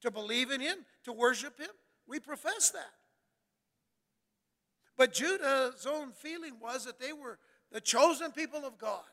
to 0.00 0.10
believe 0.10 0.50
in 0.50 0.60
him, 0.60 0.78
to 1.04 1.12
worship 1.12 1.58
him. 1.58 1.70
We 2.06 2.20
profess 2.20 2.70
that. 2.70 2.92
But 4.96 5.12
Judah's 5.12 5.86
own 5.86 6.12
feeling 6.12 6.54
was 6.60 6.84
that 6.86 6.98
they 6.98 7.12
were 7.12 7.38
the 7.70 7.80
chosen 7.80 8.32
people 8.32 8.64
of 8.64 8.78
God 8.78 9.04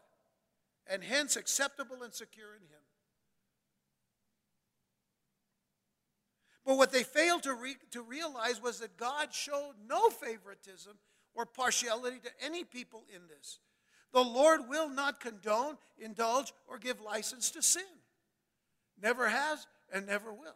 and 0.87 1.03
hence 1.03 1.35
acceptable 1.35 2.03
and 2.03 2.13
secure 2.13 2.55
in 2.55 2.61
him. 2.61 2.83
But 6.65 6.77
what 6.77 6.91
they 6.91 7.03
failed 7.03 7.43
to, 7.43 7.53
re- 7.53 7.75
to 7.91 8.01
realize 8.01 8.61
was 8.61 8.79
that 8.79 8.95
God 8.95 9.33
showed 9.33 9.73
no 9.87 10.09
favoritism 10.09 10.93
or 11.35 11.45
partiality 11.45 12.19
to 12.19 12.31
any 12.41 12.63
people 12.63 13.03
in 13.13 13.21
this. 13.27 13.59
The 14.13 14.23
Lord 14.23 14.69
will 14.69 14.87
not 14.87 15.19
condone, 15.19 15.77
indulge, 15.97 16.53
or 16.67 16.77
give 16.77 17.01
license 17.01 17.51
to 17.51 17.61
sin. 17.61 17.83
Never 19.01 19.27
has 19.27 19.67
and 19.91 20.07
never 20.07 20.31
will. 20.31 20.55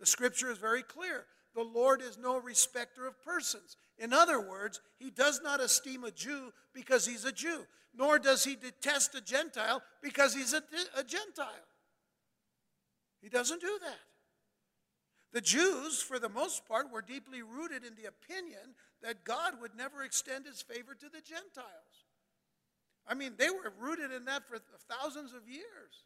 The 0.00 0.06
scripture 0.06 0.50
is 0.50 0.58
very 0.58 0.82
clear. 0.82 1.26
The 1.54 1.62
Lord 1.62 2.00
is 2.00 2.18
no 2.18 2.38
respecter 2.40 3.06
of 3.06 3.22
persons. 3.22 3.76
In 3.98 4.12
other 4.12 4.40
words, 4.40 4.80
he 4.98 5.10
does 5.10 5.40
not 5.42 5.60
esteem 5.60 6.04
a 6.04 6.10
Jew 6.10 6.52
because 6.72 7.06
he's 7.06 7.24
a 7.24 7.32
Jew, 7.32 7.66
nor 7.94 8.18
does 8.18 8.44
he 8.44 8.56
detest 8.56 9.14
a 9.14 9.20
Gentile 9.20 9.82
because 10.02 10.34
he's 10.34 10.54
a, 10.54 10.62
a 10.96 11.04
Gentile. 11.04 11.68
He 13.20 13.28
doesn't 13.28 13.60
do 13.60 13.78
that. 13.82 14.00
The 15.32 15.40
Jews, 15.40 16.02
for 16.02 16.18
the 16.18 16.28
most 16.28 16.66
part, 16.66 16.92
were 16.92 17.02
deeply 17.02 17.42
rooted 17.42 17.84
in 17.84 17.94
the 17.94 18.08
opinion 18.08 18.74
that 19.02 19.24
God 19.24 19.54
would 19.60 19.74
never 19.74 20.02
extend 20.02 20.46
his 20.46 20.60
favor 20.60 20.94
to 20.94 21.06
the 21.06 21.20
Gentiles. 21.20 22.06
I 23.06 23.14
mean, 23.14 23.34
they 23.38 23.50
were 23.50 23.72
rooted 23.78 24.12
in 24.12 24.26
that 24.26 24.46
for 24.46 24.58
thousands 24.88 25.32
of 25.32 25.48
years. 25.48 26.04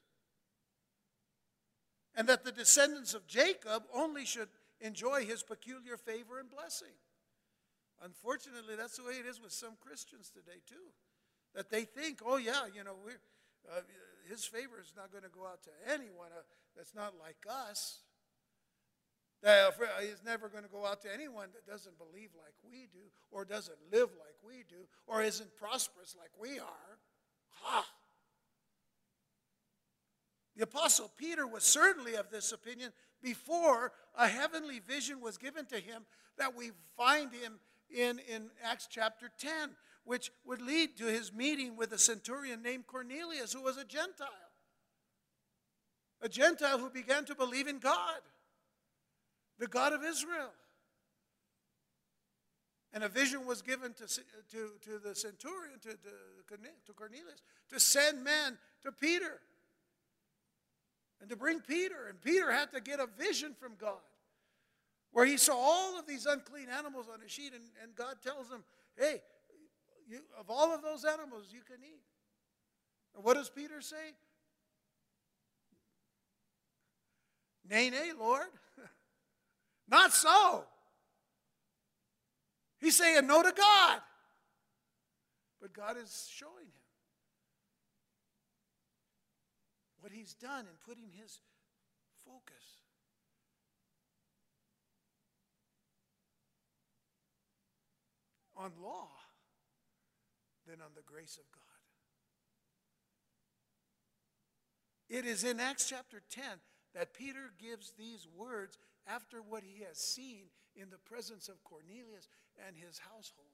And 2.15 2.29
that 2.29 2.45
the 2.45 2.53
descendants 2.53 3.15
of 3.15 3.27
Jacob 3.27 3.85
only 3.93 4.25
should 4.25 4.49
enjoy 4.81 5.25
his 5.25 5.43
peculiar 5.43 5.97
favor 5.97 6.39
and 6.39 6.51
blessing. 6.51 6.95
Unfortunately, 8.03 8.77
that's 8.77 8.97
the 8.97 9.05
way 9.05 9.15
it 9.15 9.27
is 9.27 9.41
with 9.41 9.53
some 9.53 9.73
Christians 9.81 10.31
today, 10.31 10.61
too. 10.69 10.93
That 11.55 11.71
they 11.71 11.85
think, 11.85 12.21
oh, 12.25 12.37
yeah, 12.37 12.67
you 12.75 12.85
know, 12.85 12.95
we're, 13.03 13.21
uh, 13.71 13.81
his 14.29 14.45
favor 14.45 14.81
is 14.81 14.93
not 14.97 15.11
going 15.11 15.25
to 15.25 15.31
go 15.31 15.47
out 15.47 15.63
to 15.65 15.71
anyone 15.93 16.29
uh, 16.37 16.43
that's 16.77 16.95
not 16.95 17.15
like 17.19 17.47
us. 17.49 18.01
That 19.43 19.69
uh, 19.69 20.01
he's 20.01 20.23
never 20.25 20.49
going 20.49 20.65
to 20.65 20.71
go 20.71 20.85
out 20.85 21.03
to 21.03 21.13
anyone 21.13 21.49
that 21.55 21.71
doesn't 21.71 21.97
believe 21.99 22.31
like 22.37 22.55
we 22.69 22.89
do, 22.93 23.09
or 23.31 23.45
doesn't 23.45 23.79
live 23.93 24.11
like 24.19 24.37
we 24.47 24.65
do, 24.69 24.87
or 25.07 25.23
isn't 25.23 25.57
prosperous 25.57 26.15
like 26.19 26.31
we 26.41 26.59
are. 26.59 26.99
Ha! 27.63 27.87
The 30.57 30.65
Apostle 30.65 31.11
Peter 31.17 31.47
was 31.47 31.65
certainly 31.65 32.15
of 32.15 32.31
this 32.31 32.53
opinion 32.53 32.93
before 33.27 33.91
a 34.17 34.29
heavenly 34.29 34.79
vision 34.79 35.21
was 35.21 35.37
given 35.37 35.67
to 35.67 35.81
him 35.81 36.07
that 36.39 36.55
we 36.57 36.71
find 36.97 37.33
him 37.33 37.59
in, 37.91 38.21
in 38.33 38.51
Acts 38.63 38.87
chapter 38.89 39.29
10, 39.37 39.71
which 40.05 40.31
would 40.45 40.63
lead 40.63 40.97
to 40.99 41.07
his 41.07 41.33
meeting 41.33 41.77
with 41.77 41.93
a 41.93 41.99
centurion 41.99 42.63
named 42.63 42.87
Cornelius, 42.87 43.53
who 43.53 43.63
was 43.63 43.79
a 43.79 43.85
Gentile. 43.85 44.29
A 46.23 46.29
Gentile 46.29 46.79
who 46.79 46.89
began 46.89 47.25
to 47.25 47.35
believe 47.35 47.67
in 47.67 47.81
God, 47.81 48.21
the 49.59 49.67
God 49.67 49.93
of 49.93 50.05
Israel. 50.05 50.53
And 52.93 53.03
a 53.03 53.09
vision 53.09 53.45
was 53.45 53.61
given 53.61 53.93
to, 53.95 54.07
to, 54.07 54.71
to 54.85 54.99
the 55.05 55.17
centurion, 55.17 55.81
to, 55.83 55.89
to, 55.89 56.57
to 56.87 56.93
Cornelius, 56.93 57.43
to 57.71 57.81
send 57.81 58.23
men 58.23 58.57
to 58.85 58.93
Peter 58.93 59.41
and 61.21 61.31
to 61.31 61.37
bring 61.37 61.61
Peter. 61.61 62.07
And 62.09 62.21
Peter 62.21 62.51
had 62.51 62.73
to 62.73 62.81
get 62.81 63.01
a 63.01 63.07
vision 63.19 63.55
from 63.59 63.73
God 63.79 64.01
where 65.13 65.25
he 65.25 65.37
saw 65.37 65.57
all 65.57 65.99
of 65.99 66.07
these 66.07 66.27
unclean 66.27 66.69
animals 66.69 67.07
on 67.13 67.21
a 67.25 67.29
sheet, 67.29 67.53
and, 67.55 67.65
and 67.83 67.95
God 67.95 68.17
tells 68.23 68.51
him, 68.51 68.63
Hey, 68.99 69.23
you, 70.09 70.19
of 70.39 70.51
all 70.51 70.75
of 70.75 70.83
those 70.83 71.05
animals, 71.05 71.47
you 71.51 71.61
can 71.63 71.77
eat. 71.83 72.03
And 73.15 73.25
what 73.25 73.35
does 73.35 73.49
Peter 73.49 73.81
say? 73.81 74.15
Nay, 77.69 77.91
nay, 77.91 78.13
Lord. 78.19 78.47
Not 79.89 80.13
so. 80.13 80.65
He's 82.81 82.97
saying 82.97 83.27
no 83.27 83.43
to 83.43 83.53
God. 83.53 84.01
But 85.61 85.73
God 85.73 85.97
is 85.97 86.31
showing 86.33 86.67
him 86.67 86.83
what 90.01 90.06
he's 90.17 90.35
done 90.35 90.65
in 90.67 90.77
putting 90.87 91.11
his 91.13 91.41
focus. 92.25 92.65
On 98.57 98.73
law 98.83 99.09
than 100.67 100.81
on 100.81 100.93
the 100.97 101.03
grace 101.03 101.37
of 101.37 101.45
God. 101.53 101.63
It 105.09 105.27
is 105.27 105.45
in 105.45 105.61
Acts 105.61 105.89
chapter 105.89 106.23
10 106.31 106.43
that 106.95 107.15
Peter 107.15 107.53
gives 107.61 107.93
these 107.93 108.27
words 108.35 108.79
after 109.07 109.39
what 109.43 109.63
he 109.63 109.85
has 109.85 109.99
seen 109.99 110.47
in 110.75 110.91
the 110.91 110.99
presence 110.99 111.49
of 111.49 111.63
Cornelius 111.63 112.29
and 112.67 112.77
his 112.77 112.99
household. 112.99 113.53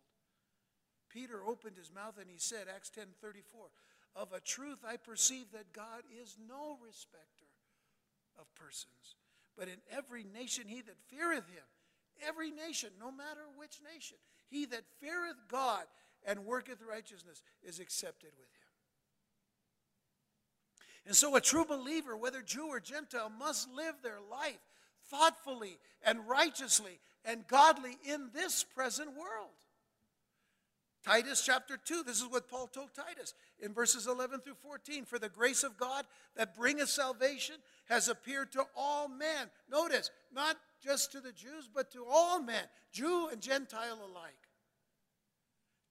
Peter 1.10 1.42
opened 1.44 1.76
his 1.76 1.92
mouth 1.92 2.14
and 2.18 2.30
he 2.30 2.38
said, 2.38 2.68
Acts 2.74 2.88
10 2.88 3.04
34, 3.20 3.66
of 4.14 4.32
a 4.32 4.40
truth 4.40 4.78
I 4.86 4.96
perceive 4.96 5.46
that 5.52 5.72
God 5.72 6.02
is 6.22 6.36
no 6.48 6.76
respecter 6.84 7.46
of 8.38 8.52
persons, 8.54 9.16
but 9.56 9.68
in 9.68 9.78
every 9.96 10.24
nation 10.24 10.64
he 10.66 10.80
that 10.82 10.96
feareth 11.08 11.48
him, 11.48 11.64
every 12.26 12.50
nation, 12.50 12.90
no 13.00 13.10
matter 13.10 13.40
which 13.56 13.78
nation, 13.94 14.16
he 14.48 14.66
that 14.66 14.84
feareth 15.00 15.36
God 15.48 15.84
and 16.26 16.44
worketh 16.44 16.78
righteousness 16.88 17.42
is 17.62 17.80
accepted 17.80 18.30
with 18.38 18.48
him. 18.48 18.62
And 21.06 21.16
so, 21.16 21.34
a 21.34 21.40
true 21.40 21.64
believer, 21.64 22.16
whether 22.16 22.42
Jew 22.42 22.68
or 22.68 22.78
Gentile, 22.78 23.32
must 23.38 23.68
live 23.72 23.96
their 24.02 24.20
life 24.30 24.60
thoughtfully 25.10 25.78
and 26.04 26.28
righteously 26.28 27.00
and 27.24 27.46
godly 27.48 27.98
in 28.04 28.30
this 28.32 28.62
present 28.62 29.08
world. 29.16 29.50
Titus 31.05 31.42
chapter 31.44 31.76
2, 31.76 32.05
this 32.05 32.18
is 32.18 32.28
what 32.28 32.48
Paul 32.48 32.68
told 32.68 32.90
Titus 32.94 33.34
in 33.59 33.72
verses 33.72 34.07
11 34.07 34.40
through 34.40 34.55
14. 34.62 35.05
For 35.05 35.18
the 35.18 35.28
grace 35.28 35.64
of 35.64 35.76
God 35.76 36.05
that 36.36 36.55
bringeth 36.55 36.88
salvation 36.88 37.57
has 37.86 38.09
appeared 38.09 38.53
to 38.53 38.64
all 38.76 39.09
men. 39.09 39.50
Notice, 39.70 40.11
not 40.32 40.57
just 40.82 41.11
to 41.12 41.20
the 41.20 41.32
Jews, 41.32 41.68
but 41.72 41.90
to 41.92 42.07
all 42.09 42.40
men, 42.40 42.62
Jew 42.92 43.28
and 43.32 43.40
Gentile 43.40 43.98
alike. 43.98 44.32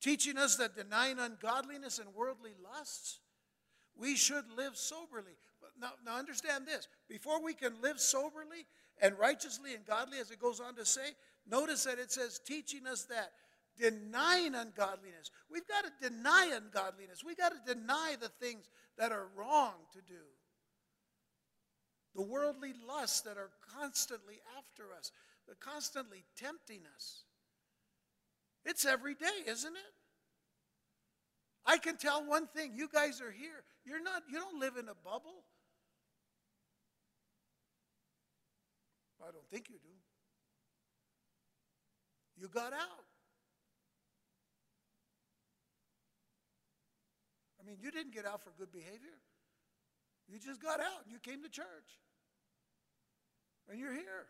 Teaching 0.02 0.38
us 0.38 0.56
that 0.56 0.76
denying 0.76 1.20
ungodliness 1.20 2.00
and 2.00 2.16
worldly 2.16 2.52
lusts, 2.64 3.20
we 3.96 4.16
should 4.16 4.46
live 4.58 4.78
soberly. 4.78 5.34
Now, 5.80 5.92
now 6.06 6.18
understand 6.18 6.66
this 6.66 6.88
before 7.10 7.44
we 7.44 7.54
can 7.54 7.74
live 7.82 8.00
soberly 8.00 8.66
and 9.02 9.18
righteously 9.20 9.74
and 9.76 9.86
godly, 9.86 10.20
as 10.20 10.32
it 10.32 10.40
goes 10.40 10.60
on 10.60 10.76
to 10.76 10.86
say, 10.86 11.12
notice 11.50 11.84
that 11.84 12.00
it 12.00 12.12
says, 12.12 12.40
teaching 12.40 12.88
us 12.88 13.04
that 13.06 13.32
denying 13.82 14.54
ungodliness. 14.56 15.32
We've 15.52 15.68
got 15.68 15.84
to 15.86 16.10
deny 16.10 16.52
ungodliness. 16.56 17.24
We've 17.26 17.38
got 17.38 17.52
to 17.52 17.74
deny 17.74 18.16
the 18.22 18.30
things 18.30 18.70
that 18.98 19.12
are 19.12 19.28
wrong 19.36 19.74
to 19.94 20.00
do. 20.02 20.22
The 22.16 22.22
worldly 22.22 22.74
lusts 22.88 23.22
that 23.22 23.38
are 23.38 23.50
constantly 23.80 24.36
after 24.58 24.84
us, 24.98 25.12
they're 25.46 25.56
constantly 25.60 26.24
tempting 26.38 26.82
us. 26.96 27.24
It's 28.66 28.86
every 28.86 29.16
day, 29.16 29.48
isn't 29.48 29.74
it? 29.76 29.94
I 31.66 31.78
can 31.78 31.98
tell 31.98 32.26
one 32.26 32.48
thing 32.48 32.74
you 32.76 32.88
guys 32.92 33.22
are 33.22 33.32
here. 33.32 33.64
You're 33.86 34.04
not, 34.04 34.24
you 34.30 34.38
don't 34.38 34.60
live 34.60 34.78
in 34.78 34.88
a 34.88 34.96
bubble. 34.96 35.46
I 39.22 39.32
don't 39.32 39.48
think 39.52 39.70
you 39.70 39.76
do. 39.76 39.90
You 42.42 42.48
got 42.48 42.74
out. 42.74 43.06
Mean, 47.72 47.80
you 47.80 47.92
didn't 47.92 48.14
get 48.14 48.26
out 48.26 48.44
for 48.44 48.52
good 48.60 48.72
behavior. 48.72 49.16
You 50.28 50.40
just 50.40 50.62
got 50.62 50.80
out. 50.80 51.08
And 51.08 51.12
you 51.12 51.20
came 51.20 51.42
to 51.44 51.50
church. 51.50 52.00
And 53.70 53.80
you're 53.80 53.94
here. 53.94 54.28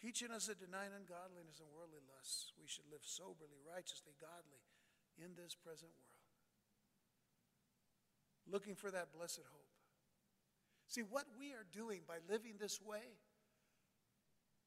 Teaching 0.00 0.30
us 0.30 0.46
to 0.46 0.54
deny 0.54 0.86
ungodliness 0.88 1.60
and 1.60 1.68
worldly 1.74 2.00
lusts, 2.08 2.52
we 2.60 2.68
should 2.68 2.86
live 2.90 3.02
soberly, 3.02 3.60
righteously, 3.64 4.12
godly 4.20 4.62
in 5.18 5.34
this 5.36 5.54
present 5.54 5.90
world. 5.90 6.24
Looking 8.48 8.74
for 8.74 8.90
that 8.90 9.12
blessed 9.12 9.44
hope. 9.52 9.68
See, 10.86 11.02
what 11.02 11.26
we 11.38 11.52
are 11.52 11.66
doing 11.72 12.00
by 12.08 12.16
living 12.30 12.54
this 12.58 12.80
way 12.80 13.20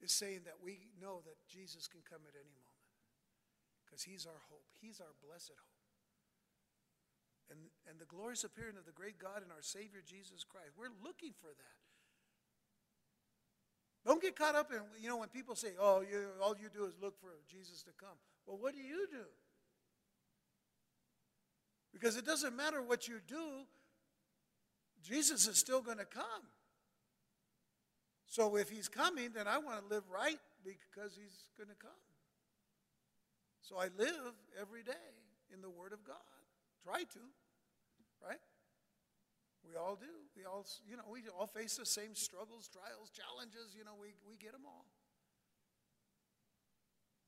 is 0.02 0.12
saying 0.12 0.42
that 0.46 0.58
we 0.62 0.90
know 1.00 1.22
that 1.26 1.38
Jesus 1.48 1.88
can 1.88 2.02
come 2.02 2.22
at 2.28 2.34
any 2.34 2.52
moment 2.58 2.90
because 3.86 4.04
he's 4.04 4.26
our 4.26 4.42
hope, 4.50 4.66
he's 4.82 5.00
our 5.00 5.14
blessed 5.22 5.54
hope. 5.54 5.82
And, 7.52 7.60
and 7.90 8.00
the 8.00 8.06
glorious 8.06 8.44
appearing 8.44 8.78
of 8.78 8.86
the 8.86 8.96
great 8.96 9.20
God 9.20 9.44
and 9.44 9.52
our 9.52 9.62
Savior 9.62 10.00
Jesus 10.06 10.44
Christ, 10.44 10.72
we're 10.78 10.96
looking 11.04 11.34
for 11.36 11.52
that. 11.52 11.80
Don't 14.06 14.22
get 14.22 14.36
caught 14.36 14.56
up 14.56 14.72
in, 14.72 14.80
you 15.02 15.10
know, 15.10 15.18
when 15.18 15.30
people 15.30 15.56
say, 15.56 15.74
oh, 15.80 16.02
you, 16.02 16.30
all 16.42 16.56
you 16.60 16.70
do 16.74 16.86
is 16.86 16.94
look 17.02 17.20
for 17.20 17.30
Jesus 17.48 17.84
to 17.84 17.92
come. 18.00 18.18
Well, 18.48 18.58
what 18.58 18.74
do 18.74 18.82
you 18.82 19.06
do? 19.12 19.28
Because 21.94 22.16
it 22.16 22.26
doesn't 22.26 22.56
matter 22.56 22.82
what 22.82 23.08
you 23.08 23.20
do, 23.28 23.68
Jesus 25.04 25.48
is 25.48 25.58
still 25.58 25.82
going 25.82 25.98
to 25.98 26.06
come. 26.06 26.48
So 28.32 28.56
if 28.56 28.70
he's 28.70 28.88
coming, 28.88 29.32
then 29.36 29.46
I 29.46 29.58
want 29.58 29.84
to 29.84 29.94
live 29.94 30.04
right 30.08 30.40
because 30.64 31.20
he's 31.20 31.52
going 31.58 31.68
to 31.68 31.76
come. 31.76 32.00
So 33.60 33.76
I 33.76 33.92
live 34.00 34.32
every 34.56 34.84
day 34.84 35.12
in 35.54 35.62
the 35.62 35.70
Word 35.70 35.92
of 35.92 36.02
God. 36.06 36.16
Try 36.82 37.04
to, 37.04 37.24
right? 38.26 38.40
We 39.68 39.76
all 39.76 39.98
do. 40.00 40.08
We 40.38 40.46
all, 40.46 40.66
you 40.90 40.96
know, 40.96 41.04
we 41.12 41.24
all 41.38 41.46
face 41.46 41.76
the 41.76 41.86
same 41.86 42.16
struggles, 42.16 42.70
trials, 42.72 43.12
challenges. 43.12 43.76
You 43.78 43.84
know, 43.84 44.00
we, 44.00 44.14
we 44.26 44.38
get 44.38 44.54
them 44.54 44.64
all. 44.66 44.86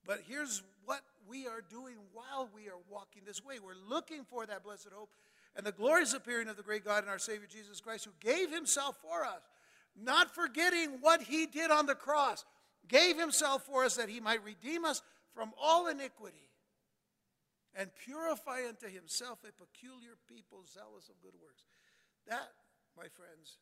But 0.08 0.22
here's 0.26 0.64
what 0.86 1.02
we 1.28 1.48
are 1.48 1.62
doing 1.70 1.96
while 2.14 2.48
we 2.56 2.70
are 2.70 2.80
walking 2.90 3.24
this 3.26 3.44
way. 3.44 3.56
We're 3.60 3.76
looking 3.90 4.24
for 4.24 4.46
that 4.46 4.64
blessed 4.64 4.88
hope 4.94 5.10
and 5.58 5.66
the 5.66 5.74
glorious 5.74 6.14
appearing 6.14 6.48
of 6.48 6.56
the 6.56 6.64
great 6.64 6.86
God 6.86 7.04
and 7.04 7.10
our 7.10 7.20
Savior 7.20 7.48
Jesus 7.52 7.82
Christ, 7.82 8.06
who 8.06 8.12
gave 8.22 8.54
himself 8.54 8.98
for 9.02 9.26
us, 9.26 9.42
not 9.96 10.34
forgetting 10.34 10.98
what 11.02 11.22
he 11.22 11.46
did 11.46 11.72
on 11.72 11.86
the 11.86 11.96
cross, 11.96 12.46
gave 12.88 13.18
himself 13.18 13.64
for 13.64 13.84
us 13.86 13.96
that 13.96 14.10
he 14.10 14.20
might 14.20 14.44
redeem 14.44 14.86
us 14.86 15.02
from 15.34 15.52
all 15.62 15.88
iniquity 15.88 16.50
and 17.76 17.90
purify 18.06 18.62
unto 18.68 18.88
himself 18.88 19.40
a 19.44 19.52
peculiar 19.52 20.14
people 20.28 20.64
zealous 20.66 21.10
of 21.10 21.22
good 21.22 21.34
works. 21.42 21.64
That, 22.28 22.50
my 22.96 23.08
friends, 23.10 23.58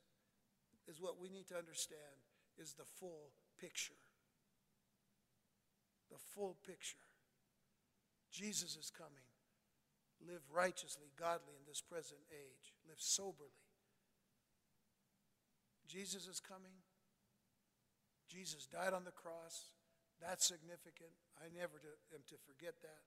is 0.87 1.01
what 1.01 1.19
we 1.19 1.29
need 1.29 1.47
to 1.47 1.57
understand 1.57 2.19
is 2.57 2.73
the 2.73 2.85
full 2.99 3.31
picture. 3.59 3.99
The 6.11 6.17
full 6.35 6.57
picture. 6.65 6.97
Jesus 8.31 8.75
is 8.75 8.91
coming. 8.91 9.27
Live 10.27 10.41
righteously, 10.53 11.07
godly 11.17 11.55
in 11.57 11.65
this 11.67 11.81
present 11.81 12.19
age. 12.31 12.75
Live 12.87 12.99
soberly. 12.99 13.70
Jesus 15.91 16.27
is 16.27 16.39
coming. 16.39 16.79
Jesus 18.31 18.63
died 18.63 18.93
on 18.95 19.03
the 19.03 19.11
cross. 19.11 19.75
That's 20.23 20.47
significant. 20.47 21.11
I 21.35 21.51
never 21.51 21.75
am 22.15 22.23
to 22.31 22.39
forget 22.47 22.79
that. 22.79 23.03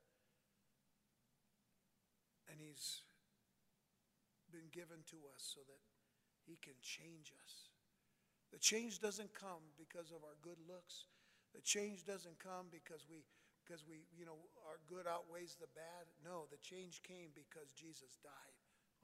And 2.53 2.61
he's 2.61 3.01
been 4.53 4.68
given 4.68 5.01
to 5.09 5.16
us 5.32 5.41
so 5.57 5.64
that 5.64 5.80
he 6.45 6.61
can 6.61 6.76
change 6.85 7.32
us. 7.32 7.72
The 8.53 8.61
change 8.61 9.01
doesn't 9.01 9.32
come 9.32 9.72
because 9.80 10.12
of 10.12 10.20
our 10.20 10.37
good 10.45 10.61
looks. 10.68 11.09
The 11.57 11.64
change 11.64 12.05
doesn't 12.05 12.37
come 12.37 12.68
because 12.68 13.09
we 13.09 13.24
because 13.64 13.80
we, 13.89 14.05
you 14.12 14.28
know, 14.28 14.37
our 14.68 14.76
good 14.85 15.09
outweighs 15.09 15.57
the 15.57 15.72
bad. 15.72 16.05
No, 16.20 16.45
the 16.53 16.61
change 16.61 17.01
came 17.01 17.32
because 17.32 17.72
Jesus 17.72 18.20
died 18.20 18.57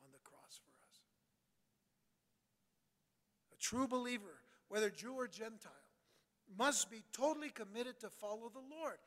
on 0.05 0.13
the 0.13 0.21
cross 0.21 0.61
for 0.61 0.77
us. 0.85 1.01
A 3.49 3.50
true 3.61 3.87
believer, 3.87 4.41
whether 4.69 4.91
Jew 4.91 5.15
or 5.15 5.29
Gentile, 5.29 5.73
must 6.59 6.91
be 6.91 7.03
totally 7.13 7.51
committed 7.51 8.01
to 8.01 8.09
follow 8.09 8.51
the 8.53 8.77
Lord 8.77 8.99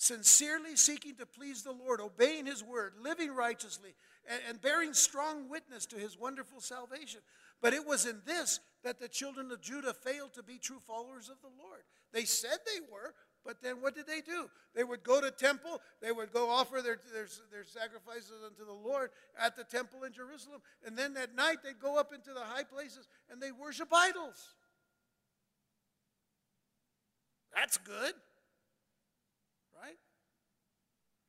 sincerely 0.00 0.76
seeking 0.76 1.14
to 1.16 1.26
please 1.26 1.62
the 1.62 1.72
Lord, 1.72 2.00
obeying 2.00 2.46
His 2.46 2.64
word, 2.64 2.94
living 3.02 3.34
righteously, 3.34 3.94
and, 4.26 4.40
and, 4.48 4.60
bearing 4.60 4.94
strong 4.94 5.50
witness 5.50 5.84
to 5.86 5.96
His 5.96 6.18
wonderful 6.18 6.60
salvation. 6.60 7.20
But 7.60 7.74
it 7.74 7.86
was 7.86 8.06
in 8.06 8.22
this 8.24 8.60
that 8.82 8.98
the 8.98 9.08
children 9.08 9.52
of 9.52 9.60
Judah 9.60 9.92
failed 9.92 10.32
to 10.34 10.42
be 10.42 10.56
true 10.56 10.80
followers 10.86 11.28
of 11.28 11.36
the 11.42 11.62
Lord. 11.62 11.82
They 12.12 12.24
said 12.24 12.58
they 12.64 12.80
were, 12.90 13.14
but 13.44 13.62
then 13.62 13.80
what 13.80 13.94
did 13.94 14.06
they 14.06 14.20
do? 14.20 14.50
They 14.74 14.84
would 14.84 15.02
go 15.02 15.20
to 15.20 15.30
temple, 15.30 15.80
they 16.02 16.12
would 16.12 16.32
go 16.32 16.50
offer 16.50 16.82
their, 16.82 16.98
their, 17.12 17.26
their 17.50 17.64
sacrifices 17.64 18.42
unto 18.44 18.64
the 18.64 18.88
Lord 18.88 19.10
at 19.38 19.56
the 19.56 19.64
temple 19.64 20.04
in 20.04 20.12
Jerusalem, 20.12 20.60
and 20.84 20.96
then 20.96 21.16
at 21.16 21.34
night 21.34 21.58
they'd 21.64 21.80
go 21.80 21.98
up 21.98 22.12
into 22.14 22.32
the 22.32 22.40
high 22.40 22.64
places 22.64 23.08
and 23.30 23.40
they 23.40 23.52
worship 23.52 23.88
idols. 23.92 24.54
That's 27.54 27.78
good. 27.78 28.14
Right? 29.80 29.96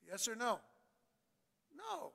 Yes 0.08 0.28
or 0.28 0.36
no? 0.36 0.60
No. 1.76 2.12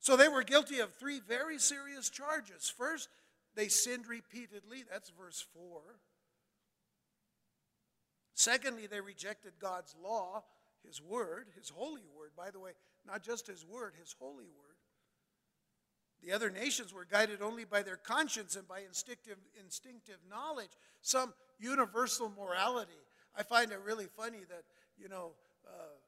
So 0.00 0.16
they 0.16 0.28
were 0.28 0.42
guilty 0.42 0.80
of 0.80 0.94
three 0.94 1.20
very 1.20 1.58
serious 1.58 2.08
charges. 2.08 2.72
First, 2.74 3.08
they 3.60 3.68
sinned 3.68 4.06
repeatedly. 4.06 4.84
That's 4.90 5.10
verse 5.10 5.44
4. 5.52 5.82
Secondly, 8.32 8.86
they 8.86 9.02
rejected 9.02 9.52
God's 9.60 9.94
law, 10.02 10.44
His 10.82 11.02
word, 11.02 11.48
His 11.58 11.68
holy 11.68 12.06
word. 12.16 12.30
By 12.34 12.50
the 12.50 12.58
way, 12.58 12.70
not 13.06 13.22
just 13.22 13.46
His 13.46 13.66
word, 13.66 13.92
His 14.00 14.16
holy 14.18 14.46
word. 14.46 14.78
The 16.22 16.32
other 16.32 16.48
nations 16.48 16.94
were 16.94 17.04
guided 17.04 17.42
only 17.42 17.66
by 17.66 17.82
their 17.82 17.98
conscience 17.98 18.56
and 18.56 18.66
by 18.66 18.80
instinctive, 18.80 19.36
instinctive 19.62 20.20
knowledge, 20.30 20.70
some 21.02 21.34
universal 21.58 22.32
morality. 22.34 22.92
I 23.36 23.42
find 23.42 23.72
it 23.72 23.80
really 23.84 24.06
funny 24.06 24.40
that, 24.48 24.64
you 24.96 25.10
know, 25.10 25.32
uh, 25.68 25.99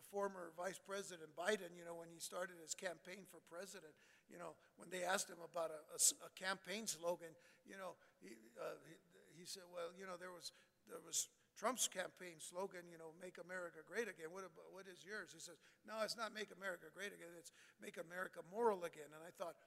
the 0.00 0.08
former 0.08 0.48
Vice 0.56 0.80
President 0.80 1.28
Biden, 1.36 1.76
you 1.76 1.84
know, 1.84 1.92
when 1.92 2.08
he 2.08 2.16
started 2.16 2.56
his 2.56 2.72
campaign 2.72 3.28
for 3.28 3.44
president, 3.52 3.92
you 4.32 4.40
know, 4.40 4.56
when 4.80 4.88
they 4.88 5.04
asked 5.04 5.28
him 5.28 5.44
about 5.44 5.68
a, 5.68 5.80
a, 5.92 6.00
a 6.24 6.30
campaign 6.32 6.88
slogan, 6.88 7.36
you 7.68 7.76
know, 7.76 8.00
he, 8.24 8.32
uh, 8.56 8.80
he, 8.88 8.96
he 9.36 9.44
said, 9.44 9.68
well, 9.68 9.92
you 9.92 10.08
know, 10.08 10.16
there 10.16 10.32
was, 10.32 10.56
there 10.88 11.04
was 11.04 11.28
Trump's 11.52 11.84
campaign 11.84 12.40
slogan, 12.40 12.88
you 12.88 12.96
know, 12.96 13.12
make 13.20 13.36
America 13.36 13.84
great 13.84 14.08
again. 14.08 14.32
What, 14.32 14.48
about, 14.48 14.72
what 14.72 14.88
is 14.88 15.04
yours? 15.04 15.36
He 15.36 15.42
says, 15.44 15.60
no, 15.84 16.00
it's 16.00 16.16
not 16.16 16.32
make 16.32 16.48
America 16.48 16.88
great 16.96 17.12
again. 17.12 17.28
It's 17.36 17.52
make 17.76 18.00
America 18.00 18.40
moral 18.48 18.88
again. 18.88 19.12
And 19.12 19.20
I 19.20 19.28
thought, 19.36 19.60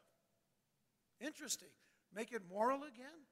interesting. 1.21 1.69
Make 2.09 2.33
it 2.33 2.41
moral 2.49 2.89
again? 2.89 3.29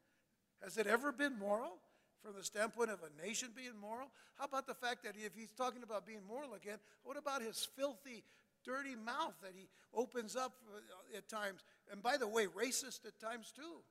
Has 0.62 0.78
it 0.78 0.86
ever 0.86 1.10
been 1.10 1.34
moral 1.42 1.82
from 2.24 2.36
the 2.36 2.44
standpoint 2.44 2.90
of 2.90 3.00
a 3.02 3.26
nation 3.26 3.50
being 3.56 3.78
moral? 3.80 4.08
How 4.38 4.46
about 4.46 4.68
the 4.68 4.74
fact 4.74 5.04
that 5.04 5.14
if 5.18 5.34
he's 5.36 5.52
talking 5.52 5.84
about 5.84 6.06
being 6.06 6.22
moral 6.28 6.54
again, 6.54 6.78
what 7.04 7.18
about 7.18 7.42
his 7.42 7.68
filthy, 7.76 8.24
dirty 8.64 8.96
mouth 8.96 9.34
that 9.42 9.54
he 9.56 9.68
opens 9.94 10.36
up 10.36 10.54
uh, 10.74 11.18
at 11.18 11.28
times? 11.28 11.64
And 11.92 12.02
by 12.02 12.18
the 12.18 12.28
way, 12.28 12.46
racist 12.46 13.06
at 13.06 13.20
times 13.20 13.52
too. 13.56 13.82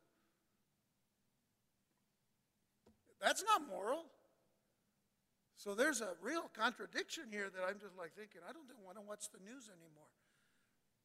That's 3.20 3.45
not 3.45 3.68
moral. 3.68 4.05
So 5.57 5.74
there's 5.74 6.01
a 6.01 6.16
real 6.22 6.49
contradiction 6.57 7.24
here 7.31 7.51
that 7.53 7.62
I'm 7.68 7.78
just 7.78 7.99
like 7.99 8.12
thinking, 8.16 8.41
I 8.49 8.53
don't 8.53 8.64
want 8.83 8.97
to 8.97 9.05
watch 9.05 9.28
the 9.28 9.45
news 9.45 9.68
anymore. 9.68 10.09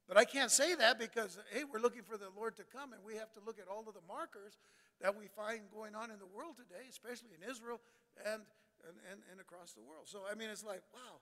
But 0.08 0.18
I 0.18 0.26
can't 0.26 0.52
say 0.52 0.76
that 0.76 1.00
because, 1.00 1.40
hey, 1.52 1.64
we're 1.64 1.80
looking 1.80 2.04
for 2.04 2.18
the 2.18 2.30
Lord 2.38 2.56
to 2.58 2.64
come, 2.64 2.94
and 2.94 3.02
we 3.04 3.16
have 3.16 3.32
to 3.34 3.40
look 3.46 3.58
at 3.58 3.68
all 3.68 3.84
of 3.88 3.96
the 3.96 4.06
markers 4.08 4.58
that 5.02 5.18
we 5.18 5.26
find 5.28 5.62
going 5.74 5.96
on 5.96 6.12
in 6.12 6.20
the 6.20 6.30
world 6.30 6.56
today, 6.58 6.86
especially 6.90 7.30
in 7.34 7.50
Israel 7.50 7.82
and, 8.24 8.42
and, 8.86 8.96
and, 9.12 9.20
and 9.32 9.42
across 9.42 9.74
the 9.74 9.82
world. 9.82 10.06
So, 10.06 10.22
I 10.30 10.36
mean, 10.36 10.50
it's 10.50 10.64
like, 10.64 10.82
wow, 10.94 11.18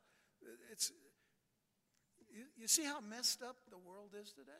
it's, 0.72 0.92
you, 2.30 2.44
you 2.58 2.68
see 2.68 2.84
how 2.84 3.00
messed 3.00 3.42
up 3.42 3.56
the 3.72 3.78
world 3.78 4.12
is 4.20 4.32
today? 4.34 4.52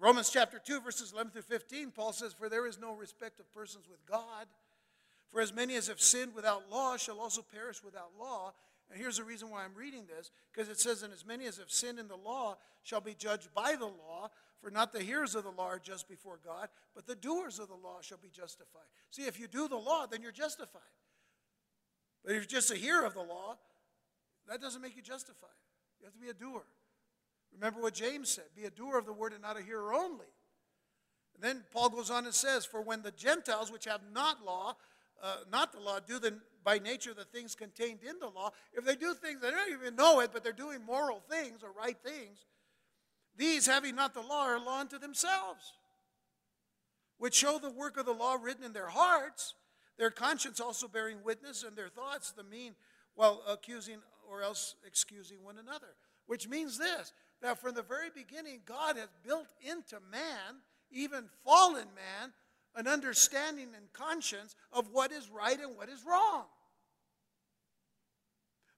Romans 0.00 0.30
chapter 0.30 0.60
2, 0.64 0.80
verses 0.80 1.12
11 1.12 1.32
through 1.32 1.42
15, 1.42 1.90
Paul 1.90 2.12
says, 2.12 2.32
For 2.32 2.48
there 2.48 2.66
is 2.66 2.78
no 2.78 2.94
respect 2.94 3.40
of 3.40 3.52
persons 3.52 3.88
with 3.90 4.04
God. 4.06 4.46
For 5.32 5.40
as 5.40 5.52
many 5.52 5.74
as 5.74 5.88
have 5.88 6.00
sinned 6.00 6.34
without 6.34 6.70
law 6.70 6.96
shall 6.96 7.18
also 7.20 7.42
perish 7.42 7.82
without 7.82 8.12
law. 8.18 8.52
And 8.90 8.98
here's 8.98 9.18
the 9.18 9.24
reason 9.24 9.50
why 9.50 9.64
I'm 9.64 9.74
reading 9.74 10.06
this 10.06 10.30
because 10.52 10.68
it 10.68 10.80
says, 10.80 11.02
And 11.02 11.12
as 11.12 11.26
many 11.26 11.46
as 11.46 11.58
have 11.58 11.70
sinned 11.70 11.98
in 11.98 12.08
the 12.08 12.16
law 12.16 12.56
shall 12.82 13.00
be 13.00 13.14
judged 13.14 13.48
by 13.54 13.76
the 13.78 13.86
law. 13.86 14.30
For 14.62 14.70
not 14.70 14.92
the 14.92 15.02
hearers 15.02 15.34
of 15.34 15.44
the 15.44 15.50
law 15.50 15.68
are 15.68 15.78
just 15.78 16.08
before 16.08 16.40
God, 16.44 16.68
but 16.94 17.06
the 17.06 17.14
doers 17.14 17.60
of 17.60 17.68
the 17.68 17.76
law 17.76 17.98
shall 18.00 18.18
be 18.18 18.28
justified. 18.28 18.88
See, 19.10 19.22
if 19.22 19.38
you 19.38 19.46
do 19.46 19.68
the 19.68 19.76
law, 19.76 20.06
then 20.06 20.20
you're 20.20 20.32
justified. 20.32 20.82
But 22.24 22.32
if 22.32 22.36
you're 22.38 22.60
just 22.60 22.72
a 22.72 22.76
hearer 22.76 23.06
of 23.06 23.14
the 23.14 23.22
law, 23.22 23.56
that 24.48 24.60
doesn't 24.60 24.82
make 24.82 24.96
you 24.96 25.02
justified. 25.02 25.50
You 26.00 26.06
have 26.06 26.14
to 26.14 26.18
be 26.18 26.28
a 26.28 26.34
doer. 26.34 26.64
Remember 27.54 27.80
what 27.80 27.94
James 27.94 28.30
said 28.30 28.44
be 28.56 28.64
a 28.64 28.70
doer 28.70 28.98
of 28.98 29.06
the 29.06 29.12
word 29.12 29.32
and 29.32 29.42
not 29.42 29.58
a 29.58 29.62
hearer 29.62 29.94
only. 29.94 30.26
Then 31.40 31.62
Paul 31.72 31.90
goes 31.90 32.10
on 32.10 32.24
and 32.24 32.34
says, 32.34 32.64
For 32.64 32.82
when 32.82 33.02
the 33.02 33.12
Gentiles, 33.12 33.70
which 33.70 33.84
have 33.84 34.00
not 34.12 34.44
law, 34.44 34.76
uh, 35.22 35.36
not 35.50 35.72
the 35.72 35.80
law, 35.80 36.00
do 36.00 36.18
the, 36.18 36.38
by 36.68 36.78
nature 36.78 37.14
the 37.14 37.24
things 37.24 37.54
contained 37.54 38.00
in 38.06 38.18
the 38.20 38.26
law. 38.26 38.50
If 38.74 38.84
they 38.84 38.94
do 38.94 39.14
things, 39.14 39.40
they 39.40 39.50
don't 39.50 39.72
even 39.72 39.96
know 39.96 40.20
it, 40.20 40.32
but 40.34 40.44
they're 40.44 40.52
doing 40.52 40.84
moral 40.84 41.22
things 41.26 41.62
or 41.62 41.70
right 41.72 41.96
things. 42.04 42.44
These, 43.38 43.66
having 43.66 43.96
not 43.96 44.12
the 44.12 44.20
law, 44.20 44.44
are 44.44 44.60
law 44.60 44.80
unto 44.80 44.98
themselves, 44.98 45.72
which 47.16 47.34
show 47.34 47.58
the 47.58 47.70
work 47.70 47.96
of 47.96 48.04
the 48.04 48.12
law 48.12 48.34
written 48.34 48.64
in 48.64 48.74
their 48.74 48.90
hearts, 48.90 49.54
their 49.96 50.10
conscience 50.10 50.60
also 50.60 50.88
bearing 50.88 51.24
witness, 51.24 51.62
and 51.62 51.74
their 51.74 51.88
thoughts 51.88 52.32
the 52.32 52.44
mean, 52.44 52.74
while 53.14 53.42
accusing 53.48 54.00
or 54.30 54.42
else 54.42 54.74
excusing 54.86 55.42
one 55.42 55.56
another. 55.56 55.94
Which 56.26 56.48
means 56.50 56.76
this 56.76 57.14
that 57.40 57.62
from 57.62 57.76
the 57.76 57.82
very 57.82 58.10
beginning, 58.14 58.60
God 58.66 58.98
has 58.98 59.08
built 59.26 59.46
into 59.62 59.96
man, 60.10 60.60
even 60.90 61.30
fallen 61.46 61.86
man, 61.94 62.34
an 62.76 62.86
understanding 62.86 63.68
and 63.74 63.90
conscience 63.94 64.54
of 64.70 64.90
what 64.92 65.12
is 65.12 65.30
right 65.30 65.58
and 65.58 65.74
what 65.74 65.88
is 65.88 66.04
wrong. 66.06 66.44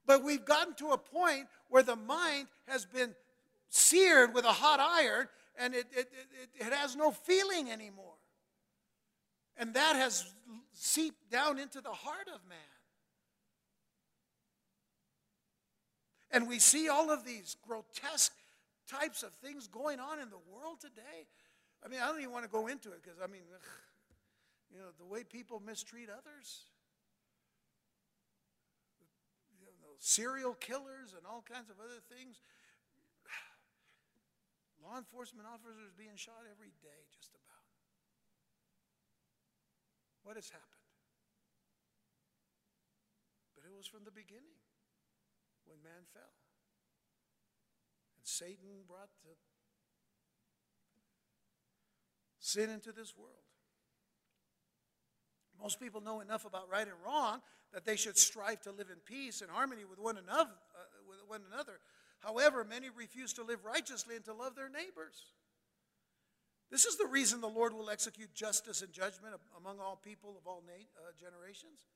But 0.06 0.24
we've 0.24 0.44
gotten 0.44 0.74
to 0.74 0.88
a 0.90 0.98
point 0.98 1.46
where 1.68 1.82
the 1.82 1.96
mind 1.96 2.48
has 2.66 2.84
been 2.84 3.14
seared 3.68 4.34
with 4.34 4.44
a 4.44 4.52
hot 4.52 4.80
iron 4.80 5.28
and 5.58 5.74
it, 5.74 5.86
it, 5.92 6.10
it, 6.42 6.66
it 6.66 6.72
has 6.72 6.96
no 6.96 7.10
feeling 7.10 7.70
anymore. 7.70 8.14
And 9.56 9.74
that 9.74 9.96
has 9.96 10.32
seeped 10.72 11.30
down 11.30 11.58
into 11.58 11.80
the 11.80 11.90
heart 11.90 12.28
of 12.34 12.40
man. 12.48 12.58
And 16.32 16.48
we 16.48 16.58
see 16.58 16.88
all 16.88 17.10
of 17.10 17.24
these 17.24 17.56
grotesque 17.66 18.32
types 18.88 19.22
of 19.22 19.32
things 19.34 19.68
going 19.68 20.00
on 20.00 20.18
in 20.18 20.30
the 20.30 20.38
world 20.50 20.80
today 20.80 21.26
I 21.84 21.88
mean, 21.88 22.00
I 22.00 22.06
don't 22.08 22.20
even 22.20 22.32
want 22.32 22.44
to 22.44 22.50
go 22.50 22.66
into 22.66 22.90
it 22.92 23.02
because, 23.02 23.18
I 23.22 23.26
mean, 23.26 23.42
ugh, 23.52 23.60
you 24.72 24.78
know, 24.78 24.92
the 24.98 25.04
way 25.04 25.24
people 25.24 25.62
mistreat 25.64 26.08
others, 26.10 26.68
you 29.58 29.66
know, 29.80 29.89
serial 30.00 30.56
killers 30.56 31.12
and 31.12 31.28
all 31.28 31.44
kinds 31.44 31.68
of 31.68 31.76
other 31.76 32.00
things. 32.08 32.40
Law 34.82 34.96
enforcement 34.96 35.46
officers 35.46 35.92
being 35.92 36.16
shot 36.16 36.48
every 36.48 36.72
day, 36.80 37.04
just 37.12 37.36
about. 37.36 37.68
What 40.24 40.40
has 40.40 40.48
happened? 40.48 40.88
But 43.54 43.68
it 43.68 43.76
was 43.76 43.86
from 43.86 44.08
the 44.08 44.10
beginning 44.10 44.56
when 45.68 45.84
man 45.84 46.08
fell. 46.16 46.34
And 48.16 48.24
Satan 48.24 48.88
brought 48.88 49.12
the 49.20 49.36
sin 52.40 52.70
into 52.72 52.92
this 52.92 53.16
world. 53.16 53.49
Most 55.62 55.80
people 55.80 56.00
know 56.00 56.20
enough 56.20 56.44
about 56.44 56.70
right 56.70 56.86
and 56.86 56.96
wrong 57.04 57.40
that 57.72 57.84
they 57.84 57.96
should 57.96 58.18
strive 58.18 58.60
to 58.62 58.72
live 58.72 58.88
in 58.90 58.96
peace 59.04 59.42
and 59.42 59.50
harmony 59.50 59.84
with 59.84 59.98
one 59.98 60.16
another. 60.16 60.50
Uh, 60.74 61.00
with 61.08 61.18
one 61.26 61.42
another. 61.52 61.80
However, 62.20 62.64
many 62.64 62.88
refuse 62.90 63.32
to 63.34 63.42
live 63.42 63.64
righteously 63.64 64.16
and 64.16 64.24
to 64.26 64.34
love 64.34 64.54
their 64.54 64.68
neighbors. 64.68 65.32
This 66.70 66.84
is 66.84 66.96
the 66.96 67.06
reason 67.06 67.40
the 67.40 67.48
Lord 67.48 67.72
will 67.72 67.90
execute 67.90 68.32
justice 68.32 68.82
and 68.82 68.92
judgment 68.92 69.34
among 69.58 69.80
all 69.80 70.00
people 70.02 70.36
of 70.38 70.46
all 70.46 70.62
uh, 70.68 71.10
generations. 71.18 71.86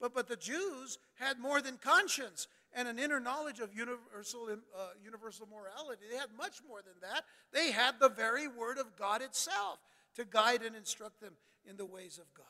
But, 0.00 0.14
but 0.14 0.28
the 0.28 0.36
Jews 0.36 0.98
had 1.14 1.38
more 1.38 1.60
than 1.60 1.76
conscience 1.76 2.46
and 2.72 2.86
an 2.86 2.98
inner 2.98 3.20
knowledge 3.20 3.60
of 3.60 3.74
universal, 3.74 4.48
uh, 4.50 4.88
universal 5.02 5.46
morality. 5.46 6.02
They 6.10 6.16
had 6.16 6.30
much 6.36 6.58
more 6.66 6.82
than 6.82 6.94
that. 7.02 7.24
They 7.52 7.72
had 7.72 7.98
the 8.00 8.08
very 8.08 8.48
Word 8.48 8.78
of 8.78 8.96
God 8.96 9.22
itself 9.22 9.78
to 10.16 10.24
guide 10.24 10.62
and 10.62 10.76
instruct 10.76 11.20
them 11.20 11.34
in 11.68 11.76
the 11.76 11.86
ways 11.86 12.18
of 12.18 12.32
God. 12.34 12.46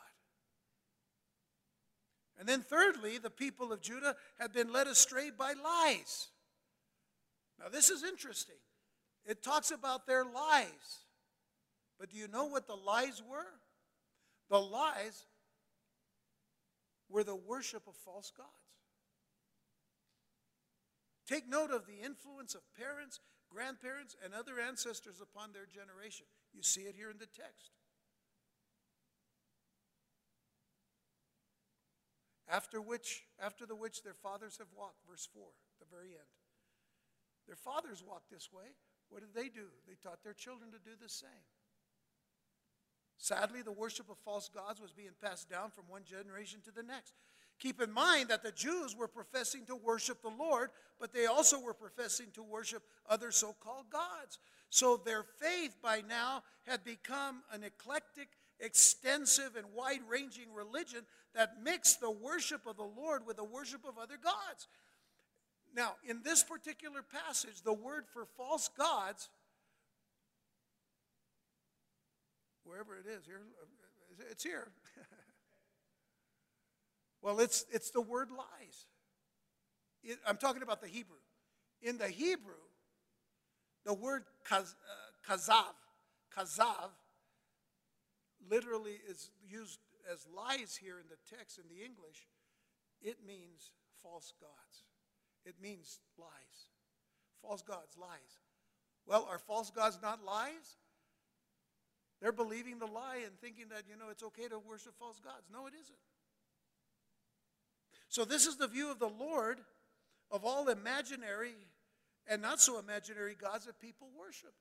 And 2.38 2.48
then, 2.48 2.62
thirdly, 2.62 3.18
the 3.18 3.30
people 3.30 3.72
of 3.72 3.80
Judah 3.80 4.16
had 4.38 4.52
been 4.52 4.72
led 4.72 4.86
astray 4.86 5.30
by 5.30 5.52
lies. 5.52 6.28
Now, 7.60 7.68
this 7.68 7.90
is 7.90 8.02
interesting. 8.02 8.56
It 9.24 9.42
talks 9.42 9.70
about 9.70 10.06
their 10.06 10.24
lies. 10.24 11.06
But 12.00 12.10
do 12.10 12.16
you 12.16 12.26
know 12.26 12.46
what 12.46 12.66
the 12.66 12.74
lies 12.74 13.22
were? 13.28 13.46
The 14.50 14.60
lies 14.60 15.26
were 17.08 17.22
the 17.22 17.36
worship 17.36 17.86
of 17.86 17.94
false 17.94 18.32
gods. 18.36 18.48
Take 21.28 21.48
note 21.48 21.70
of 21.70 21.86
the 21.86 22.04
influence 22.04 22.54
of 22.54 22.62
parents, 22.76 23.20
grandparents, 23.48 24.16
and 24.24 24.34
other 24.34 24.58
ancestors 24.58 25.20
upon 25.22 25.52
their 25.52 25.66
generation. 25.66 26.26
You 26.52 26.62
see 26.62 26.82
it 26.82 26.96
here 26.96 27.10
in 27.10 27.18
the 27.18 27.26
text. 27.26 27.70
After 32.52 32.82
which, 32.82 33.24
after 33.40 33.64
the 33.64 33.74
which 33.74 34.02
their 34.02 34.12
fathers 34.12 34.58
have 34.58 34.68
walked, 34.76 35.08
verse 35.08 35.26
4, 35.32 35.42
the 35.80 35.86
very 35.90 36.10
end. 36.10 36.32
Their 37.46 37.56
fathers 37.56 38.04
walked 38.06 38.30
this 38.30 38.52
way. 38.52 38.76
What 39.08 39.22
did 39.22 39.34
they 39.34 39.48
do? 39.48 39.68
They 39.88 39.96
taught 40.02 40.22
their 40.22 40.34
children 40.34 40.70
to 40.70 40.78
do 40.78 40.94
the 41.02 41.08
same. 41.08 41.48
Sadly, 43.16 43.62
the 43.62 43.72
worship 43.72 44.10
of 44.10 44.18
false 44.18 44.50
gods 44.50 44.80
was 44.80 44.92
being 44.92 45.12
passed 45.22 45.48
down 45.48 45.70
from 45.70 45.84
one 45.88 46.04
generation 46.04 46.60
to 46.64 46.70
the 46.70 46.82
next. 46.82 47.14
Keep 47.58 47.80
in 47.80 47.92
mind 47.92 48.28
that 48.28 48.42
the 48.42 48.52
Jews 48.52 48.96
were 48.96 49.08
professing 49.08 49.64
to 49.66 49.76
worship 49.76 50.20
the 50.20 50.28
Lord, 50.28 50.70
but 51.00 51.12
they 51.12 51.26
also 51.26 51.58
were 51.58 51.74
professing 51.74 52.26
to 52.34 52.42
worship 52.42 52.82
other 53.08 53.30
so 53.30 53.54
called 53.60 53.88
gods. 53.90 54.38
So 54.68 54.96
their 54.96 55.22
faith 55.22 55.76
by 55.82 56.02
now 56.06 56.42
had 56.66 56.84
become 56.84 57.42
an 57.52 57.62
eclectic, 57.62 58.28
extensive, 58.62 59.56
and 59.56 59.66
wide 59.74 60.00
ranging 60.08 60.54
religion 60.54 61.00
that 61.34 61.62
mixed 61.62 62.00
the 62.00 62.10
worship 62.10 62.66
of 62.66 62.76
the 62.76 62.82
Lord 62.82 63.26
with 63.26 63.36
the 63.36 63.44
worship 63.44 63.82
of 63.86 63.98
other 63.98 64.16
gods. 64.22 64.68
Now, 65.74 65.92
in 66.06 66.22
this 66.22 66.42
particular 66.42 67.02
passage, 67.02 67.62
the 67.62 67.72
word 67.72 68.04
for 68.12 68.26
false 68.36 68.68
gods, 68.68 69.28
wherever 72.64 72.96
it 72.96 73.06
is, 73.06 73.24
here, 73.26 73.40
it's 74.30 74.44
here. 74.44 74.68
well, 77.22 77.40
it's, 77.40 77.64
it's 77.72 77.90
the 77.90 78.02
word 78.02 78.30
lies. 78.30 78.86
It, 80.04 80.18
I'm 80.26 80.36
talking 80.36 80.62
about 80.62 80.80
the 80.80 80.88
Hebrew. 80.88 81.16
In 81.80 81.98
the 81.98 82.08
Hebrew, 82.08 82.54
the 83.84 83.94
word 83.94 84.24
kaz, 84.48 84.74
uh, 84.74 85.32
kazav, 85.32 85.74
kazav, 86.36 86.90
literally 88.50 89.00
is 89.08 89.30
used 89.48 89.78
as 90.10 90.26
lies 90.34 90.76
here 90.76 90.98
in 90.98 91.06
the 91.08 91.36
text 91.36 91.58
in 91.58 91.64
the 91.68 91.84
English. 91.84 92.26
It 93.00 93.18
means 93.26 93.70
false 94.02 94.32
gods. 94.40 94.84
It 95.44 95.54
means 95.60 96.00
lies. 96.18 96.68
False 97.40 97.62
gods, 97.62 97.96
lies. 97.98 98.38
Well, 99.06 99.26
are 99.28 99.38
false 99.38 99.70
gods 99.70 99.98
not 100.02 100.24
lies? 100.24 100.76
They're 102.20 102.32
believing 102.32 102.78
the 102.78 102.86
lie 102.86 103.20
and 103.26 103.38
thinking 103.40 103.66
that, 103.70 103.82
you 103.88 103.96
know, 103.96 104.10
it's 104.10 104.22
okay 104.22 104.46
to 104.46 104.58
worship 104.58 104.94
false 104.98 105.18
gods. 105.18 105.48
No, 105.52 105.66
it 105.66 105.74
isn't. 105.74 105.98
So, 108.08 108.24
this 108.24 108.46
is 108.46 108.56
the 108.56 108.68
view 108.68 108.90
of 108.90 109.00
the 109.00 109.08
Lord 109.08 109.58
of 110.30 110.44
all 110.44 110.68
imaginary 110.68 111.54
and 112.28 112.40
not 112.40 112.60
so 112.60 112.78
imaginary 112.78 113.34
gods 113.34 113.66
that 113.66 113.80
people 113.80 114.08
worshiped. 114.16 114.52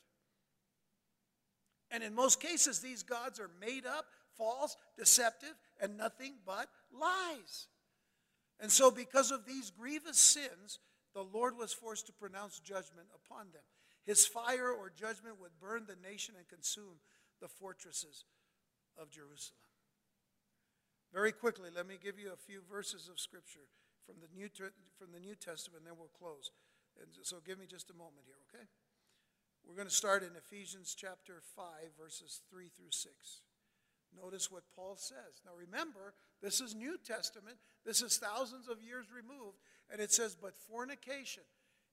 And 1.92 2.04
in 2.04 2.16
most 2.16 2.40
cases, 2.40 2.80
these 2.80 3.04
gods 3.04 3.40
are 3.40 3.50
made 3.60 3.86
up, 3.86 4.06
false, 4.38 4.78
deceptive, 4.98 5.54
and 5.82 5.98
nothing 5.98 6.36
but 6.46 6.68
lies. 6.98 7.68
And 8.60 8.72
so, 8.72 8.90
because 8.90 9.32
of 9.32 9.46
these 9.46 9.72
grievous 9.72 10.18
sins, 10.18 10.80
the 11.14 11.24
Lord 11.24 11.58
was 11.58 11.74
forced 11.74 12.06
to 12.08 12.14
pronounce 12.14 12.60
judgment 12.60 13.08
upon 13.14 13.52
them. 13.52 13.64
His 14.06 14.26
fire 14.26 14.70
or 14.70 14.90
judgment 14.90 15.40
would 15.42 15.60
burn 15.60 15.86
the 15.86 15.98
nation 16.08 16.36
and 16.38 16.48
consume 16.48 17.02
the 17.42 17.48
fortresses 17.48 18.26
of 18.98 19.12
Jerusalem. 19.12 19.60
Very 21.14 21.34
quickly, 21.34 21.70
let 21.76 21.88
me 21.88 21.96
give 22.02 22.18
you 22.18 22.32
a 22.32 22.38
few 22.38 22.62
verses 22.72 23.10
of 23.12 23.20
Scripture 23.20 23.68
from 24.06 24.16
the 24.22 24.30
New, 24.34 24.48
from 24.98 25.12
the 25.12 25.20
New 25.20 25.36
Testament, 25.36 25.84
and 25.84 25.88
then 25.92 26.00
we'll 26.00 26.14
close. 26.18 26.52
And 27.02 27.10
so, 27.24 27.38
give 27.46 27.60
me 27.60 27.66
just 27.68 27.90
a 27.90 27.94
moment 27.94 28.24
here, 28.26 28.40
okay? 28.48 28.66
We're 29.68 29.76
going 29.76 29.88
to 29.88 29.94
start 29.94 30.24
in 30.24 30.30
Ephesians 30.36 30.96
chapter 30.98 31.42
5, 31.56 31.66
verses 32.00 32.42
3 32.50 32.70
through 32.70 32.92
6. 32.92 33.42
Notice 34.22 34.52
what 34.52 34.64
Paul 34.76 34.98
says. 34.98 35.42
Now 35.46 35.52
remember, 35.58 36.14
this 36.42 36.60
is 36.60 36.76
New 36.76 36.98
Testament. 36.98 37.58
This 37.86 38.02
is 38.02 38.18
thousands 38.18 38.68
of 38.68 38.82
years 38.82 39.06
removed. 39.16 39.58
And 39.90 40.02
it 40.02 40.12
says, 40.12 40.36
but 40.36 40.58
fornication. 40.58 41.44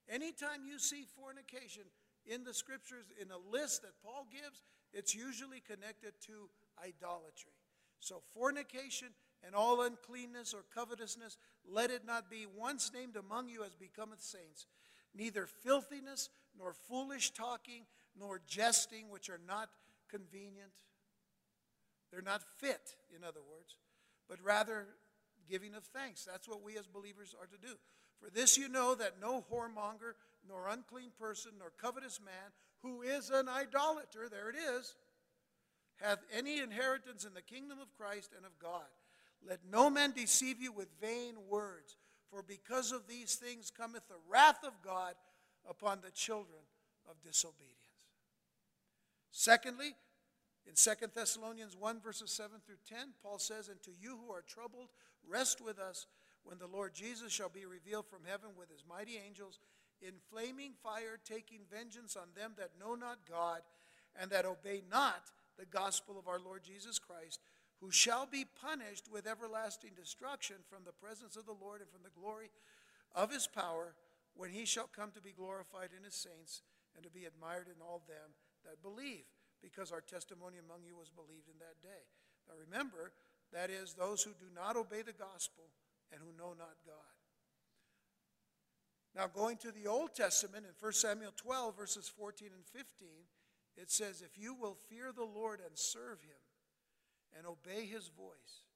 Anytime 0.08 0.66
you 0.66 0.78
see 0.78 1.04
fornication 1.16 1.84
in 2.26 2.44
the 2.44 2.54
scriptures, 2.54 3.06
in 3.20 3.28
a 3.30 3.52
list 3.52 3.82
that 3.82 4.02
Paul 4.02 4.26
gives, 4.32 4.62
it's 4.92 5.14
usually 5.14 5.60
connected 5.60 6.12
to 6.26 6.50
idolatry. 6.82 7.52
So 8.00 8.22
fornication 8.34 9.08
and 9.44 9.54
all 9.54 9.82
uncleanness 9.82 10.54
or 10.54 10.64
covetousness, 10.74 11.36
let 11.68 11.90
it 11.90 12.06
not 12.06 12.30
be 12.30 12.46
once 12.56 12.90
named 12.94 13.16
among 13.16 13.48
you 13.48 13.64
as 13.64 13.74
becometh 13.74 14.22
saints. 14.22 14.66
Neither 15.14 15.46
filthiness, 15.46 16.28
nor 16.58 16.72
foolish 16.72 17.30
talking, 17.30 17.84
nor 18.18 18.40
jesting, 18.46 19.08
which 19.10 19.30
are 19.30 19.40
not 19.46 19.70
convenient 20.10 20.72
they're 22.10 22.22
not 22.22 22.42
fit, 22.58 22.96
in 23.14 23.22
other 23.24 23.40
words, 23.50 23.76
but 24.28 24.38
rather 24.42 24.86
giving 25.48 25.74
of 25.74 25.84
thanks. 25.84 26.24
That's 26.24 26.48
what 26.48 26.62
we 26.62 26.76
as 26.78 26.86
believers 26.86 27.34
are 27.38 27.46
to 27.46 27.58
do. 27.58 27.74
For 28.20 28.30
this 28.30 28.56
you 28.56 28.68
know 28.68 28.94
that 28.94 29.20
no 29.20 29.44
whoremonger, 29.52 30.14
nor 30.48 30.68
unclean 30.68 31.10
person, 31.18 31.52
nor 31.58 31.72
covetous 31.80 32.20
man, 32.24 32.52
who 32.82 33.02
is 33.02 33.30
an 33.30 33.48
idolater, 33.48 34.28
there 34.30 34.48
it 34.48 34.56
is, 34.56 34.94
hath 36.00 36.18
any 36.36 36.60
inheritance 36.60 37.24
in 37.24 37.34
the 37.34 37.42
kingdom 37.42 37.78
of 37.80 37.96
Christ 37.96 38.30
and 38.36 38.46
of 38.46 38.58
God. 38.58 38.86
Let 39.46 39.60
no 39.70 39.90
man 39.90 40.12
deceive 40.12 40.60
you 40.60 40.72
with 40.72 40.88
vain 41.00 41.34
words, 41.48 41.96
for 42.30 42.42
because 42.42 42.92
of 42.92 43.06
these 43.06 43.34
things 43.36 43.70
cometh 43.70 44.06
the 44.08 44.14
wrath 44.28 44.64
of 44.64 44.72
God 44.82 45.14
upon 45.68 46.00
the 46.00 46.10
children 46.10 46.60
of 47.08 47.20
disobedience. 47.22 47.76
Secondly, 49.30 49.94
in 50.66 50.74
2 50.74 50.90
Thessalonians 51.14 51.76
1, 51.76 52.00
verses 52.00 52.30
7 52.30 52.58
through 52.64 52.82
10, 52.88 53.14
Paul 53.22 53.38
says, 53.38 53.68
And 53.68 53.82
to 53.82 53.90
you 53.98 54.18
who 54.24 54.32
are 54.32 54.42
troubled, 54.42 54.88
rest 55.26 55.60
with 55.60 55.78
us 55.78 56.06
when 56.44 56.58
the 56.58 56.66
Lord 56.66 56.94
Jesus 56.94 57.32
shall 57.32 57.48
be 57.48 57.64
revealed 57.64 58.06
from 58.06 58.20
heaven 58.26 58.50
with 58.58 58.70
his 58.70 58.84
mighty 58.88 59.18
angels 59.24 59.60
in 60.00 60.14
flaming 60.30 60.72
fire, 60.82 61.18
taking 61.24 61.60
vengeance 61.70 62.16
on 62.16 62.28
them 62.36 62.52
that 62.58 62.78
know 62.78 62.94
not 62.94 63.18
God 63.28 63.60
and 64.20 64.30
that 64.30 64.46
obey 64.46 64.82
not 64.90 65.30
the 65.58 65.66
gospel 65.66 66.18
of 66.18 66.28
our 66.28 66.38
Lord 66.38 66.62
Jesus 66.62 66.98
Christ, 66.98 67.40
who 67.80 67.90
shall 67.90 68.26
be 68.26 68.44
punished 68.44 69.10
with 69.10 69.26
everlasting 69.26 69.92
destruction 69.96 70.56
from 70.68 70.84
the 70.84 70.92
presence 70.92 71.36
of 71.36 71.46
the 71.46 71.56
Lord 71.60 71.80
and 71.80 71.90
from 71.90 72.02
the 72.02 72.20
glory 72.20 72.50
of 73.14 73.32
his 73.32 73.46
power 73.46 73.94
when 74.38 74.54
he 74.54 74.64
shall 74.64 74.86
come 74.86 75.10
to 75.10 75.20
be 75.20 75.34
glorified 75.34 75.90
in 75.90 76.06
his 76.06 76.14
saints 76.14 76.62
and 76.94 77.02
to 77.02 77.10
be 77.10 77.26
admired 77.26 77.66
in 77.66 77.82
all 77.82 78.06
them 78.06 78.38
that 78.64 78.80
believe 78.80 79.26
because 79.60 79.90
our 79.90 80.00
testimony 80.00 80.62
among 80.62 80.86
you 80.86 80.94
was 80.94 81.10
believed 81.10 81.50
in 81.50 81.58
that 81.58 81.82
day. 81.82 82.06
Now 82.46 82.54
remember, 82.54 83.10
that 83.52 83.68
is, 83.68 83.94
those 83.94 84.22
who 84.22 84.30
do 84.38 84.46
not 84.54 84.76
obey 84.76 85.02
the 85.02 85.12
gospel 85.12 85.66
and 86.14 86.22
who 86.22 86.30
know 86.38 86.54
not 86.54 86.78
God. 86.86 87.18
Now, 89.16 89.26
going 89.26 89.56
to 89.58 89.72
the 89.72 89.88
Old 89.90 90.14
Testament 90.14 90.64
in 90.64 90.72
1 90.78 90.92
Samuel 90.92 91.32
12, 91.34 91.76
verses 91.76 92.08
14 92.08 92.50
and 92.54 92.64
15, 92.64 93.08
it 93.76 93.90
says, 93.90 94.22
If 94.22 94.38
you 94.38 94.54
will 94.54 94.76
fear 94.88 95.10
the 95.10 95.24
Lord 95.24 95.58
and 95.58 95.76
serve 95.76 96.20
him, 96.22 96.38
and 97.36 97.46
obey 97.46 97.86
his 97.86 98.08
voice, 98.08 98.68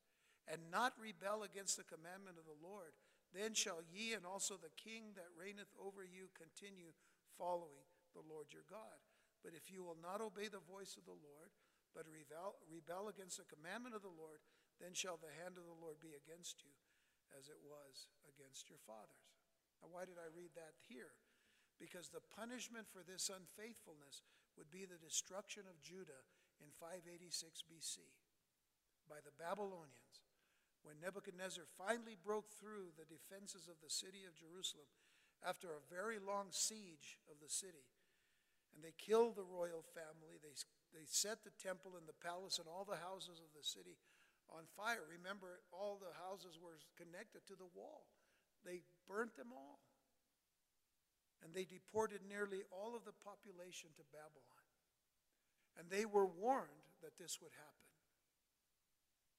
and 0.51 0.61
not 0.73 0.95
rebel 0.99 1.45
against 1.45 1.77
the 1.77 1.85
commandment 1.85 2.39
of 2.39 2.45
the 2.45 2.67
Lord, 2.67 2.91
then 3.33 3.57
shall 3.57 3.81
ye 3.81 4.13
and 4.13 4.29
also 4.29 4.61
the 4.61 4.73
king 4.77 5.17
that 5.17 5.33
reigneth 5.33 5.73
over 5.81 6.05
you 6.05 6.29
continue 6.37 6.93
following 7.41 7.89
the 8.13 8.25
Lord 8.25 8.53
your 8.53 8.69
God. 8.69 9.01
But 9.41 9.57
if 9.57 9.73
you 9.73 9.83
will 9.83 9.99
not 9.99 10.23
obey 10.23 10.53
the 10.53 10.63
voice 10.63 10.95
of 10.95 11.09
the 11.09 11.17
Lord, 11.17 11.51
but 11.97 12.09
rebel, 12.09 12.61
rebel 12.69 13.09
against 13.09 13.41
the 13.41 13.49
commandment 13.49 13.97
of 13.97 14.05
the 14.05 14.13
Lord, 14.13 14.45
then 14.81 14.93
shall 14.93 15.21
the 15.21 15.33
hand 15.33 15.57
of 15.57 15.67
the 15.69 15.81
Lord 15.81 16.01
be 16.01 16.17
against 16.17 16.65
you, 16.65 16.73
as 17.37 17.49
it 17.49 17.59
was 17.61 18.13
against 18.29 18.69
your 18.69 18.81
fathers. 18.85 19.33
Now, 19.81 19.93
why 19.93 20.07
did 20.07 20.17
I 20.17 20.31
read 20.31 20.55
that 20.57 20.79
here? 20.87 21.17
Because 21.81 22.09
the 22.09 22.23
punishment 22.23 22.87
for 22.87 23.03
this 23.03 23.33
unfaithfulness 23.33 24.23
would 24.55 24.71
be 24.71 24.87
the 24.87 25.01
destruction 25.01 25.67
of 25.67 25.83
Judah 25.83 26.23
in 26.63 26.71
586 26.79 27.67
BC 27.67 28.07
by 29.11 29.19
the 29.25 29.35
Babylonians 29.35 30.23
when 30.83 30.99
Nebuchadnezzar 30.99 31.65
finally 31.79 32.19
broke 32.19 32.51
through 32.51 32.95
the 32.99 33.07
defenses 33.07 33.71
of 33.71 33.79
the 33.79 33.91
city 33.91 34.27
of 34.27 34.39
Jerusalem 34.39 34.91
after 35.43 35.75
a 35.75 35.89
very 35.91 36.19
long 36.19 36.51
siege 36.51 37.19
of 37.31 37.39
the 37.43 37.51
city. 37.51 37.87
And 38.75 38.83
they 38.83 38.95
killed 38.97 39.37
the 39.37 39.47
royal 39.47 39.85
family. 39.95 40.39
They, 40.43 40.55
they 40.95 41.07
set 41.07 41.45
the 41.45 41.55
temple 41.61 41.95
and 41.99 42.09
the 42.09 42.17
palace 42.19 42.59
and 42.59 42.67
all 42.67 42.87
the 42.87 42.99
houses 42.99 43.39
of 43.43 43.53
the 43.53 43.67
city 43.67 44.01
on 44.51 44.65
fire. 44.75 45.05
Remember, 45.07 45.61
all 45.71 46.01
the 46.01 46.15
houses 46.17 46.59
were 46.59 46.81
connected 46.97 47.45
to 47.47 47.57
the 47.57 47.69
wall. 47.77 48.09
They 48.65 48.83
burnt 49.07 49.37
them 49.37 49.53
all. 49.53 49.83
And 51.43 51.53
they 51.53 51.67
deported 51.67 52.23
nearly 52.23 52.63
all 52.71 52.95
of 52.95 53.05
the 53.05 53.17
population 53.19 53.91
to 53.99 54.13
Babylon. 54.15 54.67
And 55.79 55.91
they 55.91 56.07
were 56.07 56.27
warned 56.27 56.87
that 57.03 57.19
this 57.19 57.43
would 57.43 57.53
happen. 57.53 57.91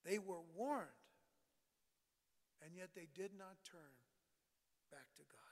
They 0.04 0.20
were 0.20 0.44
warned. 0.56 1.03
And 2.64 2.74
yet 2.74 2.96
they 2.96 3.12
did 3.12 3.36
not 3.36 3.60
turn 3.68 3.94
back 4.88 5.12
to 5.20 5.26
God. 5.28 5.44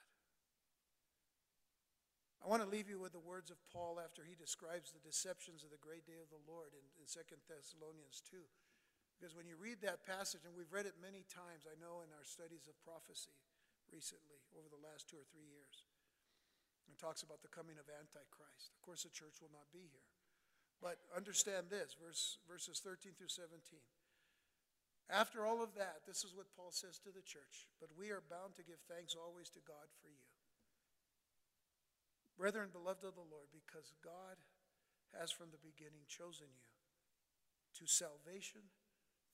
I 2.42 2.50
want 2.50 2.66
to 2.66 2.74
leave 2.74 2.90
you 2.90 2.98
with 2.98 3.14
the 3.14 3.22
words 3.22 3.54
of 3.54 3.62
Paul 3.70 4.02
after 4.02 4.26
he 4.26 4.34
describes 4.34 4.90
the 4.90 5.04
deceptions 5.06 5.62
of 5.62 5.70
the 5.70 5.84
great 5.84 6.10
day 6.10 6.18
of 6.18 6.34
the 6.34 6.42
Lord 6.50 6.74
in, 6.74 6.82
in 6.98 7.06
2 7.06 7.22
Thessalonians 7.46 8.24
2. 8.26 8.42
Because 9.14 9.38
when 9.38 9.46
you 9.46 9.54
read 9.62 9.86
that 9.86 10.02
passage, 10.02 10.50
and 10.50 10.58
we've 10.58 10.74
read 10.74 10.90
it 10.90 10.98
many 10.98 11.22
times, 11.30 11.70
I 11.70 11.78
know 11.78 12.02
in 12.02 12.10
our 12.10 12.26
studies 12.26 12.66
of 12.66 12.74
prophecy 12.82 13.38
recently, 13.94 14.42
over 14.58 14.66
the 14.66 14.82
last 14.82 15.06
two 15.06 15.22
or 15.22 15.28
three 15.30 15.46
years, 15.46 15.86
it 16.90 16.98
talks 16.98 17.22
about 17.22 17.46
the 17.46 17.54
coming 17.54 17.78
of 17.78 17.86
Antichrist. 17.86 18.74
Of 18.74 18.82
course, 18.82 19.06
the 19.06 19.14
church 19.14 19.38
will 19.38 19.54
not 19.54 19.70
be 19.70 19.86
here. 19.94 20.10
But 20.82 20.98
understand 21.14 21.70
this, 21.70 21.94
verse, 21.94 22.42
verses 22.50 22.82
13 22.82 23.14
through 23.14 23.30
17. 23.30 23.62
After 25.12 25.44
all 25.44 25.60
of 25.60 25.76
that, 25.76 26.08
this 26.08 26.24
is 26.24 26.32
what 26.32 26.56
Paul 26.56 26.72
says 26.72 26.96
to 27.04 27.12
the 27.12 27.28
church. 27.28 27.68
But 27.84 27.92
we 28.00 28.16
are 28.16 28.24
bound 28.32 28.56
to 28.56 28.64
give 28.64 28.80
thanks 28.88 29.12
always 29.12 29.52
to 29.52 29.68
God 29.68 29.92
for 30.00 30.08
you. 30.08 30.32
Brethren, 32.40 32.72
beloved 32.72 33.04
of 33.04 33.20
the 33.20 33.28
Lord, 33.28 33.52
because 33.52 33.92
God 34.00 34.40
has 35.12 35.28
from 35.28 35.52
the 35.52 35.60
beginning 35.60 36.08
chosen 36.08 36.48
you 36.56 36.72
to 37.76 37.84
salvation 37.92 38.72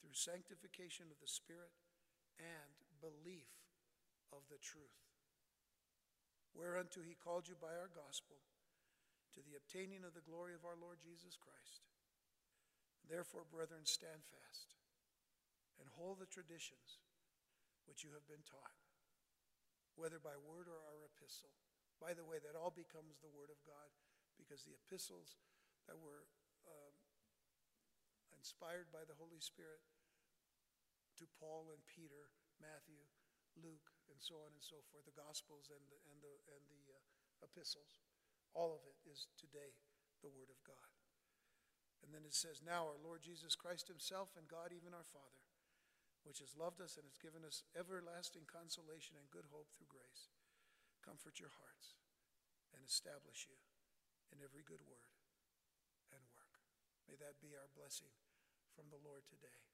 through 0.02 0.18
sanctification 0.18 1.14
of 1.14 1.22
the 1.22 1.30
Spirit 1.30 1.78
and 2.42 2.74
belief 2.98 3.54
of 4.34 4.50
the 4.50 4.58
truth, 4.58 5.06
whereunto 6.58 7.06
he 7.06 7.14
called 7.14 7.46
you 7.46 7.54
by 7.54 7.78
our 7.78 7.90
gospel 7.94 8.42
to 9.38 9.46
the 9.46 9.54
obtaining 9.54 10.02
of 10.02 10.18
the 10.18 10.26
glory 10.26 10.58
of 10.58 10.66
our 10.66 10.78
Lord 10.78 10.98
Jesus 10.98 11.38
Christ. 11.38 11.86
Therefore, 13.06 13.46
brethren, 13.46 13.86
stand 13.86 14.26
fast 14.26 14.77
and 15.78 15.88
hold 15.98 16.20
the 16.20 16.30
traditions 16.30 17.02
which 17.86 18.04
you 18.04 18.12
have 18.12 18.28
been 18.28 18.44
taught, 18.44 18.78
whether 19.96 20.20
by 20.20 20.36
word 20.36 20.68
or 20.68 20.80
our 20.84 21.08
epistle. 21.08 21.56
By 21.98 22.14
the 22.14 22.26
way, 22.26 22.38
that 22.38 22.54
all 22.54 22.70
becomes 22.70 23.18
the 23.18 23.34
Word 23.34 23.50
of 23.50 23.58
God 23.66 23.90
because 24.38 24.62
the 24.62 24.78
epistles 24.78 25.42
that 25.90 25.98
were 25.98 26.30
um, 26.70 26.94
inspired 28.38 28.94
by 28.94 29.02
the 29.02 29.18
Holy 29.18 29.42
Spirit 29.42 29.82
to 31.18 31.26
Paul 31.42 31.74
and 31.74 31.82
Peter, 31.90 32.30
Matthew, 32.62 33.02
Luke, 33.58 33.90
and 34.14 34.22
so 34.22 34.38
on 34.46 34.54
and 34.54 34.62
so 34.62 34.78
forth, 34.94 35.10
the 35.10 35.18
Gospels 35.18 35.74
and 35.74 35.82
the, 35.90 35.98
and 36.14 36.22
the, 36.22 36.34
and 36.54 36.64
the 36.70 36.84
uh, 36.94 37.02
epistles, 37.42 37.98
all 38.54 38.78
of 38.78 38.86
it 38.86 38.98
is 39.10 39.26
today 39.34 39.74
the 40.22 40.30
Word 40.30 40.54
of 40.54 40.62
God. 40.62 40.94
And 42.06 42.14
then 42.14 42.30
it 42.30 42.38
says, 42.38 42.62
Now 42.62 42.86
our 42.86 43.02
Lord 43.02 43.26
Jesus 43.26 43.58
Christ 43.58 43.90
Himself 43.90 44.38
and 44.38 44.46
God, 44.46 44.70
even 44.70 44.94
our 44.94 45.10
Father, 45.10 45.47
which 46.28 46.44
has 46.44 46.60
loved 46.60 46.84
us 46.84 47.00
and 47.00 47.08
has 47.08 47.16
given 47.16 47.48
us 47.48 47.64
everlasting 47.72 48.44
consolation 48.44 49.16
and 49.16 49.32
good 49.32 49.48
hope 49.48 49.72
through 49.72 49.88
grace, 49.88 50.28
comfort 51.00 51.40
your 51.40 51.56
hearts 51.56 51.96
and 52.76 52.84
establish 52.84 53.48
you 53.48 53.56
in 54.36 54.44
every 54.44 54.68
good 54.68 54.84
word 54.84 55.16
and 56.12 56.20
work. 56.36 56.60
May 57.08 57.16
that 57.24 57.40
be 57.40 57.56
our 57.56 57.72
blessing 57.72 58.12
from 58.76 58.92
the 58.92 59.00
Lord 59.00 59.24
today. 59.32 59.68